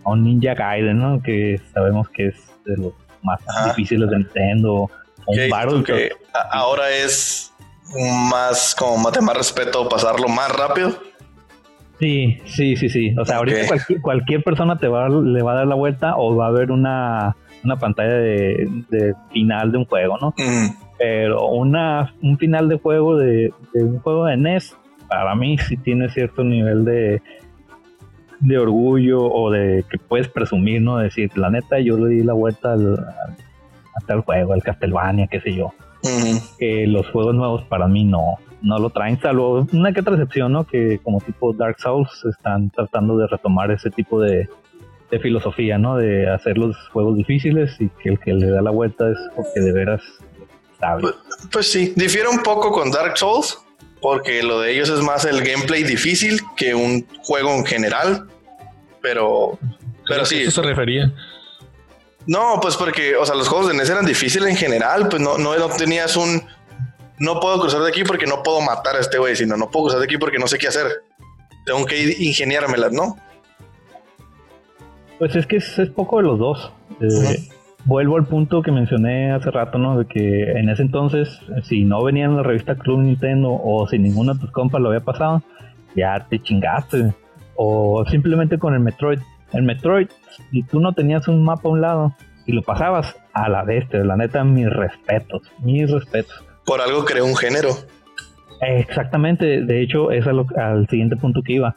a 0.03 0.11
un 0.11 0.23
Ninja 0.23 0.53
Gaiden, 0.53 0.97
¿no? 0.97 1.21
Que 1.21 1.59
sabemos 1.73 2.09
que 2.09 2.27
es 2.27 2.36
de 2.65 2.77
los 2.77 2.93
más 3.23 3.39
difíciles 3.67 4.09
de 4.09 4.17
Nintendo. 4.17 4.89
Un 5.27 5.49
Battle 5.49 5.84
que 5.84 6.11
ahora 6.51 6.89
es 6.89 7.53
más 8.29 8.75
como 8.75 8.97
más 8.97 9.13
de 9.13 9.21
más 9.21 9.38
respeto 9.38 9.88
pasarlo 9.88 10.27
más 10.27 10.51
rápido. 10.51 10.91
Sí, 11.99 12.39
sí, 12.45 12.75
sí, 12.75 12.89
sí. 12.89 13.15
O 13.15 13.25
sea, 13.25 13.38
ahorita 13.38 13.75
cualquier, 14.01 14.43
persona 14.43 14.79
te 14.79 14.88
va, 14.88 15.07
le 15.07 15.43
va 15.43 15.51
a 15.51 15.55
dar 15.55 15.67
la 15.67 15.75
vuelta 15.75 16.15
o 16.17 16.36
va 16.36 16.47
a 16.47 16.51
ver 16.51 16.71
una, 16.71 17.36
pantalla 17.79 18.15
de, 18.15 19.13
final 19.32 19.71
de 19.71 19.77
un 19.77 19.86
juego, 19.86 20.17
¿no? 20.19 20.34
Pero 20.97 21.47
una, 21.49 22.15
un 22.23 22.39
final 22.39 22.69
de 22.69 22.79
juego 22.79 23.17
de, 23.17 23.53
un 23.75 23.99
juego 23.99 24.25
de 24.25 24.38
NES, 24.38 24.75
para 25.12 25.36
mí 25.36 25.57
sí 25.57 25.76
tiene 25.76 26.07
cierto 26.07 26.41
nivel 26.41 26.86
de, 26.86 27.22
de 28.39 28.57
orgullo 28.57 29.22
o 29.22 29.51
de 29.51 29.84
que 29.91 29.97
puedes 29.97 30.30
presumir, 30.30 30.82
¿no? 30.82 30.97
Decir, 30.99 31.38
la 31.38 31.49
neta, 31.49 31.80
yo 31.82 31.97
le 31.97 32.16
di 32.16 32.24
la 32.24 32.32
vuelta 32.32 32.72
al, 32.72 32.97
a 32.97 34.05
tal 34.07 34.22
juego, 34.22 34.53
al 34.53 34.64
Castlevania, 34.64 35.28
qué 35.28 35.41
sé 35.41 35.53
yo. 35.53 35.74
Que 36.57 36.88
los 36.88 37.09
juegos 37.09 37.36
nuevos 37.36 37.64
para 37.66 37.89
mí 37.89 38.05
no, 38.05 38.38
no 38.62 38.80
lo 38.80 38.89
traen, 38.89 39.20
salvo 39.20 39.68
una 39.74 39.91
que 39.91 39.99
otra 39.99 40.14
excepción, 40.14 40.53
¿no? 40.53 40.64
Que 40.64 40.99
como 41.03 41.20
tipo 41.20 41.51
Dark 41.51 41.76
Souls 41.80 42.24
están 42.24 42.70
tratando 42.70 43.18
de 43.18 43.28
retomar 43.28 43.70
ese 43.70 43.91
tipo 43.91 44.22
de, 44.22 44.47
filosofía, 45.22 45.78
¿no? 45.78 45.97
De 45.97 46.30
hacer 46.30 46.57
los 46.57 46.74
juegos 46.88 47.18
difíciles 47.18 47.76
y 47.82 47.89
que 47.89 48.12
el 48.12 48.20
que 48.20 48.34
le 48.34 48.49
da 48.49 48.62
la 48.62 48.72
vuelta 48.72 49.12
es 49.12 49.18
porque 49.36 49.59
de 49.59 49.74
veras 49.74 50.01
sabe. 50.80 51.01
Pues, 51.01 51.16
pues, 51.51 51.70
sí, 51.70 51.91
difiere 51.97 52.30
un 52.30 52.41
poco 52.41 52.72
con 52.72 52.89
Dark 52.91 53.18
Souls, 53.18 53.62
porque 54.02 54.43
lo 54.43 54.60
de 54.60 54.74
ellos 54.74 54.89
es 54.89 55.02
más 55.02 55.26
el 55.26 55.43
gameplay 55.43 55.84
difícil 55.84 56.41
que 56.58 56.74
un 56.74 57.08
juego 57.24 57.52
en 57.54 57.66
general, 57.66 58.28
pero, 59.02 59.60
pero 60.08 60.26
sí. 60.26 60.41
Eso 60.41 60.62
se 60.62 60.68
refería. 60.68 61.14
No, 62.28 62.60
pues 62.62 62.76
porque, 62.76 63.16
o 63.16 63.26
sea, 63.26 63.36
los 63.36 63.47
juegos 63.47 63.70
de 63.70 63.74
NES 63.74 63.89
eran 63.89 64.06
difíciles 64.06 64.49
en 64.49 64.56
general, 64.56 65.08
pues 65.10 65.22
no, 65.22 65.38
no, 65.38 65.58
no 65.58 65.70
tenías 65.70 66.16
un 66.16 66.43
no 67.22 67.39
puedo 67.39 67.60
cruzar 67.60 67.82
de 67.84 67.89
aquí 67.89 68.04
porque 68.04 68.26
no 68.26 68.41
puedo 68.41 68.62
matar 68.62 68.95
a 68.95 68.99
este 68.99 69.20
güey, 69.20 69.36
sino 69.36 69.56
no 69.56 69.70
puedo 69.70 69.86
cruzar 69.86 69.99
de 69.99 70.06
aquí 70.06 70.18
porque 70.18 70.39
no 70.39 70.47
sé 70.47 70.58
qué 70.58 70.68
hacer. 70.68 71.04
Tengo 71.68 71.86
que 71.86 72.16
ingeniármelas, 72.18 72.91
¿no? 72.91 73.16
Pues 75.20 75.36
es 75.36 75.45
que 75.45 75.58
es, 75.58 75.76
poco 75.95 76.18
de 76.18 76.24
los 76.24 76.39
dos. 76.39 76.72
Eh, 76.99 77.47
vuelvo 77.86 78.17
al 78.17 78.25
punto 78.25 78.61
que 78.61 78.71
mencioné 78.71 79.32
hace 79.32 79.51
rato, 79.51 79.77
¿no? 79.77 79.97
De 79.97 80.05
que 80.05 80.51
en 80.51 80.69
ese 80.69 80.84
entonces, 80.84 81.39
si 81.63 81.84
no 81.84 82.03
venía 82.03 82.25
en 82.25 82.36
la 82.36 82.43
revista 82.43 82.75
Club 82.75 82.99
Nintendo 82.99 83.49
o 83.51 83.88
si 83.88 83.99
ninguno 83.99 84.34
de 84.34 84.39
tus 84.39 84.51
compas 84.51 84.82
lo 84.82 84.89
había 84.89 85.01
pasado, 85.01 85.41
ya 85.95 86.25
te 86.29 86.39
chingaste. 86.39 87.13
O 87.55 88.05
simplemente 88.09 88.57
con 88.57 88.73
el 88.73 88.79
Metroid. 88.79 89.19
El 89.53 89.63
Metroid, 89.63 90.07
si 90.51 90.63
tú 90.63 90.79
no 90.79 90.93
tenías 90.93 91.27
un 91.27 91.43
mapa 91.43 91.67
a 91.67 91.71
un 91.71 91.82
lado 91.82 92.15
y 92.45 92.53
lo 92.53 92.61
pasabas 92.61 93.15
a 93.34 93.49
la 93.49 93.63
bestia, 93.63 94.03
la 94.03 94.15
neta, 94.15 94.43
mis 94.43 94.69
respetos, 94.69 95.41
mis 95.61 95.91
respetos 95.91 96.45
por 96.65 96.82
algo 96.82 97.05
creó 97.05 97.25
un 97.25 97.36
género. 97.36 97.69
Exactamente, 98.61 99.61
de 99.61 99.82
hecho 99.82 100.11
es 100.11 100.25
al 100.27 100.88
siguiente 100.88 101.15
punto 101.17 101.41
que 101.41 101.53
iba. 101.53 101.75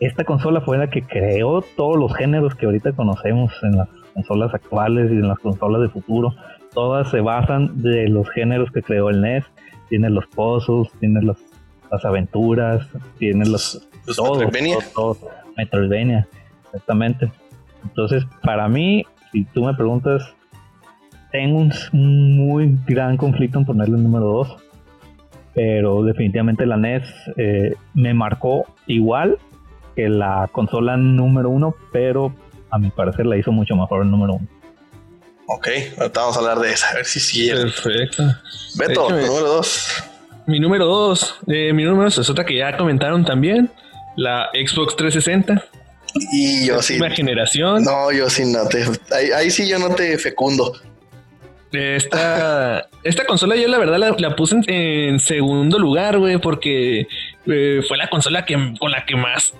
Esta 0.00 0.24
consola 0.24 0.60
fue 0.60 0.76
la 0.76 0.90
que 0.90 1.02
creó 1.02 1.62
todos 1.62 1.96
los 1.96 2.14
géneros 2.14 2.54
que 2.54 2.66
ahorita 2.66 2.92
conocemos 2.92 3.52
en 3.62 3.78
las 3.78 3.88
consolas 4.14 4.54
actuales 4.54 5.10
y 5.10 5.14
en 5.14 5.28
las 5.28 5.38
consolas 5.38 5.82
de 5.82 5.88
futuro. 5.88 6.34
Todas 6.72 7.10
se 7.10 7.20
basan 7.20 7.82
de 7.82 8.08
los 8.08 8.28
géneros 8.30 8.70
que 8.72 8.82
creó 8.82 9.10
el 9.10 9.20
NES. 9.20 9.44
Tiene 9.88 10.10
los 10.10 10.26
puzzles, 10.26 10.90
tiene 10.98 11.20
las 11.22 12.04
aventuras, 12.04 12.88
tiene 13.18 13.44
los... 13.46 13.86
los 14.06 14.18
Metroidvania. 14.18 14.78
Metroidvania, 15.56 16.28
exactamente. 16.64 17.30
Entonces, 17.84 18.24
para 18.42 18.68
mí, 18.68 19.04
si 19.30 19.44
tú 19.44 19.64
me 19.64 19.74
preguntas 19.74 20.34
tengo 21.34 21.58
un 21.58 21.72
muy 21.92 22.78
gran 22.86 23.16
conflicto 23.16 23.58
en 23.58 23.64
ponerle 23.64 23.96
el 23.96 24.04
número 24.04 24.26
2. 24.26 24.56
Pero 25.52 26.04
definitivamente 26.04 26.64
la 26.64 26.76
NES 26.76 27.02
eh, 27.36 27.74
me 27.92 28.14
marcó 28.14 28.66
igual 28.86 29.38
que 29.96 30.08
la 30.08 30.48
consola 30.52 30.96
número 30.96 31.50
1, 31.50 31.74
pero 31.92 32.32
a 32.74 32.78
mi 32.78 32.90
parecer 32.90 33.24
la 33.24 33.36
hizo 33.36 33.52
mucho 33.52 33.76
mejor 33.76 34.02
el 34.02 34.10
número 34.10 34.34
1. 34.34 34.48
Ok, 35.46 35.68
ahorita 35.98 36.20
vamos 36.20 36.36
a 36.36 36.40
hablar 36.40 36.58
de 36.58 36.72
esa, 36.72 36.90
a 36.90 36.94
ver 36.94 37.04
si 37.04 37.20
sí. 37.20 37.50
Perfecto. 37.50 38.24
Beto, 38.76 39.10
número 39.10 39.40
2. 39.40 40.04
Mi 40.46 40.58
número 40.58 40.86
2, 40.86 41.36
eh, 41.48 41.72
mi 41.72 41.84
número 41.84 42.08
es 42.08 42.30
otra 42.30 42.44
que 42.44 42.56
ya 42.56 42.76
comentaron 42.76 43.24
también, 43.24 43.70
la 44.16 44.48
Xbox 44.52 44.96
360. 44.96 45.64
Y 46.32 46.66
yo 46.66 46.82
sí. 46.82 46.98
generación. 47.14 47.82
No, 47.84 48.10
yo 48.12 48.28
sí 48.28 48.44
no 48.44 48.66
te. 48.68 48.84
ahí, 49.34 49.50
sí 49.50 49.68
yo 49.68 49.78
no 49.78 49.94
te 49.94 50.18
fecundo. 50.18 50.72
Esta, 51.72 52.88
esta 53.04 53.24
consola 53.26 53.56
yo 53.56 53.68
la 53.68 53.78
verdad 53.78 54.16
la, 54.18 54.36
puse 54.36 54.56
en, 54.66 55.20
segundo 55.20 55.78
lugar, 55.78 56.18
güey, 56.18 56.38
porque 56.38 57.06
eh, 57.46 57.80
fue 57.86 57.96
la 57.96 58.08
consola 58.08 58.44
que, 58.44 58.74
con 58.78 58.90
la 58.90 59.04
que 59.06 59.16
más 59.16 59.54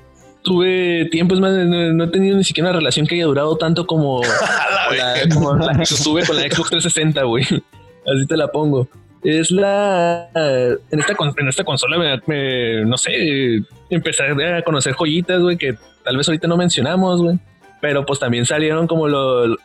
tuve 0.45 1.09
tiempo. 1.11 1.35
Es 1.35 1.41
más, 1.41 1.53
no, 1.53 2.05
he 2.05 2.09
tenido 2.09 2.37
ni 2.37 2.45
siquiera 2.45 2.71
una 2.71 2.79
relación 2.79 3.07
que 3.07 3.17
haya 3.17 3.25
durado 3.25 3.57
tanto 3.57 3.87
como, 3.87 4.23
la, 4.97 5.15
que 5.21 5.29
tuve 5.29 6.25
con 6.25 6.37
la 6.37 6.43
Xbox 6.43 6.71
360, 6.71 7.25
güey. 7.25 7.45
Así 7.45 8.27
te 8.29 8.37
la 8.37 8.47
pongo. 8.49 8.87
Es 9.25 9.51
la. 9.51 10.29
En 10.91 11.01
esta, 11.01 11.17
en 11.39 11.49
esta 11.49 11.65
consola, 11.65 12.21
me, 12.27 12.85
no 12.85 12.97
sé, 12.99 13.65
empecé 13.91 14.23
a 14.23 14.63
conocer 14.63 14.93
joyitas, 14.93 15.41
güey, 15.41 15.57
que 15.57 15.75
tal 16.05 16.19
vez 16.19 16.29
ahorita 16.29 16.47
no 16.47 16.57
mencionamos, 16.57 17.23
güey. 17.23 17.39
Pero 17.81 18.07
pues 18.07 18.19
también 18.19 18.47
salieron 18.47 18.87
como 18.87 19.09
los 19.09 19.59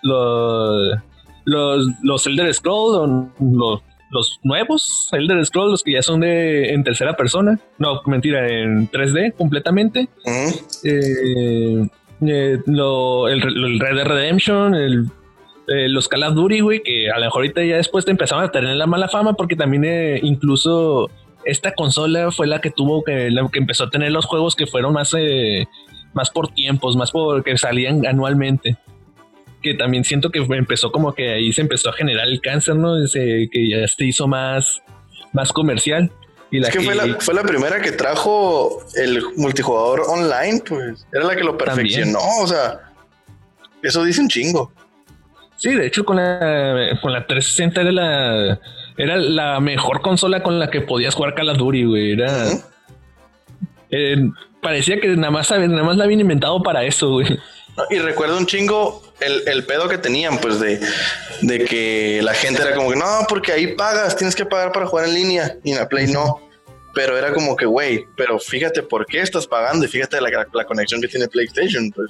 los, 1.45 1.87
los 2.01 2.27
Elder 2.27 2.53
Scrolls, 2.53 3.29
los, 3.39 3.81
los 4.11 4.39
nuevos 4.43 5.09
Elder 5.11 5.45
Scrolls, 5.45 5.71
los 5.71 5.83
que 5.83 5.93
ya 5.93 6.01
son 6.01 6.21
de 6.21 6.73
en 6.73 6.83
tercera 6.83 7.13
persona. 7.13 7.59
No, 7.77 8.01
mentira, 8.05 8.47
en 8.47 8.89
3D 8.89 9.33
completamente. 9.35 10.07
Eh, 10.25 10.53
eh, 10.83 11.87
el, 12.21 13.79
Red 13.79 13.95
Dead 13.95 14.05
Redemption, 14.05 14.75
el, 14.75 15.05
eh, 15.67 15.87
los 15.89 16.07
Call 16.07 16.23
of 16.23 16.35
Duty, 16.35 16.59
güey, 16.61 16.81
que 16.81 17.09
a 17.09 17.19
lo 17.19 17.25
mejor 17.25 17.41
ahorita 17.41 17.63
ya 17.63 17.77
después 17.77 18.05
te 18.05 18.11
empezaron 18.11 18.43
a 18.43 18.51
tener 18.51 18.75
la 18.75 18.87
mala 18.87 19.07
fama 19.07 19.33
porque 19.33 19.55
también 19.55 20.19
incluso 20.23 21.09
esta 21.45 21.73
consola 21.73 22.31
fue 22.31 22.47
la 22.47 22.59
que 22.61 22.71
tuvo 22.71 23.03
que, 23.03 23.29
la 23.31 23.47
que 23.49 23.59
empezó 23.59 23.85
a 23.85 23.89
tener 23.89 24.11
los 24.11 24.25
juegos 24.25 24.55
que 24.55 24.67
fueron 24.67 24.93
más, 24.93 25.13
más 26.13 26.29
por 26.29 26.49
tiempos, 26.49 26.95
más 26.95 27.11
porque 27.11 27.57
salían 27.57 28.05
anualmente 28.05 28.77
que 29.61 29.73
también 29.73 30.03
siento 30.03 30.29
que 30.29 30.39
empezó 30.39 30.91
como 30.91 31.13
que 31.13 31.33
ahí 31.33 31.51
se 31.53 31.61
empezó 31.61 31.89
a 31.89 31.93
generar 31.93 32.27
el 32.27 32.41
cáncer, 32.41 32.75
¿no? 32.75 33.03
Ese, 33.03 33.49
que 33.51 33.69
ya 33.69 33.87
se 33.87 34.05
hizo 34.05 34.27
más, 34.27 34.81
más 35.33 35.51
comercial. 35.51 36.11
Y 36.51 36.59
es 36.61 36.69
que, 36.69 36.81
fue, 36.81 36.95
la, 36.95 37.19
fue 37.19 37.33
la 37.33 37.43
primera 37.43 37.79
que 37.79 37.91
trajo 37.91 38.83
el 38.95 39.21
multijugador 39.35 40.01
online, 40.07 40.63
pues 40.67 41.05
era 41.13 41.25
la 41.25 41.35
que 41.35 41.43
lo 41.43 41.57
perfeccionó, 41.57 42.19
o 42.41 42.47
sea, 42.47 42.91
eso 43.83 44.03
dice 44.03 44.21
un 44.21 44.29
chingo. 44.29 44.71
Sí, 45.57 45.75
de 45.75 45.85
hecho 45.85 46.05
con 46.05 46.15
la, 46.15 46.97
con 47.01 47.11
la 47.11 47.27
360 47.27 47.81
era 47.81 47.91
la, 47.91 48.59
era 48.97 49.17
la 49.17 49.59
mejor 49.59 50.01
consola 50.01 50.41
con 50.41 50.57
la 50.57 50.71
que 50.71 50.81
podías 50.81 51.13
jugar 51.13 51.35
Call 51.35 51.49
of 51.49 51.57
Duty, 51.57 51.83
güey. 51.83 52.11
Era, 52.13 52.47
eh, 53.91 54.29
parecía 54.61 54.99
que 54.99 55.09
nada 55.09 55.31
más, 55.31 55.51
nada 55.51 55.83
más 55.83 55.97
la 55.97 56.05
habían 56.05 56.21
inventado 56.21 56.63
para 56.63 56.83
eso, 56.83 57.11
güey. 57.11 57.27
Y 57.89 57.99
recuerdo 57.99 58.37
un 58.37 58.45
chingo 58.45 59.01
el, 59.21 59.47
el, 59.47 59.65
pedo 59.65 59.87
que 59.87 59.97
tenían, 59.97 60.37
pues 60.39 60.59
de, 60.59 60.79
de 61.41 61.65
que 61.65 62.21
la 62.23 62.33
gente 62.33 62.61
era 62.61 62.75
como 62.75 62.89
que 62.89 62.95
no, 62.95 63.25
porque 63.27 63.51
ahí 63.51 63.75
pagas, 63.75 64.15
tienes 64.15 64.35
que 64.35 64.45
pagar 64.45 64.71
para 64.71 64.85
jugar 64.85 65.05
en 65.07 65.13
línea 65.13 65.57
y 65.63 65.71
en 65.71 65.77
la 65.77 65.87
Play 65.87 66.07
no. 66.07 66.41
Pero 66.95 67.17
era 67.17 67.31
como 67.33 67.55
que, 67.55 67.65
güey, 67.65 68.05
pero 68.17 68.39
fíjate 68.39 68.81
por 68.81 69.05
qué 69.05 69.21
estás 69.21 69.45
pagando 69.45 69.85
y 69.85 69.87
fíjate 69.87 70.19
la, 70.19 70.29
la 70.51 70.65
conexión 70.65 70.99
que 71.01 71.07
tiene 71.07 71.27
PlayStation, 71.27 71.91
pues 71.91 72.09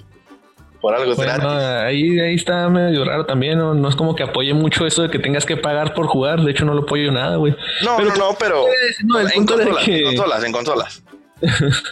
por 0.81 0.95
algo 0.95 1.13
bueno, 1.15 1.49
Ahí, 1.49 2.19
ahí 2.19 2.35
está 2.35 2.69
medio 2.69 3.03
raro 3.03 3.25
también, 3.25 3.57
¿no? 3.57 3.73
no 3.73 3.89
es 3.89 3.95
como 3.95 4.15
que 4.15 4.23
apoye 4.23 4.53
mucho 4.53 4.85
eso 4.85 5.01
de 5.01 5.09
que 5.09 5.19
tengas 5.19 5.45
que 5.45 5.57
pagar 5.57 5.93
por 5.93 6.07
jugar, 6.07 6.41
de 6.41 6.51
hecho 6.51 6.63
no 6.63 6.73
lo 6.73 6.83
apoyo 6.83 7.11
nada, 7.11 7.35
güey. 7.35 7.53
No, 7.83 7.97
pero, 7.97 8.09
no, 8.09 8.15
no, 8.15 8.35
pero 8.39 8.65
no, 9.03 9.19
en, 9.19 9.45
consolas, 9.45 9.87
en 9.87 10.03
consolas, 10.03 10.43
en 10.43 10.51
consolas. 10.51 11.03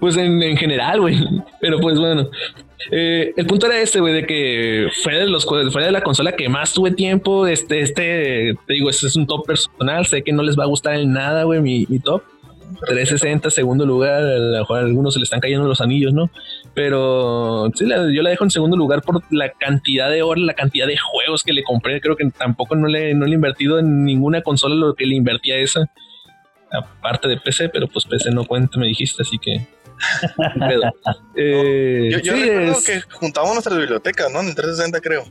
pues 0.00 0.16
en, 0.16 0.42
en 0.42 0.56
general, 0.56 1.00
güey. 1.00 1.22
Pero 1.60 1.78
pues 1.80 1.98
bueno, 1.98 2.30
eh, 2.90 3.32
el 3.36 3.46
punto 3.46 3.66
era 3.66 3.80
este, 3.80 4.00
güey, 4.00 4.14
de 4.14 4.26
que 4.26 4.88
fue 5.02 5.14
de 5.14 5.26
los 5.26 5.44
fue 5.44 5.84
de 5.84 5.90
la 5.90 6.02
consola 6.02 6.32
que 6.32 6.48
más 6.48 6.72
tuve 6.72 6.92
tiempo. 6.92 7.46
Este, 7.46 7.80
este, 7.80 8.54
te 8.66 8.72
digo, 8.72 8.88
este 8.88 9.06
es 9.08 9.16
un 9.16 9.26
top 9.26 9.46
personal. 9.46 10.06
Sé 10.06 10.22
que 10.22 10.32
no 10.32 10.42
les 10.42 10.58
va 10.58 10.64
a 10.64 10.68
gustar 10.68 10.94
en 10.94 11.12
nada, 11.12 11.44
güey, 11.44 11.60
mi, 11.60 11.86
top. 11.98 12.22
360, 12.86 13.50
segundo 13.50 13.84
lugar. 13.84 14.22
A, 14.22 14.38
lo 14.38 14.58
mejor 14.58 14.78
a 14.78 14.82
algunos 14.82 15.14
se 15.14 15.20
le 15.20 15.24
están 15.24 15.40
cayendo 15.40 15.66
los 15.66 15.80
anillos, 15.80 16.12
¿no? 16.12 16.30
Pero 16.74 17.70
sí, 17.74 17.86
yo 17.88 18.22
la 18.22 18.30
dejo 18.30 18.44
en 18.44 18.50
segundo 18.50 18.76
lugar 18.76 19.02
por 19.02 19.22
la 19.30 19.50
cantidad 19.50 20.10
de 20.10 20.22
horas, 20.22 20.44
la 20.44 20.54
cantidad 20.54 20.86
de 20.86 20.96
juegos 20.96 21.42
que 21.42 21.52
le 21.52 21.64
compré. 21.64 22.00
Creo 22.00 22.16
que 22.16 22.30
tampoco 22.30 22.76
no 22.76 22.86
le, 22.86 23.14
no 23.14 23.24
le 23.26 23.32
he 23.32 23.34
invertido 23.34 23.78
en 23.78 24.04
ninguna 24.04 24.42
consola 24.42 24.76
lo 24.76 24.94
que 24.94 25.06
le 25.06 25.16
invertía 25.16 25.56
esa. 25.56 25.90
Aparte 26.70 27.26
de 27.28 27.38
PC, 27.38 27.70
pero 27.70 27.88
pues 27.88 28.04
PC 28.04 28.30
no 28.30 28.44
cuenta, 28.44 28.78
me 28.78 28.86
dijiste, 28.86 29.22
así 29.22 29.38
que 29.38 29.66
Eh, 31.40 32.10
yo, 32.24 32.32
recuerdo 32.32 32.78
que 32.84 33.00
juntábamos 33.12 33.54
nuestras 33.54 33.76
bibliotecas, 33.76 34.32
¿no? 34.32 34.40
En 34.40 34.48
el 34.48 34.54
360 34.54 35.00
creo. 35.00 35.24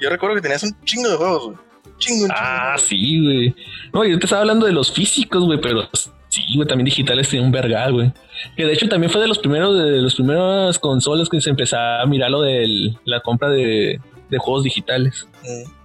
Yo 0.00 0.10
recuerdo 0.10 0.36
que 0.36 0.42
tenías 0.42 0.62
un 0.62 0.76
chingo 0.84 1.08
de 1.08 1.16
juegos, 1.16 1.44
güey. 1.44 1.56
Chingo, 1.98 2.26
chingo. 2.26 2.34
Ah, 2.36 2.76
sí, 2.78 3.24
güey. 3.24 3.56
No, 3.92 4.04
yo 4.04 4.18
te 4.18 4.26
estaba 4.26 4.42
hablando 4.42 4.66
de 4.66 4.72
los 4.72 4.92
físicos, 4.92 5.44
güey, 5.44 5.60
pero 5.60 5.88
sí, 6.28 6.42
güey, 6.54 6.66
también 6.66 6.86
digitales 6.86 7.28
tienen 7.28 7.46
un 7.46 7.52
vergal, 7.52 7.92
güey. 7.92 8.12
Que 8.56 8.64
de 8.64 8.72
hecho 8.72 8.88
también 8.88 9.10
fue 9.10 9.20
de 9.20 9.28
los 9.28 9.38
primeros, 9.38 9.76
de 9.76 10.00
los 10.02 10.14
primeros 10.14 10.78
consolas 10.78 11.28
que 11.28 11.40
se 11.40 11.50
empezaba 11.50 12.02
a 12.02 12.06
mirar 12.06 12.30
lo 12.30 12.42
de 12.42 12.94
la 13.04 13.20
compra 13.20 13.50
de, 13.50 14.00
juegos 14.38 14.64
digitales. 14.64 15.28
Mm. 15.42 15.78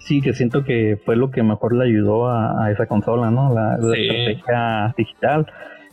Sí, 0.00 0.20
que 0.20 0.34
siento 0.34 0.64
que 0.64 1.00
fue 1.04 1.16
lo 1.16 1.30
que 1.30 1.42
mejor 1.42 1.74
le 1.74 1.84
ayudó 1.84 2.28
a, 2.28 2.70
esa 2.70 2.86
consola, 2.86 3.30
¿no? 3.30 3.54
La, 3.54 3.76
estrategia 3.76 4.94
digital 4.98 5.46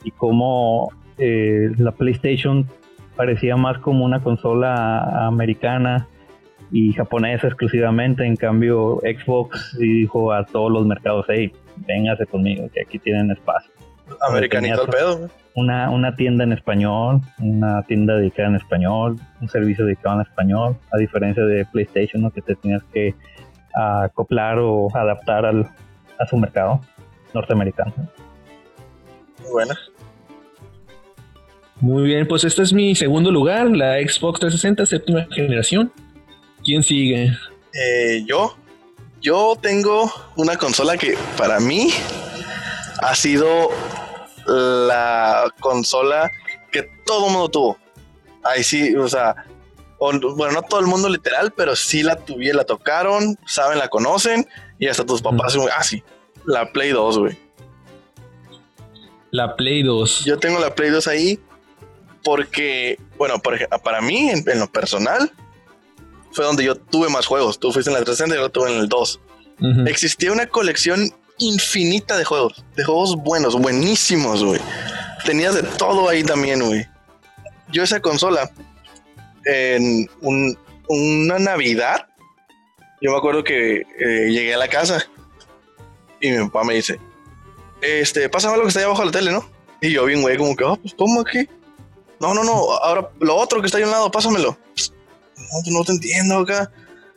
y 0.03 0.11
cómo 0.11 0.91
eh, 1.17 1.71
la 1.77 1.91
PlayStation 1.91 2.67
parecía 3.15 3.55
más 3.55 3.77
como 3.79 4.05
una 4.05 4.21
consola 4.21 5.27
americana 5.27 6.07
y 6.71 6.93
japonesa 6.93 7.47
exclusivamente. 7.47 8.25
En 8.25 8.35
cambio, 8.35 8.99
Xbox 9.01 9.77
dijo 9.77 10.31
a 10.31 10.45
todos 10.45 10.71
los 10.71 10.85
mercados: 10.85 11.25
hey, 11.29 11.51
véngase 11.87 12.25
conmigo, 12.25 12.69
que 12.73 12.81
aquí 12.81 12.99
tienen 12.99 13.31
espacio. 13.31 13.71
Americanito 14.27 14.83
el 14.83 14.89
pedo, 14.89 15.29
una, 15.55 15.89
una 15.89 16.15
tienda 16.15 16.43
en 16.43 16.51
español, 16.53 17.21
una 17.39 17.83
tienda 17.83 18.15
dedicada 18.15 18.49
en 18.49 18.55
español, 18.55 19.17
un 19.39 19.49
servicio 19.49 19.85
dedicado 19.85 20.15
en 20.15 20.21
español, 20.21 20.77
a 20.91 20.97
diferencia 20.97 21.43
de 21.45 21.65
PlayStation, 21.65 22.21
¿no? 22.21 22.31
que 22.31 22.41
te 22.41 22.55
tenías 22.55 22.83
que 22.93 23.15
acoplar 23.73 24.59
o 24.59 24.89
adaptar 24.93 25.45
al, 25.45 25.67
a 26.19 26.25
su 26.25 26.37
mercado 26.37 26.81
norteamericano. 27.33 27.93
Muy 29.39 29.51
buena. 29.51 29.75
Muy 31.81 32.03
bien, 32.03 32.27
pues 32.27 32.43
este 32.43 32.61
es 32.61 32.73
mi 32.73 32.93
segundo 32.93 33.31
lugar, 33.31 33.75
la 33.75 33.95
Xbox 33.95 34.39
360 34.39 34.85
séptima 34.85 35.27
generación. 35.31 35.91
¿Quién 36.63 36.83
sigue? 36.83 37.35
Eh, 37.73 38.23
yo. 38.27 38.55
Yo 39.19 39.57
tengo 39.59 40.11
una 40.35 40.57
consola 40.57 40.95
que 40.95 41.17
para 41.37 41.59
mí 41.59 41.89
ha 43.01 43.15
sido 43.15 43.69
la 44.45 45.51
consola 45.59 46.29
que 46.71 46.83
todo 47.03 47.29
mundo 47.29 47.49
tuvo. 47.49 47.77
Ahí 48.43 48.63
sí, 48.63 48.95
o 48.95 49.07
sea, 49.07 49.35
bueno, 49.99 50.31
no 50.51 50.61
todo 50.61 50.79
el 50.81 50.87
mundo 50.87 51.09
literal, 51.09 51.51
pero 51.55 51.75
sí 51.75 52.03
la 52.03 52.15
tuvieron, 52.15 52.57
la 52.57 52.63
tocaron, 52.63 53.37
saben, 53.47 53.79
la 53.79 53.87
conocen 53.87 54.47
y 54.77 54.87
hasta 54.87 55.03
tus 55.03 55.21
papás, 55.21 55.57
ah, 55.75 55.83
sí, 55.83 56.03
la 56.45 56.71
Play 56.71 56.89
2, 56.89 57.17
güey. 57.19 57.37
La 59.31 59.55
Play 59.55 59.81
2. 59.81 60.25
Yo 60.25 60.37
tengo 60.37 60.59
la 60.59 60.75
Play 60.75 60.89
2 60.89 61.07
ahí 61.07 61.39
porque, 62.23 62.99
bueno, 63.17 63.41
para 63.83 64.01
mí, 64.01 64.29
en, 64.29 64.43
lo 64.59 64.71
personal, 64.71 65.31
fue 66.31 66.45
donde 66.45 66.63
yo 66.63 66.75
tuve 66.75 67.09
más 67.09 67.25
juegos. 67.25 67.59
Tú 67.59 67.71
fuiste 67.71 67.89
en 67.89 67.95
la 67.95 68.03
360 68.03 68.35
y 68.35 68.39
yo 68.39 68.49
tuve 68.49 68.71
en 68.71 68.79
el 68.79 68.89
2. 68.89 69.19
Existía 69.87 70.31
una 70.31 70.47
colección 70.47 71.13
infinita 71.37 72.17
de 72.17 72.25
juegos, 72.25 72.63
de 72.75 72.83
juegos 72.83 73.15
buenos, 73.15 73.55
buenísimos, 73.55 74.43
güey. 74.43 74.61
Tenías 75.25 75.55
de 75.55 75.63
todo 75.63 76.09
ahí 76.09 76.23
también, 76.23 76.63
güey. 76.63 76.87
Yo 77.71 77.83
esa 77.83 77.99
consola, 77.99 78.51
en 79.45 80.09
una 80.87 81.39
Navidad, 81.39 82.07
yo 83.01 83.11
me 83.11 83.17
acuerdo 83.17 83.43
que 83.43 83.81
eh, 83.81 84.29
llegué 84.29 84.53
a 84.53 84.57
la 84.57 84.67
casa 84.67 85.05
y 86.19 86.31
mi 86.31 86.45
papá 86.45 86.63
me 86.63 86.75
dice, 86.75 86.99
este, 87.81 88.29
pásame 88.29 88.57
lo 88.57 88.63
que 88.63 88.67
está 88.69 88.79
ahí 88.79 88.85
abajo 88.85 89.01
de 89.01 89.05
la 89.07 89.11
tele, 89.11 89.31
¿no? 89.31 89.49
Y 89.81 89.91
yo 89.91 90.05
bien, 90.05 90.21
güey, 90.21 90.37
como 90.37 90.55
que, 90.55 90.63
ah, 90.63 90.75
pues 90.79 90.93
¿cómo 90.93 91.21
aquí. 91.21 91.47
No, 92.21 92.35
no, 92.35 92.43
no, 92.43 92.51
ahora 92.71 93.09
lo 93.19 93.35
otro 93.35 93.59
que 93.59 93.65
está 93.65 93.79
ahí 93.79 93.83
a 93.83 93.87
un 93.87 93.91
lado, 93.91 94.11
pásamelo. 94.11 94.55
No, 95.35 95.79
no 95.79 95.83
te 95.83 95.91
entiendo 95.93 96.37
acá. 96.37 96.71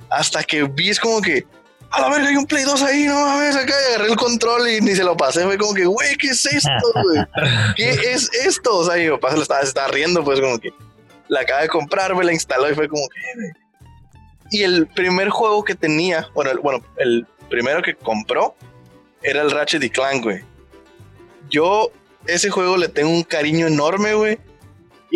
Hasta 0.09 0.43
que 0.43 0.63
vi 0.63 0.89
es 0.89 0.99
como 0.99 1.21
que, 1.21 1.47
a 1.91 2.01
la 2.01 2.09
verga, 2.09 2.29
hay 2.29 2.37
un 2.37 2.47
Play 2.47 2.65
2 2.65 2.83
ahí, 2.83 3.05
no 3.05 3.15
mames, 3.15 3.55
acá 3.55 3.75
y 3.75 3.93
agarré 3.93 4.11
el 4.11 4.17
control 4.17 4.67
y 4.67 4.81
ni 4.81 4.95
se 4.95 5.05
lo 5.05 5.15
pasé. 5.15 5.45
Fue 5.45 5.59
como 5.59 5.75
que, 5.75 5.85
güey, 5.85 6.17
¿qué 6.17 6.29
es 6.29 6.47
esto, 6.47 6.71
güey? 7.03 7.21
¿Qué 7.77 7.91
es 8.13 8.31
esto? 8.33 8.79
O 8.79 8.85
sea, 8.85 8.97
mi 8.97 9.11
papá 9.11 9.33
se 9.33 9.37
lo 9.37 9.43
estaba, 9.43 9.61
se 9.61 9.69
estaba 9.69 9.89
riendo, 9.89 10.25
pues 10.25 10.41
como 10.41 10.59
que 10.59 10.71
la 11.29 11.41
acaba 11.41 11.61
de 11.61 11.69
comprar, 11.69 12.17
me 12.17 12.25
la 12.25 12.33
instaló 12.33 12.71
y 12.71 12.75
fue 12.75 12.89
como 12.89 13.07
que. 13.09 13.53
Y 14.51 14.63
el 14.63 14.87
primer 14.87 15.29
juego 15.29 15.65
que 15.65 15.75
tenía, 15.75 16.29
bueno, 16.35 16.51
el, 16.51 16.59
bueno, 16.61 16.83
el 16.97 17.27
primero 17.51 17.83
que 17.83 17.95
compró 17.95 18.57
era 19.23 19.43
el 19.43 19.51
Ratchet 19.51 19.83
y 19.83 19.91
Clank, 19.91 20.25
güey. 20.25 20.43
Yo, 21.51 21.91
ese 22.27 22.49
juego 22.49 22.79
le 22.79 22.89
tengo 22.89 23.11
un 23.11 23.23
cariño 23.23 23.67
enorme, 23.67 24.15
güey. 24.15 24.39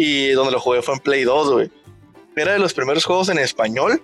Y 0.00 0.30
donde 0.30 0.52
lo 0.52 0.60
jugué 0.60 0.82
fue 0.82 0.94
en 0.94 1.00
Play 1.00 1.24
2, 1.24 1.52
güey. 1.52 1.70
Era 2.36 2.52
de 2.52 2.60
los 2.60 2.72
primeros 2.72 3.04
juegos 3.04 3.30
en 3.30 3.38
español 3.38 4.00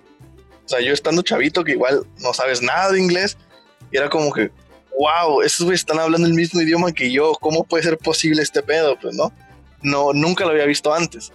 o 0.65 0.67
sea, 0.67 0.81
yo 0.81 0.93
estando 0.93 1.21
chavito 1.21 1.63
que 1.63 1.73
igual 1.73 2.05
no 2.19 2.33
sabes 2.33 2.61
nada 2.61 2.91
de 2.91 2.99
inglés, 2.99 3.37
y 3.91 3.97
era 3.97 4.09
como 4.09 4.33
que, 4.33 4.49
wow, 4.97 5.41
esos 5.43 5.63
güeyes 5.63 5.81
están 5.81 5.99
hablando 5.99 6.27
el 6.27 6.33
mismo 6.33 6.59
idioma 6.59 6.91
que 6.91 7.11
yo, 7.11 7.33
¿cómo 7.39 7.63
puede 7.63 7.83
ser 7.83 7.97
posible 7.99 8.41
este 8.41 8.63
pedo? 8.63 8.97
Pues 8.99 9.15
no, 9.15 9.31
no, 9.83 10.11
nunca 10.13 10.43
lo 10.43 10.51
había 10.51 10.65
visto 10.65 10.93
antes. 10.93 11.31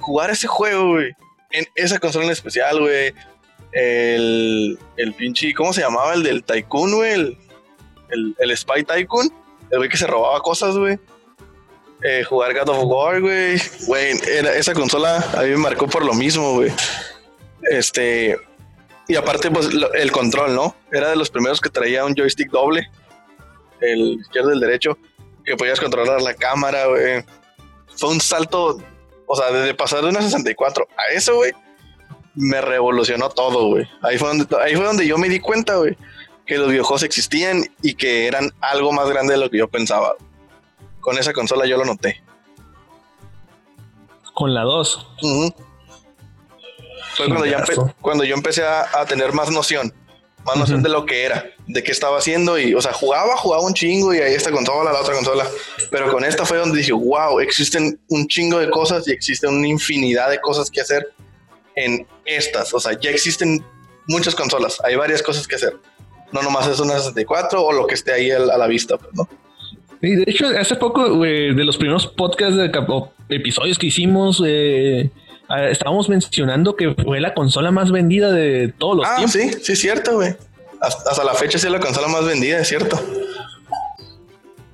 Jugar 0.00 0.30
ese 0.30 0.48
juego, 0.48 0.94
güey, 0.94 1.12
en 1.52 1.66
esa 1.76 2.00
consola 2.00 2.24
en 2.24 2.32
especial, 2.32 2.80
güey, 2.80 3.14
el, 3.70 4.76
el 4.96 5.14
pinche, 5.14 5.54
¿cómo 5.54 5.72
se 5.72 5.82
llamaba? 5.82 6.14
El 6.14 6.24
del 6.24 6.42
Tycoon, 6.42 6.96
güey, 6.96 7.12
el, 7.12 8.34
el, 8.38 8.56
Spy 8.56 8.82
Tycoon, 8.82 9.32
el 9.70 9.78
güey 9.78 9.88
que 9.88 9.96
se 9.96 10.08
robaba 10.08 10.40
cosas, 10.40 10.76
güey. 10.76 10.98
Eh, 12.04 12.24
jugar 12.24 12.52
God 12.52 12.68
of 12.68 12.84
War, 12.84 13.20
güey. 13.20 13.60
Güey, 13.86 14.12
esa 14.56 14.74
consola 14.74 15.18
a 15.34 15.42
mí 15.42 15.50
me 15.50 15.56
marcó 15.56 15.86
por 15.86 16.04
lo 16.04 16.14
mismo, 16.14 16.54
güey. 16.54 16.72
Este, 17.70 18.36
y 19.06 19.14
aparte, 19.14 19.50
pues 19.50 19.68
el 19.94 20.10
control, 20.10 20.54
¿no? 20.54 20.74
Era 20.90 21.10
de 21.10 21.16
los 21.16 21.30
primeros 21.30 21.60
que 21.60 21.70
traía 21.70 22.04
un 22.04 22.14
joystick 22.14 22.50
doble, 22.50 22.90
el 23.80 24.20
izquierdo 24.20 24.50
y 24.50 24.54
el 24.54 24.60
derecho, 24.60 24.98
que 25.44 25.56
podías 25.56 25.80
controlar 25.80 26.20
la 26.22 26.34
cámara. 26.34 26.86
Fue 27.96 28.10
un 28.10 28.20
salto, 28.20 28.80
o 29.26 29.36
sea, 29.36 29.50
desde 29.52 29.74
pasar 29.74 30.02
de 30.02 30.08
una 30.08 30.22
64 30.22 30.88
a 30.96 31.14
eso, 31.14 31.36
güey, 31.36 31.52
me 32.34 32.60
revolucionó 32.60 33.28
todo, 33.28 33.68
güey. 33.68 33.88
Ahí 34.02 34.18
fue 34.18 34.28
donde, 34.28 34.46
ahí 34.60 34.74
fue 34.74 34.84
donde 34.84 35.06
yo 35.06 35.18
me 35.18 35.28
di 35.28 35.38
cuenta, 35.38 35.76
güey, 35.76 35.96
que 36.46 36.58
los 36.58 36.68
videojuegos 36.68 37.02
existían 37.02 37.62
y 37.82 37.94
que 37.94 38.26
eran 38.26 38.50
algo 38.60 38.92
más 38.92 39.08
grande 39.08 39.34
de 39.34 39.40
lo 39.40 39.50
que 39.50 39.58
yo 39.58 39.68
pensaba. 39.68 40.14
Con 41.02 41.18
esa 41.18 41.32
consola 41.32 41.66
yo 41.66 41.76
lo 41.76 41.84
noté. 41.84 42.22
Con 44.32 44.54
la 44.54 44.62
2. 44.62 45.08
Fue 47.16 47.26
cuando, 47.26 47.44
ya 47.44 47.62
cuando 48.00 48.24
yo 48.24 48.34
empecé 48.34 48.62
a, 48.64 49.04
tener 49.06 49.32
más 49.32 49.50
noción, 49.50 49.92
más 50.46 50.56
noción 50.56 50.82
de 50.82 50.88
lo 50.88 51.04
que 51.04 51.24
era, 51.24 51.44
de 51.66 51.82
qué 51.82 51.92
estaba 51.92 52.18
haciendo 52.18 52.58
y, 52.58 52.72
o 52.72 52.80
sea, 52.80 52.92
jugaba, 52.92 53.36
jugaba 53.36 53.64
un 53.64 53.74
chingo 53.74 54.14
y 54.14 54.18
ahí 54.18 54.32
esta 54.32 54.50
consola, 54.50 54.92
la 54.92 55.00
otra 55.00 55.14
consola, 55.14 55.44
pero 55.90 56.10
con 56.10 56.24
esta 56.24 56.46
fue 56.46 56.56
donde 56.56 56.78
dije, 56.78 56.92
wow, 56.92 57.40
existen 57.40 58.00
un 58.08 58.26
chingo 58.28 58.58
de 58.60 58.70
cosas 58.70 59.06
y 59.08 59.12
existe 59.12 59.46
una 59.46 59.66
infinidad 59.66 60.30
de 60.30 60.40
cosas 60.40 60.70
que 60.70 60.80
hacer 60.80 61.12
en 61.74 62.06
estas, 62.24 62.72
o 62.72 62.80
sea, 62.80 62.98
ya 62.98 63.10
existen 63.10 63.62
muchas 64.06 64.34
consolas, 64.34 64.80
hay 64.84 64.96
varias 64.96 65.22
cosas 65.22 65.46
que 65.46 65.56
hacer, 65.56 65.76
no 66.30 66.42
nomás 66.42 66.66
es 66.68 66.80
una 66.80 66.94
64 66.94 67.62
o 67.62 67.72
lo 67.72 67.86
que 67.86 67.94
esté 67.94 68.12
ahí 68.12 68.30
a, 68.30 68.38
la 68.38 68.66
vista, 68.66 68.96
pues, 68.96 69.12
¿no? 69.14 69.28
Y 70.02 70.16
de 70.16 70.24
hecho, 70.26 70.48
hace 70.58 70.74
poco, 70.74 71.20
de 71.20 71.52
los 71.64 71.76
primeros 71.76 72.08
podcasts 72.08 72.56
de 72.56 72.72
episodios 73.28 73.78
que 73.78 73.86
hicimos, 73.86 74.42
eh, 74.44 75.10
estábamos 75.70 76.08
mencionando 76.08 76.74
que 76.74 76.92
fue 76.94 77.20
la 77.20 77.34
consola 77.34 77.70
más 77.70 77.92
vendida 77.92 78.32
de 78.32 78.74
todos 78.76 78.96
los 78.96 79.06
ah, 79.06 79.16
tiempos. 79.16 79.32
Sí, 79.32 79.50
sí, 79.62 79.72
es 79.72 79.78
cierto, 79.78 80.16
güey. 80.16 80.34
Hasta, 80.80 81.22
la 81.22 81.34
fecha 81.34 81.56
sí 81.56 81.66
es 81.66 81.72
la 81.72 81.78
consola 81.78 82.08
más 82.08 82.24
vendida, 82.24 82.58
es 82.58 82.68
cierto. 82.68 82.96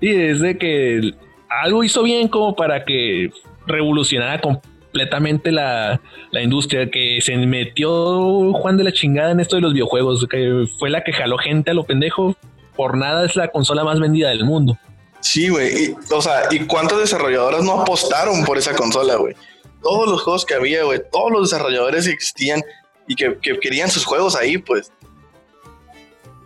Sí, 0.00 0.12
desde 0.12 0.56
que 0.56 1.12
algo 1.50 1.84
hizo 1.84 2.02
bien 2.02 2.28
como 2.28 2.56
para 2.56 2.86
que 2.86 3.30
revolucionara 3.66 4.40
completamente 4.40 5.52
la, 5.52 6.00
la, 6.30 6.42
industria, 6.42 6.90
que 6.90 7.18
se 7.20 7.36
metió 7.36 8.54
Juan 8.54 8.78
de 8.78 8.84
la 8.84 8.92
chingada 8.92 9.32
en 9.32 9.40
esto 9.40 9.56
de 9.56 9.62
los 9.62 9.74
videojuegos, 9.74 10.26
que 10.30 10.64
fue 10.78 10.88
la 10.88 11.04
que 11.04 11.12
jaló 11.12 11.36
gente 11.36 11.72
a 11.72 11.74
lo 11.74 11.84
pendejo. 11.84 12.34
Por 12.74 12.96
nada 12.96 13.26
es 13.26 13.36
la 13.36 13.48
consola 13.48 13.84
más 13.84 14.00
vendida 14.00 14.30
del 14.30 14.44
mundo. 14.46 14.78
Sí, 15.20 15.48
güey. 15.48 15.96
O 16.10 16.22
sea, 16.22 16.48
¿y 16.50 16.66
cuántas 16.66 16.98
desarrolladoras 16.98 17.62
no 17.62 17.80
apostaron 17.80 18.44
por 18.44 18.58
esa 18.58 18.74
consola, 18.74 19.16
güey? 19.16 19.34
todos 19.82 20.08
los 20.08 20.22
juegos 20.22 20.44
que 20.44 20.54
había, 20.54 20.84
güey, 20.84 21.00
todos 21.10 21.30
los 21.30 21.50
desarrolladores 21.50 22.06
que 22.06 22.12
existían 22.12 22.62
y 23.06 23.14
que, 23.14 23.38
querían 23.60 23.90
sus 23.90 24.04
juegos 24.04 24.36
ahí, 24.36 24.58
pues. 24.58 24.90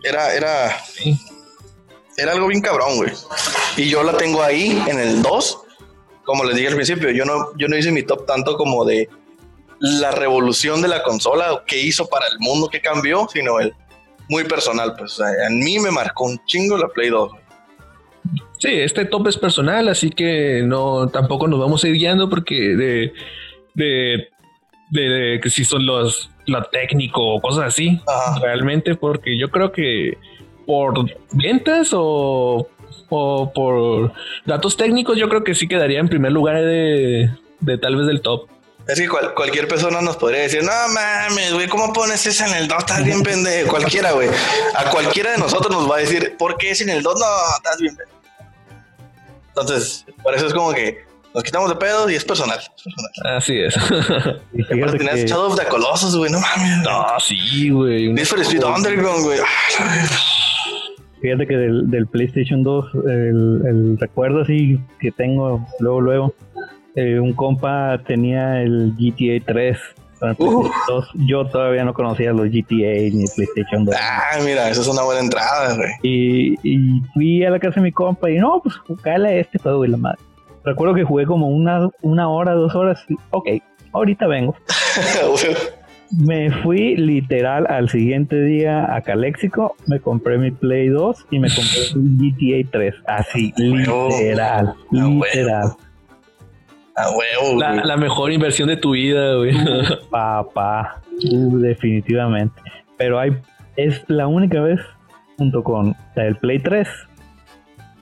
Era, 0.03 0.33
era, 0.33 0.77
era 2.17 2.31
algo 2.33 2.47
bien 2.47 2.61
cabrón, 2.61 2.97
güey. 2.97 3.11
Y 3.77 3.89
yo 3.89 4.03
la 4.03 4.17
tengo 4.17 4.41
ahí 4.41 4.83
en 4.87 4.99
el 4.99 5.21
2. 5.21 5.59
Como 6.25 6.43
les 6.45 6.55
dije 6.55 6.69
al 6.69 6.75
principio, 6.75 7.09
yo 7.11 7.25
no, 7.25 7.55
yo 7.57 7.67
no 7.67 7.77
hice 7.77 7.91
mi 7.91 8.03
top 8.03 8.25
tanto 8.25 8.57
como 8.57 8.85
de 8.85 9.09
la 9.79 10.11
revolución 10.11 10.81
de 10.81 10.87
la 10.87 11.03
consola, 11.03 11.53
o 11.53 11.65
qué 11.65 11.79
hizo 11.79 12.07
para 12.07 12.25
el 12.27 12.39
mundo, 12.39 12.69
qué 12.69 12.81
cambió, 12.81 13.27
sino 13.31 13.59
el 13.59 13.73
muy 14.29 14.45
personal, 14.45 14.95
pues. 14.97 15.19
en 15.19 15.59
mí 15.59 15.79
me 15.79 15.91
marcó 15.91 16.25
un 16.25 16.39
chingo 16.45 16.77
la 16.77 16.87
Play 16.87 17.09
2. 17.09 17.31
Sí, 18.63 18.69
este 18.71 19.03
top 19.03 19.27
es 19.27 19.35
personal, 19.35 19.89
así 19.89 20.09
que 20.09 20.61
no 20.63 21.09
tampoco 21.09 21.49
nos 21.49 21.59
vamos 21.59 21.83
a 21.83 21.89
ir 21.89 21.95
guiando 21.95 22.29
porque 22.29 22.55
de, 22.55 23.13
de, 23.73 24.29
de, 24.89 25.39
que 25.43 25.49
si 25.49 25.65
son 25.65 25.85
los 25.85 26.31
lo 26.45 26.63
técnico 26.63 27.21
o 27.21 27.41
cosas 27.41 27.65
así, 27.65 27.99
realmente, 28.39 28.95
porque 28.95 29.37
yo 29.37 29.51
creo 29.51 29.73
que 29.73 30.17
por 30.65 30.93
ventas 31.33 31.89
o, 31.91 32.69
o 33.09 33.51
por 33.53 34.13
datos 34.45 34.77
técnicos, 34.77 35.17
yo 35.17 35.27
creo 35.27 35.43
que 35.43 35.55
sí 35.55 35.67
quedaría 35.67 35.99
en 35.99 36.07
primer 36.07 36.31
lugar 36.31 36.61
de, 36.63 37.31
de 37.59 37.77
tal 37.77 37.97
vez 37.97 38.07
del 38.07 38.21
top. 38.21 38.47
Es 38.87 38.97
que 38.97 39.09
cualquier 39.09 39.67
persona 39.67 39.99
nos 39.99 40.15
podría 40.15 40.43
decir, 40.43 40.63
no 40.63 40.71
mames, 40.93 41.53
güey, 41.53 41.67
¿cómo 41.67 41.91
pones 41.91 42.25
ese 42.25 42.45
en 42.45 42.53
el 42.53 42.69
2? 42.69 42.77
Estás 42.79 43.03
bien 43.03 43.23
pendejo. 43.23 43.71
Cualquiera, 43.71 44.13
güey. 44.13 44.29
A 44.77 44.89
cualquiera 44.89 45.31
de 45.31 45.37
nosotros 45.37 45.69
nos 45.75 45.91
va 45.91 45.97
a 45.97 45.99
decir, 45.99 46.37
¿por 46.37 46.55
qué 46.55 46.71
es 46.71 46.79
en 46.79 46.91
el 46.91 47.03
2? 47.03 47.19
No, 47.19 47.25
estás 47.57 47.77
bien 47.81 47.93
pendejo. 47.97 48.22
Entonces, 49.55 50.05
por 50.23 50.33
eso 50.35 50.47
es 50.47 50.53
como 50.53 50.73
que 50.73 51.05
nos 51.33 51.43
quitamos 51.43 51.69
de 51.69 51.75
pedos 51.75 52.11
y 52.11 52.15
es 52.15 52.25
personal. 52.25 52.59
Así 53.25 53.59
es. 53.59 53.75
Y 54.53 54.63
fíjate 54.63 54.97
tenías 54.97 55.15
que... 55.15 55.27
Shadow 55.27 55.51
of 55.51 55.59
the 55.59 55.65
Colossus, 55.65 56.15
güey, 56.15 56.31
no 56.31 56.39
mames. 56.39 56.83
No, 56.83 57.05
sí, 57.19 57.69
güey. 57.69 58.11
Need 58.11 58.25
for 58.25 58.39
Speed 58.39 58.63
Underground, 58.63 59.23
güey. 59.23 59.39
Fíjate 61.21 61.47
que 61.47 61.55
del, 61.55 61.89
del 61.89 62.07
PlayStation 62.07 62.63
2, 62.63 62.85
el, 63.05 63.61
el, 63.65 63.97
recuerdo 63.99 64.41
así 64.41 64.79
que 64.99 65.11
tengo 65.11 65.65
luego, 65.79 66.01
luego, 66.01 66.35
eh, 66.95 67.19
un 67.19 67.33
compa 67.33 67.99
tenía 68.05 68.61
el 68.61 68.93
GTA 68.97 69.43
3 69.45 69.77
Uh. 70.37 70.69
Yo 71.25 71.45
todavía 71.47 71.83
no 71.83 71.93
conocía 71.93 72.31
los 72.31 72.47
GTA 72.47 73.11
ni 73.11 73.25
PlayStation 73.35 73.85
2. 73.85 73.95
Ah, 73.99 74.37
mira, 74.43 74.69
eso 74.69 74.81
es 74.81 74.87
una 74.87 75.03
buena 75.03 75.21
entrada, 75.21 75.75
güey. 75.75 75.89
Y, 76.01 76.53
y, 76.63 77.01
fui 77.13 77.43
a 77.43 77.49
la 77.49 77.59
casa 77.59 77.75
de 77.75 77.81
mi 77.81 77.91
compa 77.91 78.29
y 78.29 78.37
no, 78.37 78.61
pues 78.61 78.75
jugale 78.77 79.39
este 79.39 79.59
juego 79.59 79.83
y 79.85 79.89
la 79.89 79.97
madre. 79.97 80.19
Recuerdo 80.63 80.95
que 80.95 81.03
jugué 81.03 81.25
como 81.25 81.47
una, 81.47 81.89
una 82.01 82.29
hora, 82.29 82.53
dos 82.53 82.73
horas. 82.73 83.03
Y, 83.09 83.15
ok, 83.31 83.49
ahorita 83.91 84.27
vengo. 84.27 84.55
me 86.17 86.51
fui 86.61 86.95
literal 86.95 87.65
al 87.67 87.89
siguiente 87.89 88.39
día 88.41 88.95
a 88.95 89.01
Caléxico, 89.01 89.75
me 89.87 89.99
compré 89.99 90.37
mi 90.37 90.51
Play 90.51 90.89
2 90.89 91.25
y 91.31 91.39
me 91.39 91.49
compré 91.49 91.81
mi 91.95 92.31
GTA 92.31 92.69
3. 92.71 92.95
Así, 93.07 93.53
literal, 93.57 94.75
literal. 94.91 95.73
A 96.95 97.09
huevo, 97.09 97.59
la, 97.59 97.97
mejor 97.97 98.31
inversión 98.31 98.67
de 98.67 98.77
tu 98.77 98.91
vida, 98.91 99.35
güey. 99.35 99.53
Papá, 100.11 101.01
definitivamente. 101.19 102.61
Pero 102.97 103.19
hay, 103.19 103.35
es 103.75 104.03
la 104.07 104.27
única 104.27 104.61
vez, 104.61 104.79
junto 105.37 105.63
con 105.63 105.95
el 106.15 106.35
Play 106.35 106.59
3, 106.59 106.87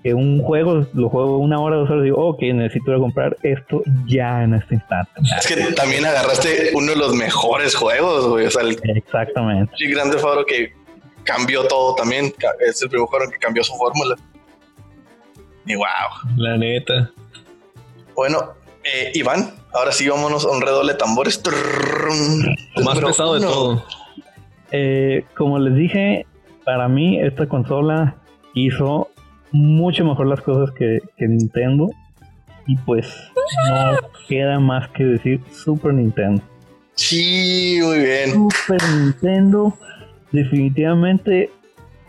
que 0.03 0.13
un 0.13 0.41
juego 0.41 0.85
lo 0.93 1.09
juego 1.09 1.37
una 1.37 1.59
hora, 1.59 1.77
dos 1.77 1.89
horas 1.89 2.01
y 2.01 2.05
digo, 2.05 2.27
ok, 2.27 2.41
necesito 2.53 2.99
comprar 2.99 3.37
esto 3.43 3.81
ya 4.07 4.43
en 4.43 4.55
este 4.55 4.75
instante. 4.75 5.11
Es 5.37 5.47
que 5.47 5.55
también 5.73 6.05
agarraste 6.05 6.71
uno 6.73 6.91
de 6.91 6.97
los 6.97 7.13
mejores 7.13 7.75
juegos, 7.75 8.27
güey. 8.27 8.47
O 8.47 8.51
sea, 8.51 8.63
el, 8.63 8.77
Exactamente. 8.95 9.73
El 9.79 9.91
Grande 9.91 10.17
Faro 10.17 10.45
que 10.45 10.73
cambió 11.23 11.67
todo 11.67 11.95
también. 11.95 12.33
Es 12.59 12.81
el 12.81 12.89
primer 12.89 13.07
juego 13.07 13.31
que 13.31 13.37
cambió 13.37 13.63
su 13.63 13.73
fórmula. 13.75 14.15
Y 15.65 15.75
wow. 15.75 15.85
La 16.37 16.57
neta. 16.57 17.11
Bueno, 18.15 18.53
eh, 18.83 19.11
Iván, 19.13 19.53
ahora 19.73 19.91
sí 19.91 20.07
vámonos 20.09 20.45
a 20.45 20.51
un 20.51 20.61
redoble 20.61 20.93
de 20.93 20.97
tambores. 20.97 21.41
Más 22.83 22.99
pesado 22.99 23.35
de 23.35 23.41
todo. 23.41 23.85
Como 25.35 25.59
les 25.59 25.75
dije, 25.75 26.25
para 26.65 26.87
mí 26.87 27.19
esta 27.19 27.47
consola 27.47 28.15
hizo 28.53 29.09
mucho 29.51 30.05
mejor 30.05 30.27
las 30.27 30.41
cosas 30.41 30.73
que, 30.75 31.01
Nintendo. 31.17 31.89
Y 32.67 32.77
pues 32.77 33.07
no 33.69 33.97
queda 34.27 34.59
más 34.59 34.87
que 34.89 35.03
decir 35.03 35.41
Super 35.51 35.93
Nintendo. 35.93 36.41
Sí, 36.93 37.79
muy 37.81 37.99
bien. 37.99 38.31
Super 38.31 38.81
Nintendo 38.95 39.73
definitivamente 40.31 41.49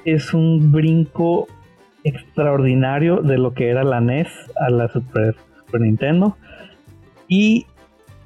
es 0.04 0.34
un 0.34 0.70
brinco 0.70 1.48
extraordinario 2.04 3.22
de 3.22 3.38
lo 3.38 3.54
que 3.54 3.70
era 3.70 3.82
la 3.82 4.00
NES 4.00 4.28
a 4.60 4.70
la 4.70 4.88
Super 4.88 5.34
Nintendo. 5.80 6.36
Y 7.34 7.66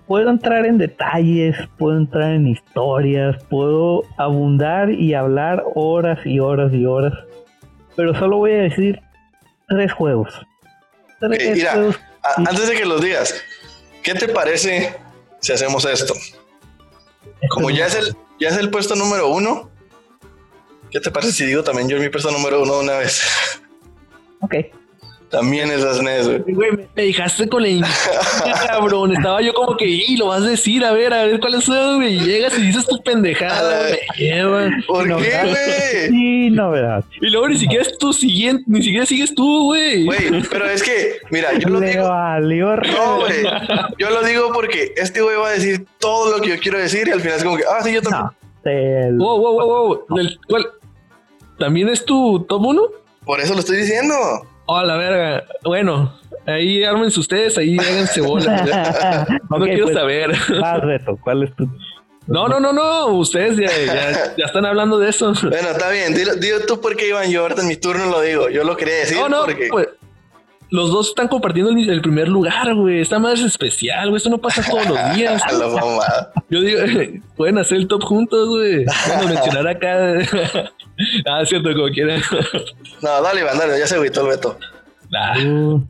puedo 0.08 0.28
entrar 0.30 0.66
en 0.66 0.78
detalles, 0.78 1.56
puedo 1.78 1.96
entrar 1.96 2.32
en 2.32 2.48
historias, 2.48 3.40
puedo 3.44 4.02
abundar 4.18 4.90
y 4.90 5.14
hablar 5.14 5.62
horas 5.76 6.18
y 6.24 6.40
horas 6.40 6.72
y 6.74 6.86
horas. 6.86 7.12
Pero 7.94 8.18
solo 8.18 8.38
voy 8.38 8.50
a 8.50 8.62
decir 8.62 9.00
tres 9.68 9.92
juegos. 9.92 10.34
Tres 11.20 11.56
mira, 11.56 11.74
juegos. 11.74 12.00
antes 12.36 12.68
de 12.68 12.74
que 12.74 12.84
los 12.84 13.00
digas, 13.00 13.32
¿qué 14.02 14.14
te 14.14 14.26
parece 14.26 14.96
si 15.38 15.52
hacemos 15.52 15.84
esto? 15.84 16.12
Como 17.50 17.70
ya 17.70 17.86
es 17.86 17.94
el, 17.94 18.16
ya 18.40 18.48
es 18.48 18.56
el 18.56 18.70
puesto 18.70 18.96
número 18.96 19.28
uno, 19.28 19.70
¿qué 20.90 20.98
te 20.98 21.12
parece 21.12 21.30
si 21.30 21.46
digo 21.46 21.62
también 21.62 21.88
yo 21.88 21.96
mi 22.00 22.08
puesto 22.08 22.32
número 22.32 22.60
uno 22.60 22.80
una 22.80 22.94
vez? 22.94 23.22
Ok. 24.40 24.56
También 25.30 25.70
esas 25.70 26.00
NES, 26.00 26.28
güey. 26.28 26.70
me 26.72 26.88
dejaste 26.94 27.48
con 27.48 27.62
la 27.62 27.68
cabrón. 28.68 29.16
Estaba 29.16 29.42
yo 29.42 29.52
como 29.54 29.76
que, 29.76 29.86
y 29.86 30.16
lo 30.16 30.28
vas 30.28 30.42
a 30.42 30.46
decir, 30.50 30.84
a 30.84 30.92
ver, 30.92 31.12
a 31.12 31.24
ver 31.24 31.40
cuáles 31.40 31.64
son, 31.64 31.96
güey. 31.96 32.18
Llegas 32.18 32.56
y 32.58 32.62
dices 32.62 32.86
tu 32.86 33.02
pendejada, 33.02 33.88
me 33.90 33.98
llevan. 34.24 34.84
¿Por 34.86 35.04
qué, 35.04 35.12
güey? 35.42 36.08
Sí, 36.08 36.50
novedad. 36.50 37.04
Y 37.20 37.30
luego 37.30 37.48
ni 37.48 37.58
siquiera 37.58 37.82
es 37.82 37.98
tu 37.98 38.12
siguiente, 38.12 38.64
ni 38.66 38.82
siquiera 38.82 39.04
sigues 39.04 39.34
tú, 39.34 39.64
güey. 39.64 40.04
Güey, 40.04 40.42
pero 40.48 40.70
es 40.70 40.82
que, 40.82 41.16
mira, 41.30 41.52
yo 41.58 41.68
lo 41.68 41.80
digo. 41.80 42.08
Valió 42.08 42.76
no, 42.76 43.16
güey. 43.20 43.42
Yo 43.98 44.10
lo 44.10 44.22
digo 44.22 44.50
porque 44.52 44.92
este 44.96 45.20
güey 45.22 45.36
va 45.36 45.48
a 45.48 45.52
decir 45.52 45.86
todo 45.98 46.36
lo 46.36 46.42
que 46.42 46.50
yo 46.50 46.58
quiero 46.58 46.78
decir 46.78 47.08
y 47.08 47.10
al 47.10 47.20
final 47.20 47.38
es 47.38 47.44
como 47.44 47.56
que, 47.56 47.64
ah, 47.64 47.82
sí, 47.82 47.92
yo 47.92 48.02
también. 48.02 48.22
No, 48.24 48.34
Wow, 49.24 49.38
wow, 49.40 49.52
wow, 49.52 49.86
wow. 49.86 50.28
¿Cuál? 50.48 50.66
¿También 51.58 51.88
es 51.88 52.04
tu 52.04 52.44
top 52.48 52.64
1? 52.66 52.82
Por 53.24 53.40
eso 53.40 53.54
lo 53.54 53.60
estoy 53.60 53.78
diciendo. 53.78 54.14
Oh, 54.66 54.82
la 54.82 54.96
verga. 54.96 55.44
Bueno, 55.64 56.12
ahí 56.46 56.84
ármense 56.84 57.20
ustedes, 57.20 57.56
ahí 57.58 57.76
háganse 57.78 58.20
bola. 58.20 59.26
no 59.50 59.58
quiero 59.60 59.84
pues, 59.86 59.96
saber. 59.96 60.30
Más 60.60 60.80
reto, 60.80 61.18
¿cuál 61.22 61.44
es 61.44 61.54
tu? 61.54 61.68
No, 62.26 62.48
no, 62.48 62.58
no, 62.58 62.72
no, 62.72 63.06
ustedes 63.06 63.56
ya, 63.56 64.34
ya, 64.36 64.46
están 64.46 64.66
hablando 64.66 64.98
de 64.98 65.10
eso. 65.10 65.32
Bueno, 65.42 65.68
está 65.70 65.90
bien, 65.90 66.12
dilo, 66.12 66.60
tú 66.66 66.80
por 66.80 66.96
qué 66.96 67.10
Iván, 67.10 67.30
yo 67.30 67.42
ahorita 67.42 67.62
en 67.62 67.68
mi 67.68 67.76
turno 67.76 68.06
lo 68.06 68.20
digo, 68.20 68.48
yo 68.48 68.64
lo 68.64 68.76
quería 68.76 68.96
decir. 68.96 69.16
No, 69.16 69.28
no, 69.28 69.44
porque... 69.44 69.68
pues, 69.70 69.88
los 70.70 70.90
dos 70.90 71.08
están 71.08 71.28
compartiendo 71.28 71.70
el, 71.70 72.00
primer 72.00 72.28
lugar, 72.28 72.74
güey. 72.74 73.00
Esta 73.00 73.18
madre 73.18 73.36
es 73.36 73.44
especial, 73.44 74.08
güey. 74.08 74.16
Esto 74.16 74.30
no 74.30 74.38
pasa 74.38 74.62
todos 74.68 74.88
los 74.88 75.14
días. 75.14 75.42
Yo 76.50 76.60
digo, 76.60 76.80
pueden 77.36 77.58
hacer 77.58 77.78
el 77.78 77.88
top 77.88 78.02
juntos, 78.02 78.48
güey. 78.48 78.84
Bueno, 78.84 79.28
mencionar 79.34 79.68
acá. 79.68 80.18
ah, 81.26 81.44
cierto, 81.44 81.72
como 81.74 81.88
quieran. 81.88 82.20
no, 83.02 83.22
dale, 83.22 83.40
Iván, 83.40 83.58
dale, 83.58 83.78
ya 83.78 83.86
se 83.86 83.96
agüitó 83.96 84.22
el 84.22 84.28
veto. 84.28 84.58
Uh, 85.44 85.80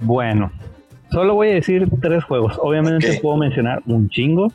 bueno, 0.00 0.52
solo 1.10 1.34
voy 1.34 1.48
a 1.48 1.54
decir 1.54 1.88
tres 2.00 2.22
juegos. 2.24 2.56
Obviamente 2.60 3.18
puedo 3.20 3.36
mencionar 3.36 3.82
un 3.86 4.08
chingo. 4.10 4.52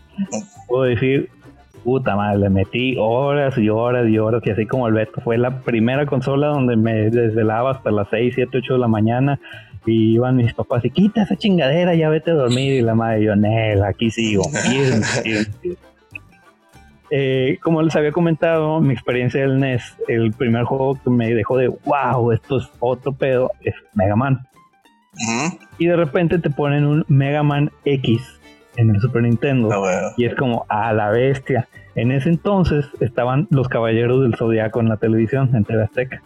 Puedo 0.68 0.84
decir 0.84 1.30
puta 1.84 2.16
madre, 2.16 2.40
le 2.40 2.50
metí 2.50 2.96
horas 2.98 3.58
y 3.58 3.70
horas 3.70 4.08
y 4.08 4.18
horas 4.18 4.42
y 4.46 4.52
así 4.52 4.66
como 4.66 4.88
el 4.88 4.94
Beto 4.94 5.22
fue 5.22 5.38
la 5.38 5.62
primera 5.62 6.06
consola 6.06 6.48
donde 6.48 6.76
me 6.76 7.10
desvelaba 7.10 7.72
hasta 7.72 7.92
las 7.92 8.08
6, 8.10 8.34
7, 8.36 8.58
8 8.58 8.74
de 8.74 8.80
la 8.80 8.88
mañana 8.88 9.40
y 9.86 10.14
iban 10.14 10.36
mis 10.36 10.54
papás 10.54 10.86
y 10.86 10.92
quita 10.92 11.24
esa 11.24 11.36
chingadera, 11.36 11.96
ya 11.96 12.10
vete 12.10 12.32
a 12.32 12.36
dormir 12.36 12.74
y 12.74 12.82
la 12.82 12.96
madre 12.96 13.24
yo, 13.24 13.36
Nel, 13.36 13.84
aquí 13.84 14.12
sigo. 14.12 14.44
eh, 17.12 17.58
como 17.62 17.82
les 17.82 17.96
había 17.96 18.12
comentado, 18.12 18.82
mi 18.82 18.94
experiencia 18.94 19.42
del 19.42 19.60
NES, 19.60 19.96
el 20.08 20.32
primer 20.34 20.64
juego 20.66 21.00
que 21.02 21.10
me 21.10 21.34
dejó 21.34 21.58
de 21.58 21.70
wow, 21.86 22.32
esto 22.32 22.58
es 22.58 22.70
otro 22.80 23.14
pedo, 23.14 23.52
es 23.62 23.76
Mega 23.94 24.16
Man. 24.16 24.46
Y 25.78 25.88
de 25.88 25.96
repente 25.96 26.40
te 26.40 26.50
ponen 26.50 26.86
un 26.86 27.06
Mega 27.08 27.44
Man 27.44 27.72
X 27.84 28.39
en 28.80 28.96
el 28.96 29.02
Super 29.02 29.24
Nintendo. 29.24 29.70
Ah, 29.72 30.14
y 30.18 30.26
es 30.26 30.36
como 30.36 30.66
a 30.70 30.94
la 30.94 31.10
bestia. 31.10 31.68
En 31.96 32.12
ese 32.12 32.30
entonces 32.30 32.86
estaban 33.00 33.48
los 33.50 33.68
Caballeros 33.68 34.22
del 34.22 34.36
Zodiaco 34.36 34.80
en 34.80 34.90
la 34.90 34.98
televisión, 34.98 35.56
en 35.56 35.66
TV 35.66 35.84
Azteca. 35.84 36.22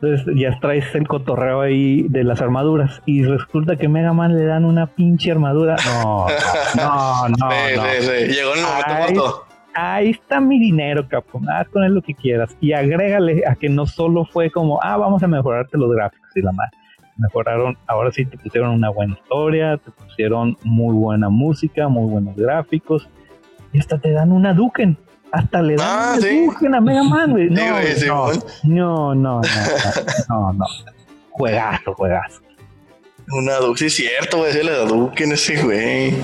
Entonces 0.00 0.34
ya 0.36 0.58
traes 0.60 0.94
el 0.94 1.08
cotorreo 1.08 1.60
ahí 1.60 2.06
de 2.08 2.24
las 2.24 2.42
armaduras 2.42 3.02
y 3.06 3.24
resulta 3.24 3.76
que 3.76 3.88
Mega 3.88 4.12
Man 4.12 4.36
le 4.36 4.44
dan 4.44 4.64
una 4.64 4.86
pinche 4.86 5.30
armadura. 5.30 5.76
No, 5.84 6.26
no, 6.76 7.28
no. 7.28 7.50
Llegó 7.50 8.54
en 8.54 8.58
el 8.58 8.66
momento 8.98 9.46
ahí 9.76 10.10
está 10.10 10.40
mi 10.40 10.60
dinero, 10.60 11.08
Capcom, 11.08 11.48
haz 11.48 11.68
con 11.68 11.82
él 11.82 11.94
lo 11.94 12.02
que 12.02 12.14
quieras. 12.14 12.56
Y 12.60 12.72
agrégale 12.72 13.42
a 13.46 13.56
que 13.56 13.68
no 13.68 13.86
solo 13.86 14.24
fue 14.24 14.50
como, 14.50 14.80
ah, 14.82 14.96
vamos 14.96 15.22
a 15.22 15.26
mejorarte 15.26 15.76
los 15.76 15.90
gráficos 15.94 16.30
y 16.36 16.42
la 16.42 16.52
madre 16.52 16.76
mejoraron, 17.16 17.76
ahora 17.86 18.10
sí 18.12 18.24
te 18.24 18.36
pusieron 18.36 18.70
una 18.70 18.90
buena 18.90 19.14
historia, 19.14 19.76
te 19.78 19.90
pusieron 19.90 20.56
muy 20.62 20.94
buena 20.94 21.28
música, 21.28 21.88
muy 21.88 22.10
buenos 22.10 22.36
gráficos, 22.36 23.08
y 23.72 23.78
hasta 23.78 23.98
te 23.98 24.12
dan 24.12 24.32
una 24.32 24.54
Duken. 24.54 24.96
Hasta 25.32 25.62
le 25.62 25.74
dan 25.74 25.88
ah, 25.88 26.16
una 26.16 26.44
Duken 26.46 26.74
a 26.74 26.80
Mega 26.80 27.02
Man, 27.02 27.32
No, 28.64 29.14
no, 29.14 29.14
no, 29.14 29.42
no, 29.42 29.42
no, 30.28 30.52
no, 30.52 30.66
Juegazo, 31.30 31.94
juegazo. 31.94 32.40
Una 33.32 33.56
Duke, 33.56 33.78
sí 33.78 33.86
es 33.86 33.94
cierto, 33.94 34.38
güey, 34.38 34.52
decirle 34.52 34.72
a 34.72 34.84
Duke 34.84 35.24
en 35.24 35.32
ese 35.32 35.62
güey. 35.62 36.14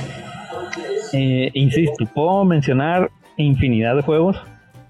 Eh, 1.13 1.51
insisto, 1.55 2.05
puedo 2.15 2.45
mencionar 2.45 3.11
infinidad 3.37 3.97
de 3.97 4.03
juegos, 4.03 4.37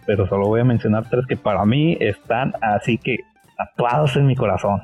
pero 0.07 0.27
solo 0.29 0.49
voy 0.49 0.61
a 0.61 0.65
mencionar 0.65 1.09
tres 1.09 1.25
que 1.27 1.37
para 1.37 1.65
mí 1.65 1.97
están 2.01 2.53
así 2.61 2.99
que 2.99 3.19
tatuados 3.57 4.17
en 4.17 4.27
mi 4.27 4.37
corazón. 4.37 4.83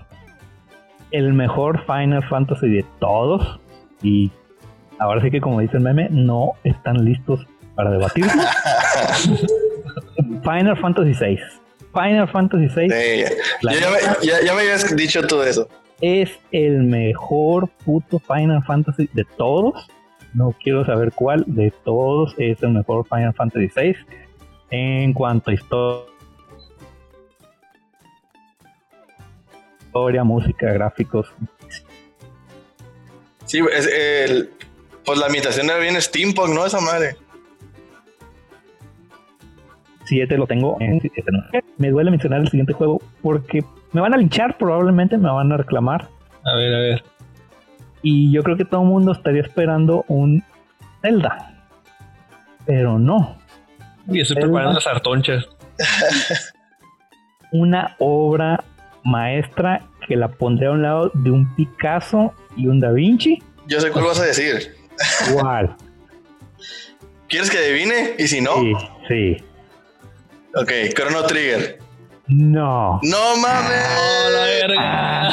El 1.17 1.33
mejor 1.33 1.83
Final 1.87 2.23
Fantasy 2.29 2.69
de 2.69 2.85
todos, 3.01 3.59
y 4.03 4.31
ahora 4.99 5.23
sí 5.23 5.31
que 5.31 5.41
como 5.41 5.61
dice 5.61 5.79
el 5.79 5.83
meme, 5.83 6.09
no 6.11 6.53
están 6.63 7.07
listos 7.07 7.47
para 7.75 7.91
debatir. 7.91 8.27
Final 10.43 10.77
Fantasy 10.79 11.15
VI. 11.19 11.39
Final 11.95 12.29
Fantasy 12.29 12.69
VI. 12.77 12.89
ya, 13.63 14.43
ya, 14.45 14.55
me, 14.55 14.61
habías 14.61 14.95
dicho 14.95 15.27
todo 15.27 15.43
eso. 15.43 15.67
Es 16.03 16.39
el 16.53 16.83
mejor 16.83 17.71
puto 17.87 18.19
Final 18.19 18.63
Fantasy 18.65 19.09
de 19.15 19.25
todos. 19.39 19.89
No 20.35 20.55
quiero 20.63 20.85
saber 20.85 21.13
cuál 21.13 21.45
de 21.47 21.73
todos 21.83 22.35
es 22.37 22.63
el 22.63 22.73
mejor 22.73 23.07
Final 23.09 23.33
Fantasy 23.33 23.71
VI. 23.75 23.97
En 24.69 25.15
cuanto 25.15 25.51
a 25.51 25.55
historia, 25.55 26.13
música, 30.25 30.73
gráficos. 30.73 31.29
Sí, 33.45 33.61
es 33.73 33.87
el, 33.87 34.51
pues 35.05 35.19
la 35.19 35.29
imitación 35.29 35.67
era 35.67 35.79
bien 35.79 36.01
steampunk, 36.01 36.51
¿no? 36.51 36.67
Esa 36.67 36.81
madre. 36.81 37.17
7 40.05 40.37
lo 40.37 40.47
tengo 40.47 40.77
en 40.81 41.01
Me 41.79 41.91
duele 41.91 42.11
mencionar 42.11 42.41
el 42.41 42.49
siguiente 42.49 42.73
juego 42.73 43.01
porque 43.23 43.65
me 43.93 44.01
van 44.01 44.15
a 44.15 44.17
linchar, 44.17 44.57
probablemente 44.57 45.19
me 45.19 45.31
van 45.31 45.51
a 45.53 45.57
reclamar. 45.57 46.09
A 46.45 46.57
ver, 46.57 46.75
a 46.75 46.79
ver. 46.79 47.05
Y 48.03 48.31
yo 48.33 48.43
creo 48.43 48.57
que 48.57 48.65
todo 48.65 48.83
el 48.83 48.89
mundo 48.89 49.13
estaría 49.13 49.43
esperando 49.43 50.05
un 50.09 50.45
Zelda. 51.03 51.55
Pero 52.65 52.99
no. 52.99 53.37
Y 54.09 54.21
estoy 54.21 54.37
preparando 54.37 54.75
las 54.75 54.87
artonchas. 54.87 55.49
una 57.53 57.97
obra 57.99 58.63
maestra 59.07 59.83
que 60.07 60.17
la 60.17 60.29
pondré 60.29 60.67
a 60.67 60.73
un 60.73 60.83
lado 60.83 61.11
de 61.15 61.31
un 61.31 61.55
Picasso 61.55 62.35
y 62.57 62.67
un 62.67 62.81
Da 62.81 62.91
Vinci. 62.93 63.43
Yo 63.67 63.81
sé 63.81 63.91
cuál 63.91 64.05
vas 64.05 64.21
a 64.21 64.25
decir. 64.25 64.77
¿Cuál? 65.33 65.75
¿Quieres 67.29 67.51
que 67.51 67.59
adivine? 67.59 68.15
Y 68.19 68.29
si 68.29 68.41
no. 68.41 68.55
Sí, 68.57 68.75
sí. 69.09 69.45
Ok, 70.55 70.71
Chrono 70.95 71.25
Trigger. 71.25 71.79
No. 72.29 73.01
No 73.03 73.37
mames. 73.37 73.87
No, 73.95 74.31
la 74.31 74.45
verga. 74.45 75.31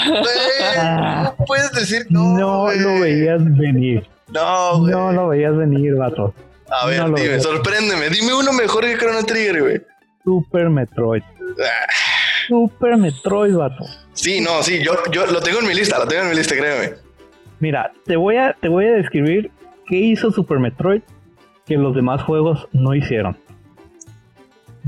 no 1.23 1.45
puedes 1.45 1.71
decir 1.71 2.05
no. 2.09 2.37
No 2.37 2.71
lo 2.71 2.99
veías 2.99 3.43
venir. 3.43 4.07
No, 4.29 4.79
güey. 4.79 4.91
No 4.91 5.11
lo 5.11 5.27
veías 5.29 5.55
venir, 5.55 5.95
vato. 5.95 6.33
A 6.69 6.87
ver, 6.87 7.05
dime, 7.13 7.39
sorpréndeme. 7.39 8.09
Dime 8.09 8.33
uno 8.33 8.51
mejor 8.53 8.83
que 8.85 8.97
Chrono 8.97 9.23
Trigger, 9.23 9.61
güey. 9.61 9.81
Super 10.23 10.69
Metroid. 10.69 11.23
Ah. 11.59 12.12
Super 12.47 12.97
Metroid, 12.97 13.55
vato. 13.55 13.85
Sí, 14.13 14.41
no, 14.41 14.61
sí, 14.63 14.83
yo, 14.83 14.93
yo 15.11 15.25
lo 15.25 15.41
tengo 15.41 15.59
en 15.59 15.67
mi 15.67 15.73
lista, 15.73 15.99
lo 15.99 16.07
tengo 16.07 16.23
en 16.23 16.29
mi 16.29 16.35
lista, 16.35 16.55
créeme. 16.55 16.95
Mira, 17.59 17.91
te 18.05 18.15
voy 18.15 18.37
a, 18.37 18.53
te 18.53 18.67
voy 18.67 18.85
a 18.85 18.93
describir 18.93 19.51
qué 19.87 19.97
hizo 19.97 20.31
Super 20.31 20.59
Metroid 20.59 21.01
que 21.65 21.77
los 21.77 21.95
demás 21.95 22.21
juegos 22.23 22.67
no 22.71 22.93
hicieron. 22.93 23.37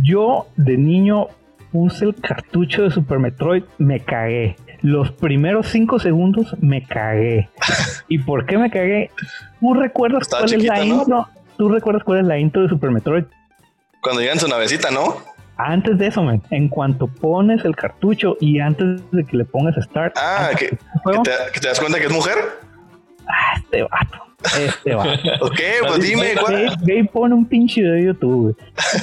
Yo 0.01 0.47
de 0.57 0.77
niño 0.77 1.27
puse 1.71 2.05
el 2.05 2.15
cartucho 2.15 2.83
de 2.83 2.91
Super 2.91 3.19
Metroid, 3.19 3.63
me 3.77 3.99
cagué. 3.99 4.55
Los 4.81 5.11
primeros 5.11 5.67
cinco 5.67 5.99
segundos 5.99 6.55
me 6.59 6.83
cagué. 6.83 7.49
¿Y 8.07 8.19
por 8.19 8.45
qué 8.45 8.57
me 8.57 8.69
cagué? 8.69 9.11
¿Tú 9.59 9.73
recuerdas 9.73 10.27
cuál 10.27 10.53
es 10.53 10.63
la 10.63 10.83
intro? 10.83 11.27
¿Tú 11.57 11.69
recuerdas 11.69 12.03
cuál 12.03 12.19
es 12.19 12.27
la 12.27 12.37
intro 12.37 12.61
de 12.61 12.69
Super 12.69 12.91
Metroid? 12.91 13.23
Cuando 14.01 14.21
llegan 14.21 14.39
su 14.39 14.47
navecita, 14.47 14.91
¿no? 14.91 15.17
Antes 15.57 15.97
de 15.97 16.07
eso, 16.07 16.21
man, 16.21 16.41
en 16.49 16.67
cuanto 16.67 17.07
pones 17.07 17.63
el 17.63 17.75
cartucho 17.75 18.35
y 18.41 18.59
antes 18.59 19.09
de 19.11 19.23
que 19.23 19.37
le 19.37 19.45
pongas 19.45 19.75
start. 19.83 20.15
Ah, 20.17 20.49
que, 20.57 20.69
te, 20.69 21.67
das 21.67 21.79
cuenta 21.79 21.99
que 21.99 22.07
es 22.07 22.11
mujer. 22.11 22.35
Ah, 23.27 23.57
este 23.57 23.83
vato. 23.83 24.17
Este 24.59 24.95
vato. 24.95 25.29
ok, 25.45 25.59
pues 25.87 25.99
dime. 26.01 26.33
¿cuál? 26.39 26.75
Ve, 26.83 27.09
pone 27.11 27.35
un 27.35 27.45
pinche 27.45 27.81
de 27.81 28.05
YouTube, 28.05 28.57